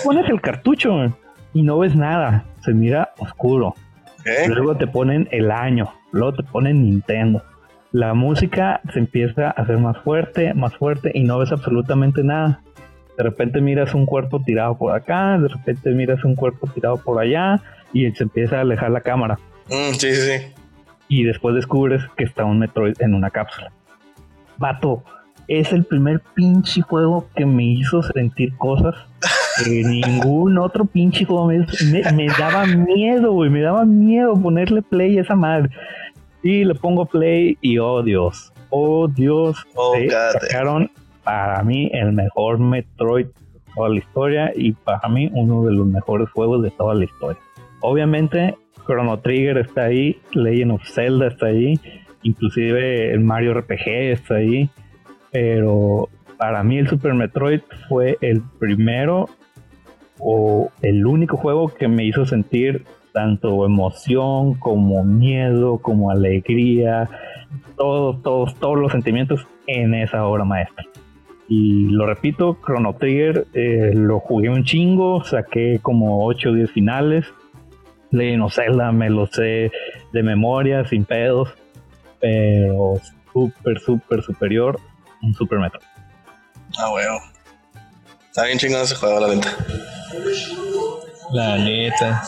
Pones 0.04 0.28
el 0.28 0.40
cartucho, 0.40 0.92
man, 0.92 1.16
y 1.54 1.62
no 1.62 1.78
ves 1.78 1.96
nada. 1.96 2.44
Se 2.64 2.72
mira 2.72 3.12
oscuro. 3.18 3.74
Luego 4.46 4.76
te 4.76 4.86
ponen 4.86 5.28
el 5.32 5.50
año. 5.50 5.92
Luego 6.12 6.34
te 6.34 6.42
ponen 6.42 6.84
Nintendo. 6.84 7.42
La 7.92 8.14
música 8.14 8.80
se 8.92 9.00
empieza 9.00 9.48
a 9.48 9.50
hacer 9.50 9.78
más 9.78 9.98
fuerte, 9.98 10.54
más 10.54 10.74
fuerte 10.76 11.10
y 11.14 11.24
no 11.24 11.38
ves 11.38 11.52
absolutamente 11.52 12.22
nada. 12.22 12.60
De 13.16 13.24
repente 13.24 13.60
miras 13.60 13.94
un 13.94 14.06
cuerpo 14.06 14.40
tirado 14.42 14.76
por 14.78 14.94
acá, 14.94 15.38
de 15.38 15.48
repente 15.48 15.90
miras 15.90 16.24
un 16.24 16.34
cuerpo 16.34 16.66
tirado 16.68 16.96
por 16.96 17.20
allá 17.20 17.60
y 17.92 18.10
se 18.12 18.24
empieza 18.24 18.58
a 18.58 18.60
alejar 18.62 18.90
la 18.90 19.00
cámara. 19.00 19.38
Mm, 19.68 19.92
sí, 19.92 20.14
sí. 20.14 20.32
Y 21.08 21.24
después 21.24 21.54
descubres 21.54 22.02
que 22.16 22.24
está 22.24 22.44
un 22.44 22.58
Metroid 22.58 22.94
en 23.00 23.14
una 23.14 23.30
cápsula. 23.30 23.70
Vato, 24.56 25.04
es 25.48 25.72
el 25.72 25.84
primer 25.84 26.20
pinche 26.34 26.80
juego 26.80 27.28
que 27.34 27.44
me 27.44 27.64
hizo 27.64 28.02
sentir 28.02 28.56
cosas 28.56 28.94
que 29.62 29.70
ningún 29.84 30.56
otro 30.58 30.86
pinche 30.86 31.24
juego 31.24 31.48
me, 31.48 31.66
me, 32.14 32.26
daba 32.38 32.64
miedo, 32.66 33.32
güey. 33.32 33.50
Me 33.50 33.60
daba 33.60 33.84
miedo 33.84 34.40
ponerle 34.40 34.82
play 34.82 35.18
a 35.18 35.22
esa 35.22 35.34
madre. 35.34 35.70
Y 36.42 36.64
le 36.64 36.74
pongo 36.74 37.06
play 37.06 37.58
y 37.60 37.78
oh 37.78 38.02
Dios, 38.02 38.52
oh 38.70 39.06
Dios, 39.06 39.64
oh, 39.74 39.94
sacaron 40.40 40.90
para 41.24 41.62
mí 41.62 41.90
el 41.92 42.12
mejor 42.12 42.58
Metroid 42.58 43.26
de 43.26 43.60
toda 43.74 43.88
la 43.88 43.98
historia 43.98 44.52
y 44.54 44.72
para 44.72 45.08
mí 45.08 45.30
uno 45.32 45.64
de 45.64 45.72
los 45.72 45.86
mejores 45.86 46.30
juegos 46.30 46.62
de 46.62 46.70
toda 46.70 46.94
la 46.94 47.04
historia. 47.04 47.40
Obviamente 47.80 48.56
Chrono 48.86 49.18
Trigger 49.20 49.58
está 49.58 49.84
ahí, 49.84 50.20
Legend 50.32 50.72
of 50.72 50.82
Zelda 50.84 51.28
está 51.28 51.46
ahí, 51.46 51.78
inclusive 52.22 53.12
el 53.12 53.20
Mario 53.20 53.54
RPG 53.54 53.88
está 54.12 54.36
ahí, 54.36 54.70
pero 55.30 56.08
para 56.36 56.62
mí 56.62 56.78
el 56.78 56.88
Super 56.88 57.14
Metroid 57.14 57.60
fue 57.88 58.18
el 58.20 58.42
primero 58.58 59.28
o 60.18 60.70
el 60.82 61.06
único 61.06 61.36
juego 61.36 61.68
que 61.68 61.88
me 61.88 62.04
hizo 62.04 62.26
sentir 62.26 62.84
tanto 63.12 63.64
emoción 63.66 64.54
como 64.54 65.04
miedo, 65.04 65.78
como 65.78 66.10
alegría, 66.10 67.08
todos, 67.76 68.22
todos, 68.22 68.54
todos 68.56 68.78
los 68.78 68.92
sentimientos 68.92 69.46
en 69.66 69.94
esa 69.94 70.24
obra 70.24 70.44
maestra. 70.44 70.84
Y 71.54 71.88
lo 71.90 72.06
repito, 72.06 72.56
Chrono 72.64 72.94
Trigger 72.94 73.46
eh, 73.52 73.90
lo 73.92 74.20
jugué 74.20 74.48
un 74.48 74.64
chingo, 74.64 75.22
saqué 75.22 75.80
como 75.82 76.24
8 76.24 76.48
o 76.48 76.52
10 76.54 76.70
finales. 76.70 77.26
Legend 78.10 78.44
of 78.44 78.54
Zelda 78.54 78.90
me 78.90 79.10
lo 79.10 79.26
sé 79.26 79.70
de 80.14 80.22
memoria, 80.22 80.82
sin 80.86 81.04
pedos. 81.04 81.50
Pero 82.20 82.94
súper, 83.34 83.80
súper 83.80 84.22
superior. 84.22 84.80
Un 85.20 85.34
Super 85.34 85.58
Metro. 85.58 85.78
Ah, 86.78 86.90
weón. 86.90 87.18
Está 88.28 88.46
bien 88.46 88.56
chingón 88.56 88.80
ese 88.80 88.94
juego, 88.94 89.20
la 89.20 89.26
venta. 89.26 89.54
La 91.32 91.58
neta. 91.58 92.22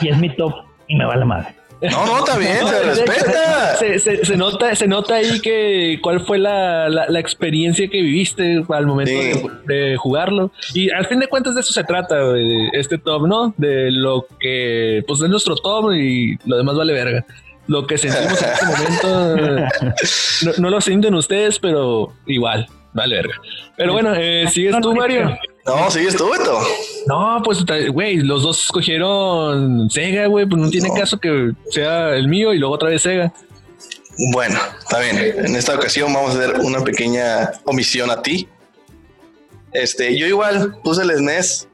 Y 0.00 0.08
es 0.08 0.18
mi 0.18 0.34
top 0.34 0.52
y 0.88 0.96
me 0.96 1.04
va 1.04 1.14
la 1.14 1.26
madre. 1.26 1.54
No, 1.82 2.06
no, 2.06 2.18
está 2.18 2.38
bien, 2.38 2.66
se 2.66 2.82
respeta. 3.04 3.76
Se, 3.76 4.36
nota, 4.36 4.74
se 4.74 4.88
nota 4.88 5.16
ahí 5.16 5.40
que 5.40 5.98
cuál 6.02 6.20
fue 6.20 6.38
la, 6.38 6.88
la, 6.88 7.20
experiencia 7.20 7.88
que 7.88 8.00
viviste 8.00 8.64
al 8.68 8.86
momento 8.86 9.50
de, 9.66 9.96
jugarlo. 9.96 10.50
Y 10.74 10.90
al 10.90 11.06
fin 11.06 11.20
de 11.20 11.28
cuentas 11.28 11.54
de 11.54 11.60
eso 11.60 11.72
se 11.72 11.84
trata, 11.84 12.32
de 12.32 12.68
este 12.72 12.98
top, 12.98 13.26
¿no? 13.26 13.54
De 13.56 13.90
lo 13.90 14.26
que, 14.40 15.04
pues 15.06 15.20
es 15.20 15.28
nuestro 15.28 15.56
top 15.56 15.92
y 15.92 16.38
lo 16.46 16.56
demás 16.56 16.76
vale 16.76 16.92
verga. 16.92 17.26
Lo 17.66 17.86
que 17.86 17.98
sentimos 17.98 18.40
en 18.42 18.48
este 18.48 18.66
momento 18.66 19.66
no, 20.44 20.52
no 20.58 20.70
lo 20.70 20.80
sienten 20.80 21.14
ustedes, 21.14 21.58
pero 21.58 22.12
igual, 22.26 22.66
vale 22.94 23.16
verga. 23.16 23.34
Pero 23.76 23.92
bueno, 23.92 24.14
eh, 24.14 24.46
¿sigues 24.50 24.80
tú, 24.80 24.94
Mario? 24.94 25.36
No, 25.66 25.90
sigues 25.90 26.16
tú, 26.16 26.30
Beto. 26.30 26.60
No, 27.06 27.40
pues, 27.44 27.64
güey, 27.92 28.16
los 28.16 28.42
dos 28.42 28.64
escogieron 28.64 29.90
Sega, 29.90 30.26
güey, 30.26 30.46
pues 30.46 30.60
no 30.60 30.70
tiene 30.70 30.90
caso 30.94 31.18
que 31.18 31.52
sea 31.70 32.14
el 32.14 32.28
mío 32.28 32.54
y 32.54 32.58
luego 32.58 32.74
otra 32.74 32.88
vez 32.88 33.02
Sega. 33.02 33.32
Bueno, 34.32 34.58
está 34.78 35.00
bien. 35.00 35.18
En 35.18 35.56
esta 35.56 35.74
ocasión 35.74 36.12
vamos 36.12 36.34
a 36.34 36.38
hacer 36.38 36.60
una 36.60 36.80
pequeña 36.82 37.52
omisión 37.64 38.10
a 38.10 38.22
ti. 38.22 38.48
Este, 39.72 40.16
yo 40.16 40.26
igual 40.26 40.78
puse 40.82 41.02
el 41.02 41.10
SNES. 41.10 41.68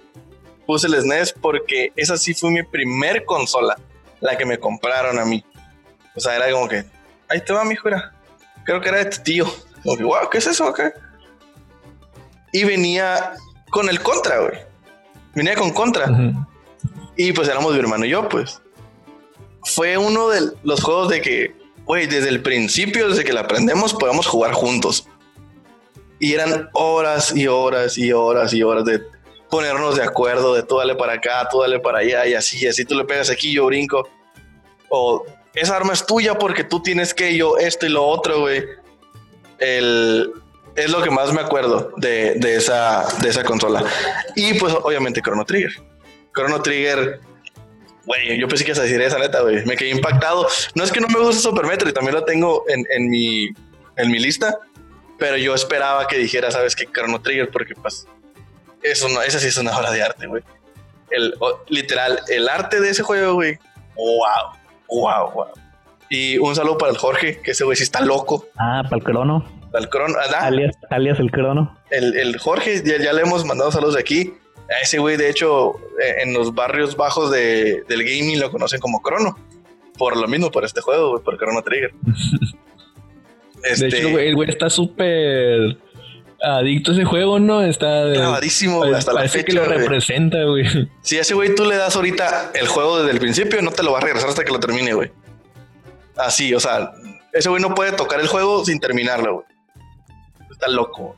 Puse 0.66 0.86
el 0.86 1.01
SNES 1.01 1.34
porque 1.34 1.93
esa 1.95 2.16
sí 2.16 2.34
fue 2.34 2.51
mi 2.51 2.62
primer 2.62 3.24
consola, 3.24 3.78
la 4.20 4.36
que 4.36 4.47
me 4.47 4.59
compraron 4.59 5.18
a 5.18 5.24
mí. 5.24 5.45
O 6.16 6.20
sea, 6.20 6.34
era 6.36 6.51
como 6.51 6.68
que, 6.68 6.84
ahí 7.28 7.40
te 7.45 7.53
va, 7.53 7.64
mi 7.64 7.76
jura. 7.76 8.12
Creo 8.64 8.80
que 8.80 8.88
era 8.88 8.99
de 8.99 9.07
tu 9.07 9.22
tío. 9.22 9.47
Como 9.82 9.97
que, 9.97 10.05
wow, 10.05 10.30
¿qué 10.30 10.38
es 10.38 10.47
eso 10.47 10.66
acá? 10.66 10.93
Y 12.53 12.64
venía 12.64 13.34
con 13.73 13.89
el 13.89 14.03
contra, 14.03 14.39
güey. 14.39 14.59
Venía 15.35 15.57
con 15.57 15.70
contra. 15.70 16.07
Y 17.16 17.33
pues 17.33 17.49
éramos 17.49 17.73
mi 17.73 17.79
hermano 17.81 18.05
y 18.05 18.11
yo, 18.11 18.29
pues. 18.29 18.61
fue 19.64 19.97
uno 19.97 20.29
de 20.29 20.53
los 20.62 20.83
juegos 20.83 21.09
de 21.09 21.23
que, 21.23 21.57
güey, 21.85 22.07
desde 22.07 22.29
el 22.29 22.43
principio, 22.43 23.09
desde 23.09 23.25
que 23.25 23.33
la 23.33 23.41
aprendemos, 23.41 23.95
podemos 23.95 24.27
jugar 24.27 24.53
juntos. 24.53 25.09
Y 26.20 26.35
eran 26.35 26.68
horas 26.75 27.35
y 27.35 27.49
horas 27.49 27.97
y 27.97 28.12
horas 28.12 28.53
y 28.53 28.62
horas 28.62 28.85
de 28.85 29.03
ponernos 29.51 29.97
de 29.97 30.03
acuerdo, 30.03 30.55
de 30.55 30.62
tú 30.62 30.77
dale 30.77 30.95
para 30.95 31.14
acá, 31.14 31.49
tú 31.51 31.62
dale 31.62 31.81
para 31.81 31.99
allá, 31.99 32.27
y 32.27 32.35
así, 32.35 32.62
y 32.62 32.66
así 32.66 32.85
tú 32.85 32.95
le 32.95 33.05
pegas 33.05 33.31
aquí, 33.31 33.53
yo 33.53 33.66
brinco. 33.66 34.07
O 34.91 35.25
esa 35.55 35.77
arma 35.77 35.95
es 35.95 36.05
tuya 36.05 36.39
porque 36.39 36.62
tú 36.62 36.83
tienes 36.83 37.14
que 37.14 37.37
yo 37.37 37.57
esto 37.57 37.87
y 37.87 37.89
lo 37.89 38.05
otro, 38.05 38.41
güey. 38.41 38.64
El, 39.59 40.31
es 40.77 40.91
lo 40.91 41.03
que 41.03 41.11
más 41.11 41.33
me 41.33 41.41
acuerdo 41.41 41.93
de, 41.97 42.35
de, 42.37 42.57
esa, 42.57 43.07
de 43.20 43.29
esa 43.29 43.45
consola. 43.45 43.85
Y 44.37 44.55
pues 44.55 44.75
obviamente 44.83 45.20
Chrono 45.20 45.45
Trigger. 45.45 45.73
Chrono 46.35 46.62
Trigger, 46.62 47.20
güey, 48.07 48.39
yo 48.39 48.49
pensé 48.49 48.64
que 48.64 48.70
ibas 48.70 48.81
a 48.81 48.85
decir 48.85 49.01
esa 49.01 49.18
neta, 49.18 49.43
güey. 49.43 49.64
Me 49.66 49.77
quedé 49.77 49.91
impactado. 49.91 50.47
No 50.75 50.85
es 50.85 50.93
que 50.93 51.01
no 51.01 51.09
me 51.09 51.18
guste 51.18 51.43
Super 51.43 51.66
Metroid, 51.66 51.93
también 51.93 52.14
lo 52.14 52.25
tengo 52.25 52.64
en, 52.68 52.87
en, 52.91 53.11
mi, 53.11 53.49
en 53.97 54.11
mi 54.11 54.18
lista, 54.18 54.59
pero 55.18 55.37
yo 55.37 55.55
esperaba 55.55 56.07
que 56.07 56.18
dijera, 56.18 56.51
sabes 56.51 56.75
que 56.75 56.87
Chrono 56.87 57.20
Trigger, 57.20 57.51
porque 57.51 57.75
pues 57.75 58.07
eso 58.83 59.09
no, 59.09 59.20
sí 59.23 59.47
es 59.47 59.57
una 59.59 59.77
obra 59.77 59.91
de 59.91 60.03
arte, 60.03 60.27
güey. 60.27 60.43
El, 61.11 61.35
literal, 61.68 62.20
el 62.29 62.49
arte 62.49 62.81
de 62.81 62.91
ese 62.91 63.03
juego, 63.03 63.35
güey. 63.35 63.59
Wow, 63.95 64.57
wow, 64.89 65.31
wow. 65.33 65.47
Y 66.09 66.39
un 66.39 66.55
saludo 66.55 66.79
para 66.79 66.93
el 66.93 66.99
Jorge, 66.99 67.41
que 67.41 67.51
ese 67.51 67.64
güey 67.64 67.77
sí 67.77 67.83
está 67.83 68.01
loco. 68.01 68.47
Ah, 68.57 68.83
para 68.85 68.97
el 68.97 69.03
crono. 69.03 69.62
El 69.75 69.89
crono, 69.89 70.16
alias, 70.41 70.77
alias 70.91 71.18
el 71.18 71.31
crono. 71.31 71.79
El, 71.91 72.16
el 72.16 72.39
Jorge, 72.39 72.83
ya, 72.85 72.99
ya, 72.99 73.12
le 73.12 73.23
hemos 73.23 73.45
mandado 73.45 73.73
saludos 73.73 73.95
de 73.95 74.01
aquí. 74.01 74.35
A 74.68 74.83
ese 74.83 74.99
güey, 74.99 75.16
de 75.16 75.29
hecho, 75.29 75.77
eh, 76.01 76.23
en 76.23 76.33
los 76.33 76.55
barrios 76.55 76.97
bajos 76.97 77.31
de, 77.31 77.83
del 77.89 78.05
gaming 78.05 78.41
lo 78.41 78.51
conocen 78.51 78.81
como 78.81 79.03
crono. 79.03 79.39
Por 79.99 80.16
lo 80.16 80.27
mismo, 80.29 80.51
por 80.51 80.64
este 80.64 80.81
juego, 80.81 81.11
güey, 81.11 81.23
por 81.23 81.39
Chrono 81.39 81.62
Trigger. 81.62 81.93
este... 83.64 83.87
De 83.89 83.99
hecho, 83.99 84.11
güey, 84.11 84.29
el 84.29 84.35
güey 84.35 84.51
está 84.51 84.70
súper 84.70 85.79
adicto 86.43 86.91
a 86.91 86.95
ese 86.95 87.05
juego, 87.05 87.39
¿no? 87.39 87.62
Está 87.62 88.11
clavadísimo 88.12 88.83
hasta 88.85 89.12
la 89.12 89.29
fecha. 89.29 89.45
que 89.45 89.53
lo 89.53 89.64
representa, 89.64 90.43
güey. 90.45 90.64
Si 91.03 91.16
a 91.18 91.20
ese 91.20 91.35
güey 91.35 91.55
tú 91.55 91.64
le 91.64 91.77
das 91.77 91.95
ahorita 91.97 92.53
el 92.55 92.66
juego 92.66 92.99
desde 92.99 93.12
el 93.12 93.20
principio, 93.20 93.62
no 93.62 93.70
te 93.70 93.83
lo 93.83 93.93
va 93.93 93.99
a 93.99 94.03
regresar 94.03 94.29
hasta 94.29 94.45
que 94.45 94.53
lo 94.53 94.61
termine, 94.61 94.93
güey. 94.95 95.12
Así, 96.16 96.55
o 96.55 96.61
sea, 96.61 96.93
ese 97.33 97.49
güey 97.49 97.62
no 97.62 97.75
puede 97.75 97.93
tocar 97.93 98.20
el 98.20 98.27
juego 98.27 98.64
sin 98.64 98.81
terminarlo, 98.81 99.35
güey. 99.35 99.47
Está 100.63 100.75
loco. 100.75 101.17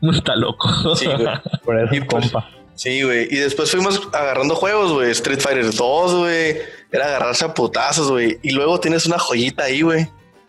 No 0.00 0.12
está 0.12 0.34
loco. 0.34 0.96
Sí, 0.96 1.06
güey. 1.06 1.28
Por 1.64 1.78
eso, 1.78 1.94
y 1.94 2.00
pues, 2.00 2.30
compa. 2.30 2.50
Sí, 2.74 3.02
güey. 3.02 3.28
Y 3.30 3.36
después 3.36 3.70
fuimos 3.70 4.08
agarrando 4.12 4.54
juegos, 4.54 4.92
güey. 4.92 5.10
Street 5.10 5.40
Fighter 5.40 5.72
2, 5.72 6.14
güey. 6.16 6.56
Era 6.90 7.06
agarrarse 7.06 7.44
a 7.44 7.54
putazos, 7.54 8.10
güey. 8.10 8.38
Y 8.42 8.50
luego 8.50 8.80
tienes 8.80 9.06
una 9.06 9.18
joyita 9.18 9.64
ahí, 9.64 9.82
güey. 9.82 10.08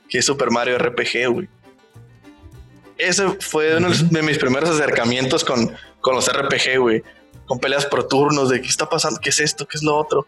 Que 0.10 0.20
es 0.20 0.26
Super 0.26 0.50
Mario 0.50 0.78
RPG, 0.78 1.28
güey 1.32 1.48
ese 3.02 3.28
fue 3.40 3.76
uno 3.78 3.90
de 3.90 4.22
mis 4.22 4.38
primeros 4.38 4.70
acercamientos 4.70 5.44
con, 5.44 5.76
con 6.02 6.16
los 6.16 6.32
RPG, 6.32 6.78
güey. 6.80 7.04
Con 7.46 7.60
peleas 7.60 7.86
por 7.86 8.08
turnos, 8.08 8.50
de 8.50 8.62
qué 8.62 8.68
está 8.68 8.88
pasando, 8.88 9.20
qué 9.20 9.30
es 9.30 9.40
esto, 9.40 9.68
qué 9.68 9.78
es 9.78 9.84
lo 9.84 9.98
otro. 9.98 10.28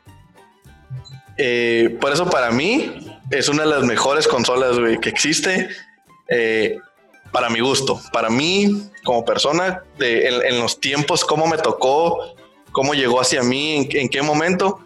Eh, 1.38 1.96
por 2.02 2.12
eso 2.12 2.30
para 2.30 2.52
mí 2.52 3.20
es 3.30 3.48
una 3.48 3.64
de 3.64 3.70
las 3.70 3.84
mejores 3.84 4.28
consolas, 4.28 4.80
güey, 4.80 5.00
que 5.00 5.10
existe. 5.10 5.70
Eh, 6.28 6.78
para 7.34 7.50
mi 7.50 7.60
gusto, 7.60 8.00
para 8.14 8.30
mí 8.30 8.90
como 9.04 9.26
persona, 9.26 9.84
de, 9.98 10.28
en, 10.28 10.60
los 10.60 10.80
tiempos, 10.80 11.26
cómo 11.26 11.48
me 11.48 11.58
tocó, 11.58 12.36
cómo 12.72 12.94
llegó 12.94 13.20
hacia 13.20 13.44
mí, 13.44 13.76
en, 13.76 13.88
en, 13.98 14.08
qué 14.08 14.22
momento, 14.22 14.80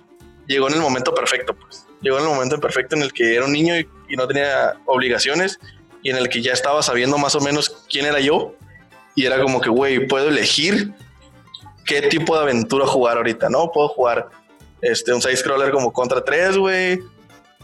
llegó 0.47 0.69
en 0.69 0.75
el 0.75 0.81
momento 0.81 1.13
perfecto, 1.13 1.53
pues. 1.53 1.85
Llegó 2.01 2.17
en 2.17 2.23
el 2.23 2.29
momento 2.29 2.59
perfecto 2.59 2.95
en 2.95 3.01
el 3.01 3.11
que 3.11 3.35
era 3.35 3.45
un 3.45 3.51
niño 3.51 3.77
y, 3.77 3.87
y 4.07 4.15
no 4.15 4.27
tenía 4.27 4.75
obligaciones 4.85 5.59
y 6.03 6.09
en 6.09 6.17
el 6.17 6.29
que 6.29 6.41
ya 6.41 6.53
estaba 6.53 6.81
sabiendo 6.81 7.17
más 7.17 7.35
o 7.35 7.41
menos 7.41 7.85
quién 7.89 8.05
era 8.05 8.19
yo. 8.19 8.55
Y 9.15 9.25
era 9.25 9.41
como 9.41 9.59
que, 9.59 9.69
güey, 9.69 10.07
puedo 10.07 10.29
elegir 10.29 10.93
qué 11.85 12.03
tipo 12.03 12.35
de 12.35 12.43
aventura 12.43 12.85
jugar 12.85 13.17
ahorita, 13.17 13.49
¿no? 13.49 13.71
Puedo 13.71 13.89
jugar 13.89 14.29
este, 14.81 15.11
un 15.13 15.21
side-scroller 15.21 15.71
como 15.71 15.91
Contra 15.91 16.23
3, 16.23 16.57
güey. 16.57 16.99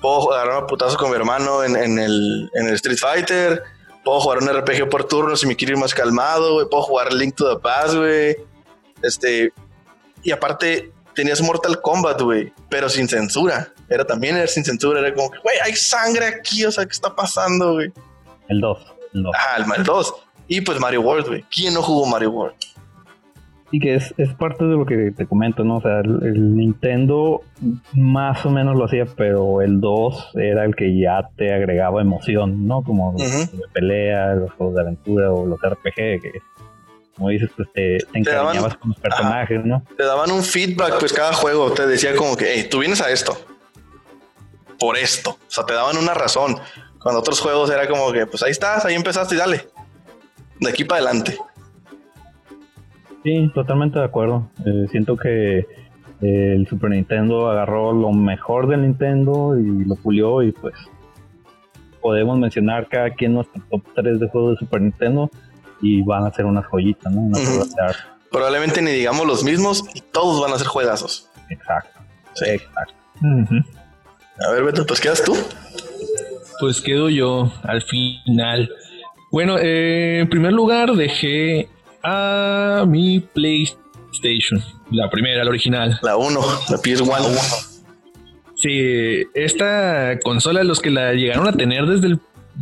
Puedo 0.01 0.33
agarrar 0.33 0.63
un 0.63 0.67
putazo 0.67 0.97
con 0.97 1.11
mi 1.11 1.15
hermano 1.15 1.63
en, 1.63 1.75
en, 1.75 1.99
el, 1.99 2.49
en 2.55 2.67
el 2.67 2.73
Street 2.73 2.97
Fighter. 2.97 3.63
Puedo 4.03 4.19
jugar 4.19 4.39
un 4.39 4.49
RPG 4.49 4.89
por 4.89 5.05
turno 5.05 5.35
si 5.35 5.47
me 5.47 5.55
quiero 5.55 5.73
ir 5.73 5.79
más 5.79 5.93
calmado, 5.93 6.55
güey. 6.55 6.67
Puedo 6.69 6.83
jugar 6.83 7.13
Link 7.13 7.35
to 7.35 7.55
the 7.55 7.61
Past, 7.61 7.95
güey. 7.95 8.35
Este, 9.01 9.53
y 10.23 10.31
aparte, 10.31 10.91
tenías 11.13 11.41
Mortal 11.41 11.81
Kombat, 11.81 12.21
güey, 12.21 12.53
pero 12.69 12.89
sin 12.89 13.07
censura. 13.07 13.73
Era 13.89 14.05
también 14.05 14.37
era 14.37 14.47
sin 14.47 14.65
censura. 14.65 14.99
Era 14.99 15.13
como 15.13 15.31
que, 15.31 15.39
güey, 15.39 15.57
hay 15.63 15.75
sangre 15.75 16.25
aquí, 16.25 16.65
o 16.65 16.71
sea, 16.71 16.85
¿qué 16.85 16.91
está 16.91 17.15
pasando, 17.15 17.73
güey? 17.73 17.91
El 18.49 18.61
2. 18.61 18.77
El 19.13 19.23
2. 19.23 19.35
Ah, 19.37 19.65
el 19.77 19.83
2. 19.83 20.13
Y 20.47 20.61
pues 20.61 20.79
Mario 20.79 21.01
World, 21.01 21.27
güey. 21.27 21.45
¿Quién 21.53 21.73
no 21.73 21.81
jugó 21.81 22.05
Mario 22.05 22.31
World? 22.31 22.55
Y 23.73 23.79
que 23.79 23.95
es, 23.95 24.13
es 24.19 24.31
parte 24.35 24.65
de 24.65 24.75
lo 24.75 24.85
que 24.85 25.11
te 25.17 25.25
comento, 25.25 25.63
¿no? 25.63 25.77
O 25.77 25.81
sea, 25.81 26.01
el, 26.01 26.55
Nintendo 26.55 27.41
más 27.93 28.45
o 28.45 28.51
menos 28.51 28.75
lo 28.75 28.85
hacía, 28.85 29.05
pero 29.17 29.63
el 29.63 29.81
2 29.81 30.33
era 30.35 30.63
el 30.63 30.75
que 30.75 30.95
ya 30.95 31.27
te 31.35 31.51
agregaba 31.51 31.99
emoción, 31.99 32.67
¿no? 32.67 32.83
Como 32.83 33.13
los 33.13 33.51
de 33.51 33.57
pelea, 33.73 34.35
los 34.35 34.51
juegos 34.51 34.75
de 34.75 34.81
aventura 34.81 35.33
o 35.33 35.47
los 35.47 35.59
RPG, 35.59 35.95
que 35.95 36.31
como 37.15 37.29
dices, 37.29 37.49
pues 37.55 37.67
te, 37.73 37.97
te 38.11 38.19
encariñabas 38.19 38.77
con 38.77 38.89
los 38.89 38.99
personajes, 38.99 39.65
¿no? 39.65 39.83
Te 39.97 40.03
daban 40.03 40.29
un 40.29 40.43
feedback, 40.43 40.99
pues 40.99 41.11
cada 41.11 41.33
juego 41.33 41.71
te 41.71 41.87
decía 41.87 42.15
como 42.15 42.37
que, 42.37 42.53
hey, 42.53 42.67
tú 42.69 42.77
vienes 42.77 43.01
a 43.01 43.09
esto, 43.09 43.35
por 44.79 44.97
esto. 44.97 45.31
O 45.31 45.51
sea, 45.51 45.65
te 45.65 45.73
daban 45.73 45.97
una 45.97 46.13
razón. 46.13 46.59
Cuando 47.01 47.21
otros 47.21 47.39
juegos 47.39 47.71
era 47.71 47.87
como 47.87 48.11
que, 48.11 48.27
pues 48.27 48.43
ahí 48.43 48.51
estás, 48.51 48.85
ahí 48.85 48.93
empezaste 48.93 49.33
y 49.33 49.37
dale. 49.39 49.67
De 50.59 50.69
aquí 50.69 50.83
para 50.83 51.01
adelante. 51.01 51.39
Sí, 53.23 53.51
totalmente 53.53 53.99
de 53.99 54.05
acuerdo. 54.05 54.49
Eh, 54.65 54.87
siento 54.91 55.15
que 55.15 55.59
eh, 55.59 55.65
el 56.21 56.67
Super 56.67 56.91
Nintendo 56.91 57.49
agarró 57.49 57.93
lo 57.93 58.11
mejor 58.11 58.67
del 58.67 58.81
Nintendo 58.81 59.57
y 59.57 59.85
lo 59.85 59.95
pulió 59.95 60.43
y 60.43 60.51
pues 60.51 60.73
podemos 62.01 62.37
mencionar 62.37 62.87
cada 62.89 63.11
quien 63.11 63.33
nuestro 63.33 63.61
top 63.69 63.81
3 63.95 64.19
de 64.19 64.27
juegos 64.27 64.51
de 64.55 64.65
Super 64.65 64.81
Nintendo 64.81 65.29
y 65.81 66.01
van 66.01 66.25
a 66.25 66.31
ser 66.31 66.45
unas 66.45 66.65
joyitas, 66.65 67.11
¿no? 67.13 67.31
Probablemente 68.29 68.81
ni 68.81 68.91
digamos 68.91 69.25
los 69.25 69.43
mismos 69.43 69.85
y 69.93 70.01
todos 70.01 70.41
van 70.41 70.53
a 70.53 70.57
ser 70.57 70.67
juegazos. 70.67 71.29
Exacto. 71.49 71.99
Sí. 72.33 72.49
Exacto. 72.49 72.93
A 74.47 74.51
ver, 74.51 74.63
Beto, 74.63 74.85
pues 74.85 74.99
quedas 74.99 75.23
tú. 75.23 75.35
Pues 76.59 76.81
quedo 76.81 77.09
yo 77.09 77.51
al 77.63 77.81
final. 77.83 78.69
Bueno, 79.31 79.57
eh, 79.57 80.19
en 80.19 80.29
primer 80.29 80.53
lugar 80.53 80.91
dejé 80.93 81.69
a 82.03 82.85
mi 82.87 83.19
PlayStation, 83.19 84.61
la 84.91 85.09
primera, 85.09 85.43
la 85.43 85.49
original. 85.49 85.99
La 86.01 86.17
1, 86.17 86.39
la 86.69 86.77
PS1. 86.77 87.73
Sí, 88.55 89.23
esta 89.33 90.19
consola, 90.23 90.63
los 90.63 90.79
que 90.79 90.89
la 90.89 91.13
llegaron 91.13 91.47
a 91.47 91.53
tener 91.53 91.85
desde 91.85 92.07
el 92.07 92.19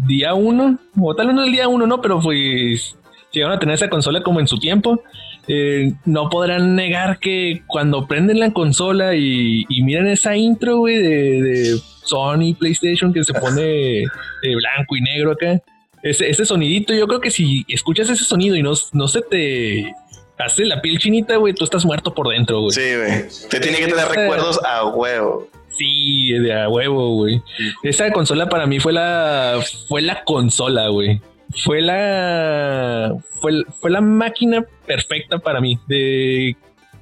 día 0.08 0.34
1, 0.34 0.80
o 1.00 1.16
tal 1.16 1.28
vez 1.28 1.36
no 1.36 1.44
el 1.44 1.52
día 1.52 1.68
1, 1.68 1.88
no, 1.88 2.02
pero 2.02 2.20
pues 2.22 2.96
llegaron 3.32 3.56
a 3.56 3.60
tener 3.60 3.76
esa 3.76 3.90
consola 3.90 4.24
como 4.24 4.40
en 4.40 4.48
su 4.48 4.58
tiempo. 4.58 5.02
Eh, 5.48 5.94
no 6.06 6.30
podrán 6.30 6.76
negar 6.76 7.20
que 7.20 7.64
cuando 7.68 8.08
prenden 8.08 8.40
la 8.40 8.52
consola 8.52 9.16
y, 9.16 9.66
miran 9.84 10.08
esa 10.08 10.36
intro, 10.38 10.78
güey, 10.78 10.98
de 10.98 11.80
Sony 12.04 12.54
PlayStation 12.58 13.14
que 13.14 13.24
se 13.24 13.34
pone 13.34 13.62
de 13.62 14.56
blanco 14.56 14.96
y 14.96 15.02
negro 15.02 15.32
acá. 15.32 15.62
Ese, 16.04 16.30
ese, 16.30 16.46
sonidito, 16.46 16.94
yo 16.94 17.08
creo 17.08 17.22
que 17.22 17.32
si 17.32 17.66
escuchas 17.68 18.10
ese 18.10 18.24
sonido 18.24 18.56
y 18.56 18.64
no, 18.64 18.74
no 18.94 19.08
se 19.08 19.22
te 19.22 19.94
hace 20.38 20.66
la 20.66 20.82
piel 20.82 20.98
chinita, 20.98 21.36
güey, 21.38 21.54
tú 21.54 21.64
estás 21.64 21.86
muerto 21.86 22.14
por 22.14 22.30
dentro, 22.30 22.62
güey. 22.62 22.72
Sí, 22.72 22.96
güey. 22.96 23.50
Te 23.50 23.60
tiene 23.60 23.78
que 23.78 23.88
tener 23.88 24.08
recuerdos 24.08 24.60
a 24.66 24.86
huevo. 24.86 25.48
Sí, 25.70 26.32
de 26.32 26.54
a 26.54 26.70
huevo, 26.70 27.16
güey. 27.16 27.42
Esa 27.84 28.12
consola 28.12 28.50
para 28.50 28.66
mí 28.66 28.80
fue 28.80 28.94
la 28.94 29.60
fue 29.88 30.02
la 30.02 30.24
consola, 30.24 30.90
güey. 30.90 31.22
Fue 31.64 31.82
la 31.82 33.14
fue, 33.42 33.64
fue 33.80 33.92
la 33.92 34.02
máquina 34.02 34.66
perfecta 34.86 35.40
para 35.40 35.62
mí 35.62 35.80
de 35.88 36.56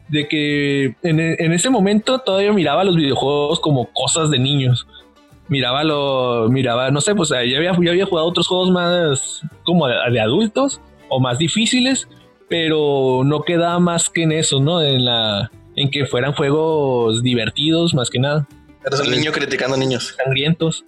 de 0.10 0.28
que 0.28 0.95
en, 1.04 1.20
en, 1.20 1.54
ese 1.54 1.70
momento 1.70 2.20
todavía 2.20 2.52
miraba 2.52 2.84
los 2.84 2.95
videojuegos 2.95 3.60
como 3.60 3.91
cosas 3.93 4.32
de 4.32 4.39
niños. 4.39 4.88
Miraba 5.50 5.84
lo, 5.84 6.47
miraba, 6.50 6.91
no 6.91 7.02
sé, 7.02 7.16
pues 7.16 7.30
ya 7.30 7.39
había, 7.39 7.72
ya 7.74 7.91
había 7.91 8.06
jugado 8.06 8.28
otros 8.28 8.47
juegos 8.47 8.70
más 8.70 9.41
como 9.64 9.88
de, 9.88 10.20
adultos 10.22 10.80
o 11.10 11.20
más 11.20 11.39
difíciles, 11.39 12.08
pero 12.47 13.24
no 13.26 13.41
quedaba 13.41 13.80
más 13.80 14.10
que 14.10 14.24
en 14.24 14.32
eso, 14.32 14.60
¿no? 14.60 14.82
En 14.82 15.06
la, 15.06 15.52
en 15.76 15.89
que 15.89 16.06
fueran 16.06 16.34
juegos 16.34 17.24
divertidos 17.24 17.95
más 17.95 18.10
que 18.10 18.20
nada. 18.20 18.47
Eres 18.86 19.00
el 19.00 19.12
niño 19.12 19.32
criticando 19.32 19.76
niños. 19.76 20.16
Sangrientos. 20.24 20.86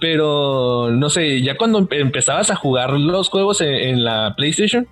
Pero 0.00 0.90
no 0.90 1.10
sé, 1.10 1.42
ya 1.42 1.56
cuando 1.56 1.86
empezabas 1.90 2.50
a 2.50 2.56
jugar 2.56 2.92
los 2.92 3.28
juegos 3.28 3.60
en, 3.60 4.02
la 4.02 4.34
PlayStation, 4.36 4.88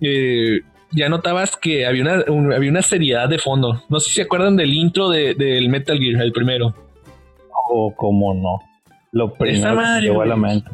eh, 0.00 0.60
ya 0.92 1.08
notabas 1.08 1.56
que 1.56 1.86
había 1.86 2.02
una, 2.02 2.54
había 2.54 2.70
una 2.70 2.82
seriedad 2.82 3.28
de 3.28 3.38
fondo. 3.38 3.82
No 3.88 4.00
sé 4.00 4.10
si 4.10 4.14
se 4.16 4.22
acuerdan 4.22 4.56
del 4.56 4.72
intro 4.72 5.10
del 5.10 5.68
Metal 5.68 5.98
Gear, 5.98 6.22
el 6.22 6.32
primero. 6.32 6.74
O 7.70 7.94
como 7.94 8.34
no. 8.34 8.58
Lo 9.12 9.32
primero 9.32 9.74
madre, 9.76 10.00
que 10.02 10.06
llegó 10.08 10.22
a 10.22 10.26
la 10.26 10.36
mente. 10.36 10.70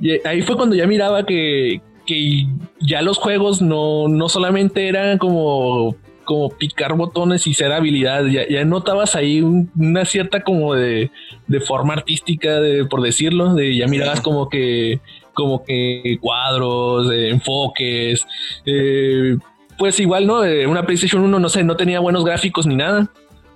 Y 0.00 0.26
ahí 0.26 0.42
fue 0.42 0.56
cuando 0.56 0.76
ya 0.76 0.86
miraba 0.86 1.24
que, 1.26 1.80
que 2.06 2.46
ya 2.80 3.02
los 3.02 3.18
juegos 3.18 3.60
no, 3.60 4.06
no 4.08 4.28
solamente 4.28 4.86
eran 4.88 5.18
como, 5.18 5.96
como 6.24 6.50
picar 6.50 6.94
botones 6.94 7.46
y 7.48 7.54
ser 7.54 7.72
habilidad, 7.72 8.24
ya, 8.26 8.46
ya 8.48 8.64
notabas 8.64 9.16
ahí 9.16 9.40
un- 9.42 9.70
una 9.76 10.04
cierta 10.04 10.44
como 10.44 10.74
de, 10.74 11.10
de 11.48 11.60
forma 11.60 11.94
artística, 11.94 12.60
de, 12.60 12.84
por 12.84 13.02
decirlo, 13.02 13.54
de 13.54 13.76
ya 13.76 13.86
mirabas 13.88 14.20
como 14.20 14.48
que 14.48 15.00
como 15.34 15.62
que 15.64 16.18
cuadros, 16.20 17.12
eh, 17.12 17.30
enfoques, 17.30 18.26
eh, 18.66 19.36
pues 19.76 20.00
igual, 20.00 20.26
¿no? 20.26 20.44
Eh, 20.44 20.66
una 20.66 20.82
PlayStation 20.84 21.22
1, 21.22 21.38
no 21.38 21.48
sé, 21.48 21.62
no 21.62 21.76
tenía 21.76 22.00
buenos 22.00 22.24
gráficos 22.24 22.66
ni 22.66 22.74
nada. 22.74 23.08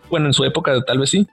Bueno, 0.08 0.26
en 0.26 0.32
su 0.32 0.44
época 0.44 0.80
tal 0.84 0.98
vez 1.00 1.10
sí 1.10 1.26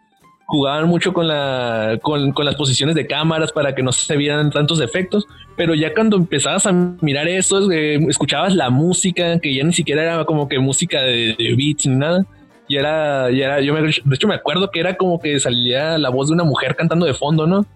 jugaban 0.50 0.88
mucho 0.88 1.14
con 1.14 1.28
la 1.28 2.00
con, 2.02 2.32
con 2.32 2.44
las 2.44 2.56
posiciones 2.56 2.96
de 2.96 3.06
cámaras 3.06 3.52
para 3.52 3.76
que 3.76 3.84
no 3.84 3.92
se 3.92 4.18
vieran 4.18 4.50
tantos 4.50 4.82
efectos 4.82 5.28
pero 5.56 5.76
ya 5.76 5.94
cuando 5.94 6.18
empezabas 6.18 6.66
a 6.66 6.72
mirar 6.72 7.28
eso 7.28 7.72
eh, 7.72 8.00
escuchabas 8.10 8.56
la 8.56 8.72
música 8.72 9.40
que 9.40 9.54
ya 9.54 9.64
ni 9.64 9.74
siquiera 9.74 10.02
era 10.02 10.26
como 10.26 10.50
que 10.50 10.58
música 10.58 11.02
de, 11.02 11.36
de 11.38 11.56
beats 11.56 11.86
ni 11.86 11.98
nada 11.98 12.26
y 12.68 12.78
era 12.78 13.30
ya 13.30 13.46
era 13.46 13.62
yo 13.62 13.76
me, 13.76 13.82
de 13.82 14.16
hecho 14.16 14.28
me 14.28 14.34
acuerdo 14.34 14.72
que 14.72 14.80
era 14.80 14.98
como 14.98 15.20
que 15.20 15.40
salía 15.40 16.00
la 16.00 16.10
voz 16.10 16.30
de 16.30 16.34
una 16.34 16.44
mujer 16.44 16.76
cantando 16.76 17.06
de 17.06 17.14
fondo 17.14 17.46
no 17.46 17.68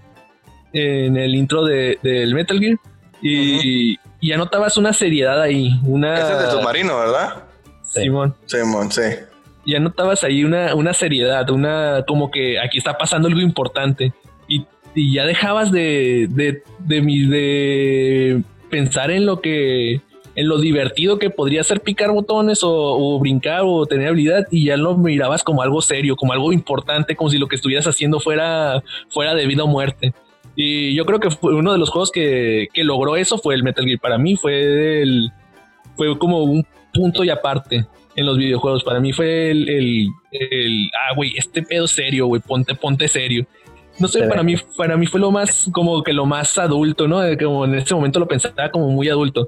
en 0.73 1.15
el 1.15 1.35
intro 1.35 1.63
de, 1.63 1.99
del 2.01 2.33
Metal 2.33 2.59
Gear 2.59 2.77
y, 3.21 3.99
y 4.19 4.29
ya 4.29 4.37
notabas 4.37 4.77
una 4.77 4.93
seriedad 4.93 5.39
ahí 5.39 5.79
una 5.85 6.15
Ese 6.15 6.33
es 6.33 6.39
de 6.39 6.51
submarino, 6.51 6.97
¿verdad? 6.97 7.43
Simón 7.83 8.35
Simón, 8.47 8.91
sí. 8.91 9.03
Ya 9.65 9.79
notabas 9.79 10.23
ahí 10.23 10.43
una, 10.43 10.75
una 10.75 10.93
seriedad, 10.93 11.49
una 11.49 12.03
como 12.07 12.31
que 12.31 12.59
aquí 12.59 12.77
está 12.77 12.97
pasando 12.97 13.27
algo 13.27 13.41
importante 13.41 14.13
y, 14.47 14.65
y 14.95 15.13
ya 15.13 15.25
dejabas 15.25 15.71
de, 15.71 16.27
de, 16.29 16.63
de, 16.79 17.01
mi- 17.01 17.25
de 17.27 18.41
pensar 18.69 19.11
en 19.11 19.25
lo 19.25 19.39
que 19.41 20.01
en 20.35 20.47
lo 20.47 20.57
divertido 20.59 21.19
que 21.19 21.29
podría 21.29 21.63
ser 21.63 21.81
picar 21.81 22.11
botones 22.11 22.61
o, 22.63 23.19
brincar 23.19 23.61
o 23.65 23.85
tener 23.85 24.07
habilidad 24.07 24.47
y 24.49 24.65
ya 24.65 24.77
lo 24.77 24.97
mirabas 24.97 25.43
como 25.43 25.61
algo 25.61 25.79
serio, 25.79 26.15
como 26.15 26.33
algo 26.33 26.51
importante, 26.51 27.15
como 27.15 27.29
si 27.29 27.37
lo 27.37 27.47
que 27.47 27.55
estuvieras 27.55 27.85
haciendo 27.85 28.19
fuera, 28.19 28.81
fuera 29.09 29.35
de 29.35 29.45
vida 29.45 29.63
o 29.63 29.67
muerte. 29.67 30.11
Y 30.55 30.95
yo 30.95 31.05
creo 31.05 31.19
que 31.19 31.29
fue 31.29 31.53
uno 31.53 31.71
de 31.71 31.77
los 31.77 31.91
juegos 31.91 32.09
que, 32.09 32.67
que 32.73 32.83
logró 32.83 33.15
eso 33.15 33.37
fue 33.37 33.53
el 33.53 33.61
Metal 33.61 33.85
Gear. 33.85 33.99
Para 33.99 34.17
mí 34.17 34.35
fue 34.35 35.03
el, 35.03 35.29
fue 35.95 36.17
como 36.17 36.41
un 36.43 36.65
punto 36.91 37.23
y 37.23 37.29
aparte 37.29 37.85
en 38.15 38.25
los 38.25 38.37
videojuegos. 38.37 38.83
Para 38.83 38.99
mí 38.99 39.11
fue 39.13 39.51
el, 39.51 39.69
el, 39.69 40.07
el- 40.31 40.91
ah, 41.09 41.13
güey, 41.15 41.33
este 41.37 41.63
pedo 41.63 41.87
serio, 41.87 42.27
güey, 42.27 42.41
ponte, 42.41 42.75
ponte 42.75 43.07
serio. 43.07 43.45
No 43.99 44.07
sé, 44.07 44.23
para 44.27 44.41
mí, 44.43 44.55
para 44.75 44.97
mí 44.97 45.05
fue 45.05 45.19
lo 45.19 45.29
más, 45.31 45.69
como 45.71 46.01
que 46.03 46.13
lo 46.13 46.25
más 46.25 46.57
adulto, 46.57 47.07
¿no? 47.07 47.21
Como 47.37 47.65
en 47.65 47.75
ese 47.75 47.93
momento 47.93 48.19
lo 48.19 48.27
pensaba 48.27 48.69
como 48.71 48.89
muy 48.89 49.07
adulto. 49.09 49.47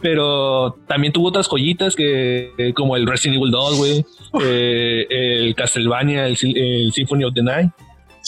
Pero 0.00 0.76
también 0.86 1.12
tuvo 1.12 1.28
otras 1.28 1.48
joyitas 1.48 1.96
que, 1.96 2.52
eh, 2.58 2.74
como 2.74 2.96
el 2.96 3.06
Resident 3.06 3.38
Evil 3.40 3.50
2, 3.50 3.76
güey, 3.76 4.04
eh, 4.44 5.06
el 5.10 5.54
Castlevania, 5.54 6.26
el, 6.26 6.36
Sy- 6.36 6.54
el 6.54 6.92
Symphony 6.92 7.24
of 7.24 7.34
the 7.34 7.42
Night, 7.42 7.70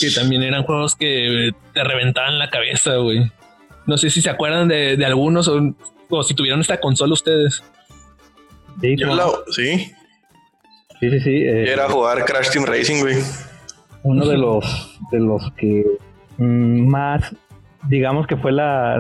que 0.01 0.11
también 0.11 0.43
eran 0.43 0.63
juegos 0.63 0.95
que 0.95 1.51
te 1.75 1.85
reventaban 1.85 2.39
la 2.39 2.49
cabeza, 2.51 2.97
güey. 2.97 3.31
No 3.87 3.99
sé 3.99 4.11
si 4.11 4.23
se 4.23 4.31
acuerdan 4.31 4.69
de, 4.69 4.97
de 4.97 5.05
algunos 5.05 5.47
o, 5.49 5.75
o 6.09 6.23
si 6.23 6.35
tuvieron 6.35 6.61
esta 6.61 6.81
consola 6.81 7.13
ustedes. 7.13 7.63
Sí, 8.81 8.97
Yo 8.97 9.15
la, 9.15 9.27
sí, 9.51 9.93
sí, 11.01 11.11
sí, 11.11 11.21
sí, 11.21 11.31
eh, 11.31 11.73
era 11.73 11.89
jugar 11.89 12.25
Crash 12.25 12.53
Team 12.53 12.65
Racing, 12.65 13.01
güey. 13.01 13.17
uno 14.03 14.27
de 14.27 14.37
los 14.37 14.99
de 15.11 15.19
los 15.19 15.53
que 15.53 15.85
mm, 16.37 16.87
más 16.87 17.35
digamos 17.89 18.27
que 18.27 18.37
fue 18.37 18.53
la 18.53 18.99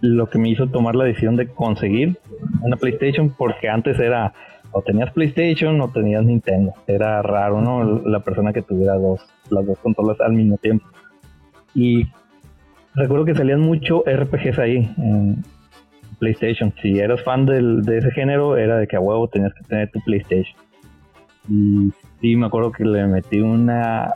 lo 0.00 0.28
que 0.28 0.38
me 0.38 0.48
hizo 0.48 0.66
tomar 0.68 0.94
la 0.94 1.04
decisión 1.04 1.36
de 1.36 1.48
conseguir 1.48 2.18
una 2.60 2.76
PlayStation 2.76 3.30
porque 3.30 3.68
antes 3.68 3.98
era 3.98 4.32
o 4.72 4.82
tenías 4.82 5.12
PlayStation 5.12 5.80
o 5.80 5.88
tenías 5.88 6.24
Nintendo. 6.24 6.72
Era 6.86 7.22
raro 7.22 7.60
no 7.60 8.00
la 8.08 8.20
persona 8.20 8.52
que 8.52 8.62
tuviera 8.62 8.94
dos 8.94 9.20
las 9.50 9.66
dos 9.66 9.78
consolas 9.78 10.20
al 10.20 10.32
mismo 10.32 10.56
tiempo. 10.56 10.86
Y 11.74 12.06
recuerdo 12.94 13.24
que 13.24 13.34
salían 13.34 13.60
mucho 13.60 14.02
RPGs 14.06 14.58
ahí 14.58 14.90
en 14.98 15.44
PlayStation 16.26 16.72
si 16.80 17.00
eras 17.00 17.20
fan 17.24 17.46
del- 17.46 17.82
de 17.82 17.98
ese 17.98 18.12
género 18.12 18.56
era 18.56 18.78
de 18.78 18.86
que 18.86 18.94
a 18.94 19.00
huevo 19.00 19.26
tenías 19.28 19.52
que 19.54 19.64
tener 19.64 19.90
tu 19.90 20.00
PlayStation 20.04 20.56
y 21.48 21.90
sí, 22.20 22.36
me 22.36 22.46
acuerdo 22.46 22.70
que 22.70 22.84
le 22.84 23.04
metí 23.08 23.40
una 23.40 24.12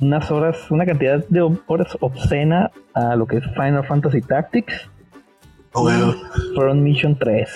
unas 0.00 0.30
horas, 0.30 0.70
una 0.70 0.86
cantidad 0.86 1.22
de 1.28 1.42
horas 1.66 1.94
obscena 2.00 2.70
a 2.94 3.16
lo 3.16 3.26
que 3.26 3.36
es 3.36 3.44
Final 3.52 3.84
Fantasy 3.86 4.22
Tactics, 4.22 4.88
Oh, 5.72 5.82
güey. 5.82 5.94
Front 6.56 6.80
Mission 6.80 7.16
3. 7.18 7.48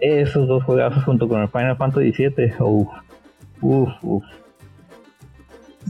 Esos 0.00 0.46
dos 0.46 0.62
juegazos 0.62 1.02
junto 1.04 1.26
con 1.28 1.42
el 1.42 1.48
Final 1.48 1.76
Fantasy 1.76 2.12
7. 2.12 2.54
Uf, 2.60 2.88
uf, 3.60 3.90
uf. 4.02 4.24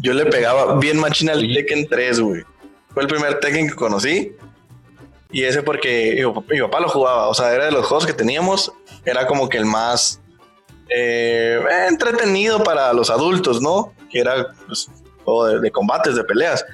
Yo 0.00 0.14
le 0.14 0.24
pegaba 0.26 0.78
bien 0.80 0.98
machina 0.98 1.32
al 1.34 1.42
Tekken 1.42 1.86
3, 1.88 2.20
güey. 2.20 2.42
Fue 2.88 3.02
el 3.02 3.08
primer 3.08 3.38
Tekken 3.40 3.68
que 3.68 3.74
conocí. 3.74 4.32
Y 5.30 5.44
ese 5.44 5.62
porque 5.62 6.24
mi, 6.50 6.60
papá- 6.60 6.80
lo 6.80 6.88
jugaba. 6.88 7.28
O 7.28 7.34
sea, 7.34 7.52
era 7.52 7.66
de 7.66 7.70
los 7.72 7.86
juegos 7.86 8.06
que 8.06 8.12
teníamos. 8.14 8.72
Era 9.04 9.26
como 9.26 9.48
que 9.48 9.58
el 9.58 9.66
más 9.66 10.20
eh, 10.88 11.60
entretenido 11.88 12.62
para 12.62 12.92
los 12.92 13.10
adultos, 13.10 13.60
¿no? 13.60 13.92
Que 14.10 14.20
era 14.20 14.46
pues, 14.66 14.88
juego 15.24 15.46
de, 15.46 15.60
de 15.60 15.70
combates, 15.70 16.14
de 16.16 16.24
peleas. 16.24 16.64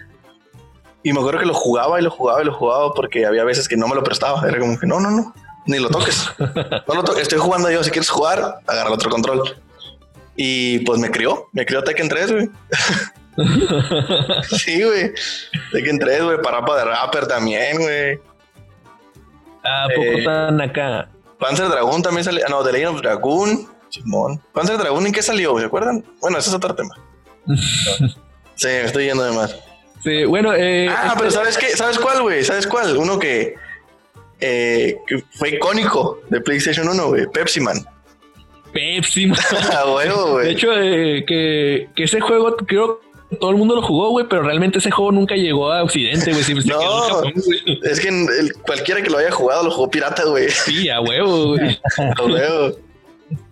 Y 1.03 1.13
me 1.13 1.19
acuerdo 1.21 1.41
que 1.41 1.47
lo 1.47 1.55
jugaba 1.55 2.01
y 2.01 2.03
lo 2.05 2.11
jugaba 2.11 2.41
y 2.43 2.45
lo 2.47 2.55
jugaba 2.55 2.95
porque 2.95 3.27
había 3.27 3.45
veces 3.45 3.69
que 3.69 3.77
no 3.77 3.89
me 3.89 3.95
lo 3.95 4.03
prestaba. 4.05 4.47
Era 4.49 4.59
como 4.59 4.79
que 4.79 4.87
no, 4.87 5.01
no, 5.01 5.11
no, 5.11 5.35
ni 5.67 5.79
lo 5.79 5.91
toques. 5.91 6.27
No 6.89 6.95
lo 6.95 7.03
toques. 7.05 7.23
Estoy 7.23 7.39
jugando 7.41 7.71
yo. 7.71 7.83
Si 7.83 7.91
quieres 7.91 8.09
jugar, 8.09 8.61
agarra 8.67 8.91
otro 8.93 9.11
control. 9.11 9.43
Y 10.37 10.79
pues 10.81 10.99
me 11.01 11.11
crió, 11.11 11.49
me 11.53 11.67
crió 11.67 11.83
Tekken 11.83 12.09
3, 12.09 12.33
güey. 12.33 12.51
Sí, 14.49 14.83
güey. 14.83 15.13
Tekken 15.73 15.99
3, 15.99 16.23
güey. 16.25 16.39
Parapa 16.43 16.77
de 16.77 16.85
Rapper 16.85 17.27
también, 17.27 17.79
güey. 17.79 18.19
¿A 19.65 19.87
poco 19.89 20.03
Eh. 20.07 20.25
tan 20.25 20.61
acá? 20.61 21.09
Panzer 21.39 21.69
Dragoon 21.69 22.03
también 22.03 22.25
salió. 22.25 22.45
Ah, 22.47 22.51
no, 22.51 22.63
The 22.63 22.73
Legend 22.73 22.95
of 22.97 23.03
Dragoon. 23.03 23.69
Simón. 23.89 24.41
Panzer 24.53 24.77
Dragoon, 24.79 25.07
¿en 25.07 25.13
qué 25.13 25.23
salió? 25.23 25.59
¿Se 25.59 25.67
acuerdan? 25.67 26.05
Bueno, 26.21 26.39
ese 26.39 26.49
es 26.51 26.55
otro 26.55 26.75
tema. 26.75 26.95
Sí, 28.57 28.69
me 28.69 28.83
estoy 28.85 29.07
yendo 29.07 29.25
de 29.25 29.33
más. 29.33 29.57
Sí, 30.05 30.25
bueno, 30.27 30.53
eh, 30.55 30.89
Ah, 30.89 31.15
pero 31.19 31.29
¿sabes 31.31 31.59
qué? 31.59 31.71
¿Sabes 31.77 31.99
cuál, 31.99 32.23
güey? 32.23 32.45
¿Sabes 32.45 32.69
cuál? 32.69 32.97
Uno 32.97 33.19
que, 33.19 33.57
eh, 34.39 34.97
que 35.09 35.25
fue 35.33 35.49
icónico 35.57 36.21
de 36.31 36.41
PlayStation 36.41 36.89
1, 36.89 37.09
güey. 37.09 37.27
Pepsi 37.33 37.59
Man. 37.61 37.85
Pepsi. 38.73 39.27
man. 39.27 39.39
De 40.45 40.51
hecho, 40.53 40.73
eh, 40.73 41.25
que, 41.27 41.89
que 41.97 42.05
ese 42.05 42.21
juego, 42.21 42.55
creo 42.59 43.01
todo 43.35 43.51
el 43.51 43.57
mundo 43.57 43.75
lo 43.75 43.83
jugó, 43.83 44.11
güey, 44.11 44.27
pero 44.29 44.43
realmente 44.43 44.79
ese 44.79 44.91
juego 44.91 45.13
nunca 45.13 45.35
llegó 45.35 45.73
a 45.73 45.83
Occidente, 45.83 46.33
güey. 46.33 46.43
Siempre 46.45 46.63
se 46.65 46.71
No. 46.73 46.79
quedó 46.81 46.95
en 47.07 47.11
Japón, 47.15 47.33
güey. 47.45 47.81
Es 47.85 48.01
que 48.01 48.09
el- 48.09 48.53
cualquiera 48.67 49.03
que 49.03 49.11
lo 49.11 49.19
haya 49.19 49.31
jugado 49.31 49.65
lo 49.65 49.71
jugó 49.71 49.91
pirata, 49.91 50.25
güey. 50.25 50.49
Sí, 50.51 50.89
a 50.89 51.01
huevo, 51.01 51.49
güey. 51.57 51.79
A 52.19 52.23
huevo. 52.25 52.77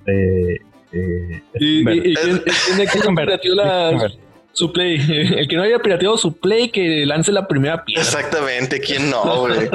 Eh, 0.06 0.56
eh, 0.92 1.42
Y, 1.60 1.88
y- 1.88 2.10
y 2.10 2.14
quién- 2.14 2.42
quién 2.66 2.76
de 2.76 2.82
aquí 2.82 2.98
no 3.06 3.14
pirateó 3.14 3.54
la- 3.54 4.12
su 4.52 4.72
play. 4.72 4.96
El 5.38 5.48
que 5.48 5.56
no 5.56 5.62
haya 5.62 5.78
pirateado 5.78 6.16
su 6.18 6.36
play, 6.36 6.68
que 6.70 7.06
lance 7.06 7.32
la 7.32 7.46
primera 7.48 7.84
piedra. 7.84 8.02
Exactamente, 8.02 8.80
¿quién 8.80 9.10
no, 9.10 9.40
güey? 9.40 9.70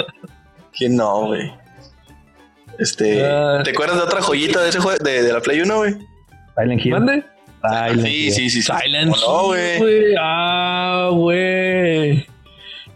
¿Quién 0.78 0.96
no, 0.96 1.28
güey? 1.28 1.52
Este, 2.78 3.26
Ah. 3.26 3.62
¿te 3.64 3.72
acuerdas 3.72 3.98
de 3.98 4.04
otra 4.04 4.22
joyita 4.22 4.62
de 4.62 4.70
ese 4.70 4.80
juego 4.80 5.04
de, 5.04 5.24
de 5.24 5.34
la 5.34 5.40
Play 5.42 5.62
1, 5.62 5.78
güey? 5.78 5.96
Silent 6.56 6.86
Hill. 6.86 6.92
¿Mande? 6.92 7.24
Silent 7.70 8.08
Sí, 8.08 8.32
sí, 8.32 8.50
sí. 8.50 8.62
Silent 8.62 9.12
¿Cómo 9.12 9.26
no, 9.26 9.44
güey? 9.48 10.16
Ah, 10.20 11.10
güey. 11.12 12.28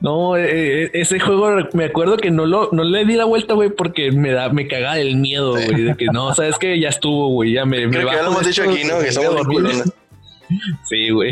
No, 0.02 0.36
eh, 0.36 0.86
eh, 0.86 0.92
ese 0.94 1.20
juego 1.20 1.52
me 1.74 1.86
acuerdo 1.86 2.18
que 2.18 2.32
no 2.32 2.48
lo 2.48 2.70
no 2.72 2.84
le 2.84 3.06
di 3.06 3.16
la 3.16 3.26
vuelta, 3.26 3.54
güey, 3.54 3.70
porque 3.70 4.12
me 4.12 4.32
da 4.32 4.50
me 4.50 4.68
cagaba 4.68 4.98
el 4.98 5.18
miedo, 5.18 5.52
güey, 5.52 5.84
de 5.84 5.96
que 5.96 6.06
no, 6.06 6.34
sabes 6.34 6.58
que 6.58 6.80
ya 6.80 6.90
estuvo, 6.90 7.30
güey, 7.30 7.54
ya 7.54 7.66
me, 7.66 7.86
me 7.86 7.98
Creo 7.98 8.10
que 8.10 8.16
ya 8.16 8.24
lo 8.24 8.32
hemos 8.32 8.46
dicho 8.46 8.64
aquí, 8.64 8.84
¿no? 8.84 8.98
me 8.98 9.06
Que 9.06 9.12
somos 9.12 9.46
culones. 9.46 9.84
Sí, 10.84 11.12
güey. 11.12 11.32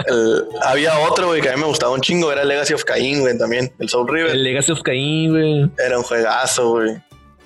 Había 0.66 0.98
otro, 0.98 1.28
güey, 1.28 1.40
que 1.40 1.50
a 1.50 1.54
mí 1.54 1.60
me 1.60 1.68
gustaba 1.68 1.92
un 1.92 2.00
chingo, 2.00 2.32
era 2.32 2.42
Legacy 2.42 2.74
of 2.74 2.82
Cain, 2.82 3.20
güey, 3.20 3.38
también. 3.38 3.70
El 3.78 3.88
Soul 3.88 4.08
River. 4.08 4.32
El 4.32 4.42
Legacy 4.42 4.72
of 4.72 4.82
Cain, 4.82 5.30
güey. 5.30 5.70
Era 5.78 5.96
un 5.96 6.02
juegazo, 6.02 6.70
güey. 6.70 6.96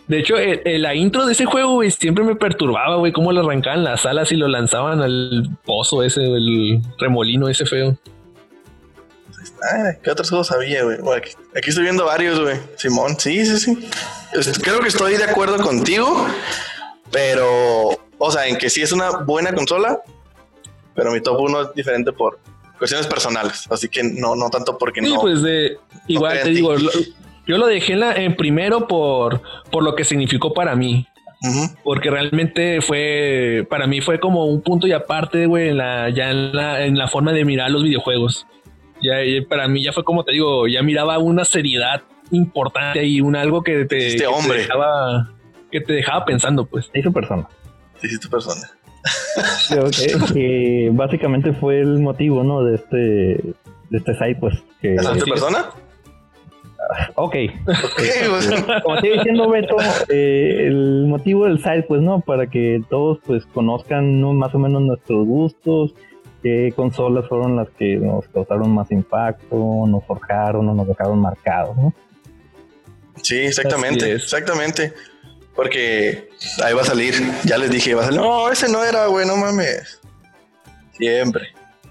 De 0.08 0.18
hecho, 0.18 0.36
el- 0.36 0.60
el- 0.64 0.82
la 0.82 0.94
intro 0.94 1.24
de 1.26 1.32
ese 1.32 1.46
juego, 1.46 1.72
güey, 1.74 1.90
siempre 1.90 2.24
me 2.24 2.36
perturbaba, 2.36 2.96
güey, 2.96 3.12
cómo 3.12 3.32
lo 3.32 3.40
arrancaban 3.40 3.84
las 3.84 4.04
alas 4.04 4.30
y 4.32 4.36
lo 4.36 4.48
lanzaban 4.48 5.00
al 5.00 5.48
pozo 5.64 6.02
ese, 6.02 6.22
el 6.22 6.80
remolino 6.98 7.48
ese 7.48 7.64
feo. 7.64 7.96
Ah, 9.62 9.92
¿Qué 10.02 10.10
otros 10.10 10.28
juegos 10.28 10.52
había, 10.52 10.84
güey? 10.84 10.98
Bueno, 10.98 11.22
aquí, 11.22 11.30
aquí 11.56 11.70
estoy 11.70 11.84
viendo 11.84 12.04
varios, 12.04 12.38
güey. 12.40 12.56
Simón, 12.76 13.18
sí, 13.18 13.44
sí, 13.46 13.58
sí. 13.58 13.88
Creo 14.62 14.80
que 14.80 14.88
estoy 14.88 15.16
de 15.16 15.24
acuerdo 15.24 15.56
contigo, 15.58 16.26
pero, 17.10 17.90
o 18.18 18.30
sea, 18.30 18.46
en 18.46 18.56
que 18.58 18.68
sí 18.68 18.82
es 18.82 18.92
una 18.92 19.10
buena 19.24 19.54
consola, 19.54 20.00
pero 20.94 21.12
mi 21.12 21.20
top 21.20 21.40
1 21.40 21.62
es 21.62 21.74
diferente 21.74 22.12
por, 22.12 22.38
cuestiones 22.78 23.06
personales. 23.06 23.66
Así 23.70 23.88
que 23.88 24.02
no, 24.02 24.34
no 24.36 24.50
tanto 24.50 24.76
porque 24.76 25.00
sí, 25.00 25.12
no. 25.14 25.20
pues 25.20 25.40
de, 25.42 25.78
igual 26.08 26.40
te 26.42 26.50
digo, 26.50 26.74
lo- 26.76 26.90
yo 27.46 27.58
lo 27.58 27.66
dejé 27.66 27.92
en, 27.94 28.00
la- 28.00 28.14
en 28.16 28.36
primero 28.36 28.86
por, 28.86 29.42
por 29.70 29.82
lo 29.82 29.94
que 29.94 30.04
significó 30.04 30.52
para 30.54 30.74
mí. 30.76 31.06
Porque 31.82 32.08
realmente 32.10 32.80
fue, 32.80 33.66
para 33.68 33.86
mí 33.86 34.00
fue 34.00 34.18
como 34.18 34.46
un 34.46 34.62
punto 34.62 34.86
y 34.86 34.92
aparte, 34.92 35.44
güey, 35.44 35.68
en 35.68 35.76
la, 35.76 36.08
ya 36.08 36.30
en 36.30 36.54
la, 36.56 36.86
en 36.86 36.96
la 36.96 37.06
forma 37.06 37.32
de 37.32 37.44
mirar 37.44 37.70
los 37.70 37.82
videojuegos. 37.82 38.46
Ya, 39.02 39.22
ya 39.22 39.46
para 39.46 39.68
mí 39.68 39.84
ya 39.84 39.92
fue 39.92 40.04
como 40.04 40.24
te 40.24 40.32
digo, 40.32 40.66
ya 40.68 40.82
miraba 40.82 41.18
una 41.18 41.44
seriedad 41.44 42.00
importante 42.30 43.04
y 43.04 43.20
un 43.20 43.36
algo 43.36 43.62
que 43.62 43.84
te, 43.84 43.98
Este 43.98 44.12
que 44.12 44.18
te 44.22 44.26
hombre. 44.26 44.58
dejaba, 44.60 45.32
que 45.70 45.82
te 45.82 45.92
dejaba 45.92 46.24
pensando, 46.24 46.64
pues. 46.64 46.88
Se 46.90 47.00
hizo 47.00 47.12
persona. 47.12 47.46
Sí, 48.00 48.08
sí, 48.08 48.18
tu 48.18 48.30
persona. 48.30 48.62
Creo 49.68 49.90
que, 49.90 50.32
que 50.32 50.88
básicamente 50.94 51.52
fue 51.52 51.80
el 51.80 51.98
motivo, 51.98 52.42
¿no? 52.42 52.64
De 52.64 52.76
este, 52.76 52.96
de 52.96 53.98
este 53.98 54.14
site, 54.14 54.36
pues. 54.40 54.54
Que, 54.80 54.94
¿Es 54.94 55.02
tu 55.02 55.12
es. 55.12 55.24
persona? 55.24 55.66
ok. 57.14 57.36
Pues, 57.64 58.50
Como 58.82 59.00
te 59.00 59.06
iba 59.08 59.16
diciendo 59.16 59.48
Beto, 59.48 59.76
eh, 60.08 60.66
el 60.66 61.06
motivo 61.06 61.46
del 61.46 61.58
site, 61.58 61.84
pues, 61.88 62.00
¿no? 62.00 62.20
Para 62.20 62.46
que 62.48 62.80
todos, 62.88 63.18
pues, 63.26 63.44
conozcan 63.46 64.20
¿no? 64.20 64.32
más 64.32 64.54
o 64.54 64.58
menos 64.58 64.82
nuestros 64.82 65.26
gustos, 65.26 65.94
qué 66.42 66.72
consolas 66.74 67.26
fueron 67.28 67.56
las 67.56 67.68
que 67.70 67.96
nos 67.96 68.26
causaron 68.28 68.74
más 68.74 68.90
impacto, 68.90 69.84
nos 69.86 70.04
forjaron 70.04 70.68
o 70.68 70.74
nos 70.74 70.86
dejaron 70.86 71.20
marcados, 71.20 71.76
¿no? 71.76 71.94
Sí, 73.22 73.36
exactamente, 73.36 74.12
exactamente. 74.12 74.92
Porque 75.54 76.28
ahí 76.64 76.74
va 76.74 76.82
a 76.82 76.84
salir. 76.84 77.14
Ya 77.44 77.58
les 77.58 77.70
dije, 77.70 77.94
va 77.94 78.02
a 78.02 78.06
salir. 78.06 78.20
No, 78.20 78.50
ese 78.50 78.68
no 78.68 78.82
era, 78.84 79.06
güey, 79.06 79.26
no 79.26 79.36
mames. 79.36 80.00
Siempre. 80.92 81.48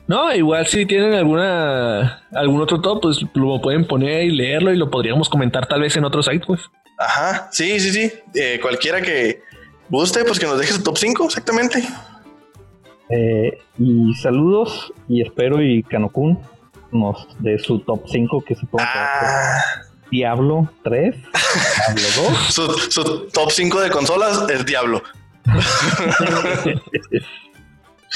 No, 0.08 0.34
igual 0.36 0.68
si 0.68 0.86
tienen 0.86 1.14
alguna 1.14 2.24
algún 2.34 2.62
otro 2.62 2.82
top, 2.82 3.02
pues 3.02 3.26
lo 3.34 3.62
pueden 3.62 3.86
poner 3.86 4.24
y 4.24 4.32
leerlo 4.32 4.74
y 4.74 4.78
lo 4.78 4.90
podríamos 4.90 5.30
comentar 5.30 5.66
tal 5.68 5.82
vez 5.82 5.96
en 5.96 6.04
otro 6.04 6.22
site, 6.22 6.46
pues. 6.46 6.62
Ajá, 6.98 7.48
sí, 7.52 7.80
sí, 7.80 7.92
sí. 7.92 8.12
Eh, 8.36 8.60
cualquiera 8.62 9.02
que 9.02 9.42
guste, 9.90 10.26
pues 10.26 10.40
que 10.40 10.46
nos 10.46 10.60
deje 10.60 10.74
su 10.74 10.84
top 10.84 10.98
5, 10.98 11.26
exactamente. 11.26 11.84
Eh, 13.10 13.58
y 13.80 14.14
saludos, 14.16 14.94
y 15.08 15.22
espero 15.22 15.62
y 15.62 15.84
Kanokun 15.84 16.40
nos 16.92 17.28
dé 17.40 17.58
su 17.60 17.80
top 17.80 18.04
5, 18.08 18.44
que 18.46 18.56
supongo 18.56 18.84
que 18.84 19.00
Ah, 19.00 19.62
Diablo 20.12 20.70
3, 20.84 21.16
Diablo 21.96 22.30
2. 22.30 22.38
su, 22.54 22.68
su 22.92 23.28
top 23.28 23.52
5 23.52 23.82
de 23.82 23.90
consolas 23.90 24.46
es 24.50 24.66
Diablo. 24.66 25.02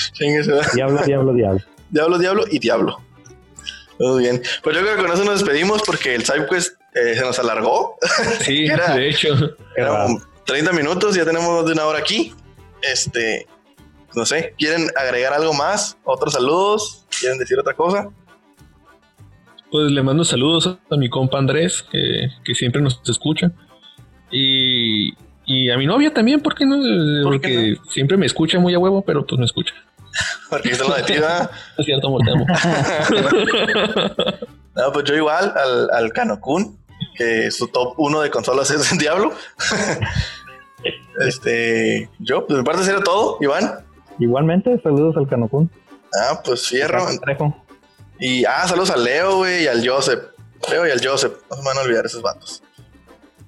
Diablo, 0.75 1.03
Diablo, 1.05 1.33
Diablo. 1.33 1.61
Diablo, 1.89 2.17
Diablo 2.17 2.43
y 2.49 2.59
Diablo. 2.59 3.01
Muy 3.99 4.23
bien. 4.23 4.41
Pues 4.63 4.75
yo 4.75 4.81
creo 4.83 4.95
que 4.95 5.01
con 5.03 5.11
eso 5.11 5.23
nos 5.23 5.39
despedimos 5.39 5.81
porque 5.85 6.13
el 6.15 6.23
SideQuest 6.23 6.79
eh, 6.93 7.15
se 7.15 7.21
nos 7.21 7.39
alargó. 7.39 7.95
Sí, 8.41 8.65
Era- 8.65 8.95
de 8.95 9.09
hecho. 9.09 9.29
Eran 9.75 10.17
30 10.45 10.71
minutos, 10.73 11.15
ya 11.15 11.25
tenemos 11.25 11.49
más 11.49 11.65
de 11.65 11.71
una 11.73 11.85
hora 11.85 11.99
aquí. 11.99 12.33
Este, 12.81 13.47
no 14.15 14.25
sé, 14.25 14.53
¿quieren 14.57 14.87
agregar 14.95 15.33
algo 15.33 15.53
más? 15.53 15.97
¿Otros 16.03 16.33
saludos? 16.33 17.05
¿Quieren 17.19 17.37
decir 17.39 17.57
otra 17.59 17.73
cosa? 17.73 18.09
Pues 19.71 19.91
le 19.91 20.01
mando 20.03 20.23
saludos 20.23 20.77
a 20.89 20.95
mi 20.95 21.09
compa 21.09 21.39
Andrés, 21.39 21.83
que, 21.91 22.29
que 22.45 22.55
siempre 22.55 22.81
nos 22.81 23.01
escucha. 23.09 23.51
Y, 24.31 25.13
y 25.45 25.69
a 25.71 25.77
mi 25.77 25.85
novia 25.85 26.13
también, 26.13 26.39
¿por 26.39 26.55
qué 26.55 26.65
no? 26.65 26.75
¿Por 27.23 27.33
Porque 27.33 27.49
qué 27.49 27.77
siempre 27.89 28.15
me 28.15 28.25
escucha 28.25 28.59
muy 28.59 28.73
a 28.73 28.79
huevo, 28.79 29.03
pero 29.03 29.25
pues 29.25 29.37
me 29.39 29.45
escucha. 29.45 29.73
Porque 30.49 30.71
está 30.71 30.87
la 30.87 30.97
de 30.97 31.03
ti, 31.03 31.13
¿verdad? 31.13 31.49
Es 31.77 31.85
cierto, 31.85 32.07
amor, 32.07 32.21
te 32.23 32.31
amo. 32.31 32.45
No, 34.75 34.91
pues 34.93 35.05
yo 35.05 35.15
igual 35.15 35.53
al, 35.57 35.89
al 35.89 36.13
Kanokun, 36.13 36.77
que 37.15 37.49
su 37.49 37.67
top 37.67 37.95
1 37.97 38.21
de 38.21 38.29
consolas 38.29 38.69
es 38.69 38.91
el 38.91 38.97
Diablo. 38.99 39.31
este, 41.25 42.11
yo, 42.19 42.45
pues 42.45 42.57
de 42.57 42.61
mi 42.61 42.63
parte 42.63 42.83
sería 42.83 43.01
todo, 43.01 43.39
Iván. 43.41 43.83
Igualmente, 44.19 44.79
saludos 44.83 45.17
al 45.17 45.27
Kanokun. 45.27 45.71
Ah, 46.13 46.41
pues 46.43 46.67
fierro. 46.67 47.07
Y 48.19 48.45
ah, 48.45 48.67
saludos 48.67 48.91
al 48.91 49.03
Leo, 49.03 49.37
güey, 49.37 49.63
y 49.63 49.67
al 49.67 49.87
Joseph. 49.87 50.25
Leo 50.69 50.87
y 50.87 50.91
al 50.91 51.03
Joseph. 51.05 51.33
No 51.49 51.55
se 51.55 51.61
me 51.63 51.69
van 51.69 51.77
a 51.79 51.81
olvidar 51.81 52.05
esos 52.05 52.21
vatos. 52.21 52.61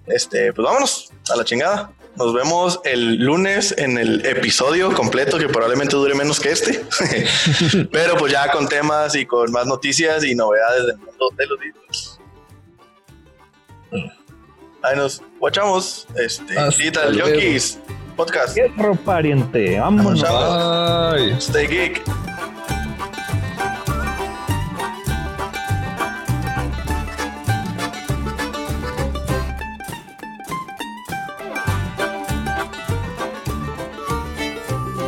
Este, 0.08 0.52
pues 0.52 0.66
vámonos 0.66 1.12
a 1.32 1.36
la 1.36 1.44
chingada. 1.44 1.92
Nos 2.16 2.34
vemos 2.34 2.82
el 2.84 3.16
lunes 3.16 3.74
en 3.78 3.98
el 3.98 4.26
episodio 4.26 4.94
completo, 4.94 5.38
que 5.38 5.48
probablemente 5.48 5.96
dure 5.96 6.16
menos 6.16 6.40
que 6.40 6.52
este. 6.52 6.84
Pero 7.92 8.18
pues 8.18 8.34
ya 8.34 8.52
con 8.52 8.68
temas 8.68 9.16
y 9.16 9.26
con 9.26 9.52
más 9.52 9.66
noticias 9.66 10.24
y 10.24 10.36
novedades 10.36 10.88
del 10.88 10.98
mundo 10.98 11.30
de 11.38 11.46
los 11.46 11.60
videos. 11.60 12.20
Ahí 14.82 14.96
nos 14.96 15.22
guachamos. 15.40 16.08
Este, 16.16 16.54
Digital. 16.66 17.22
Junkies 17.22 17.80
Podcast. 18.16 18.58
Pariente, 19.06 19.80
vámonos. 19.80 20.24
Stay 21.40 21.68
geek. 21.68 22.29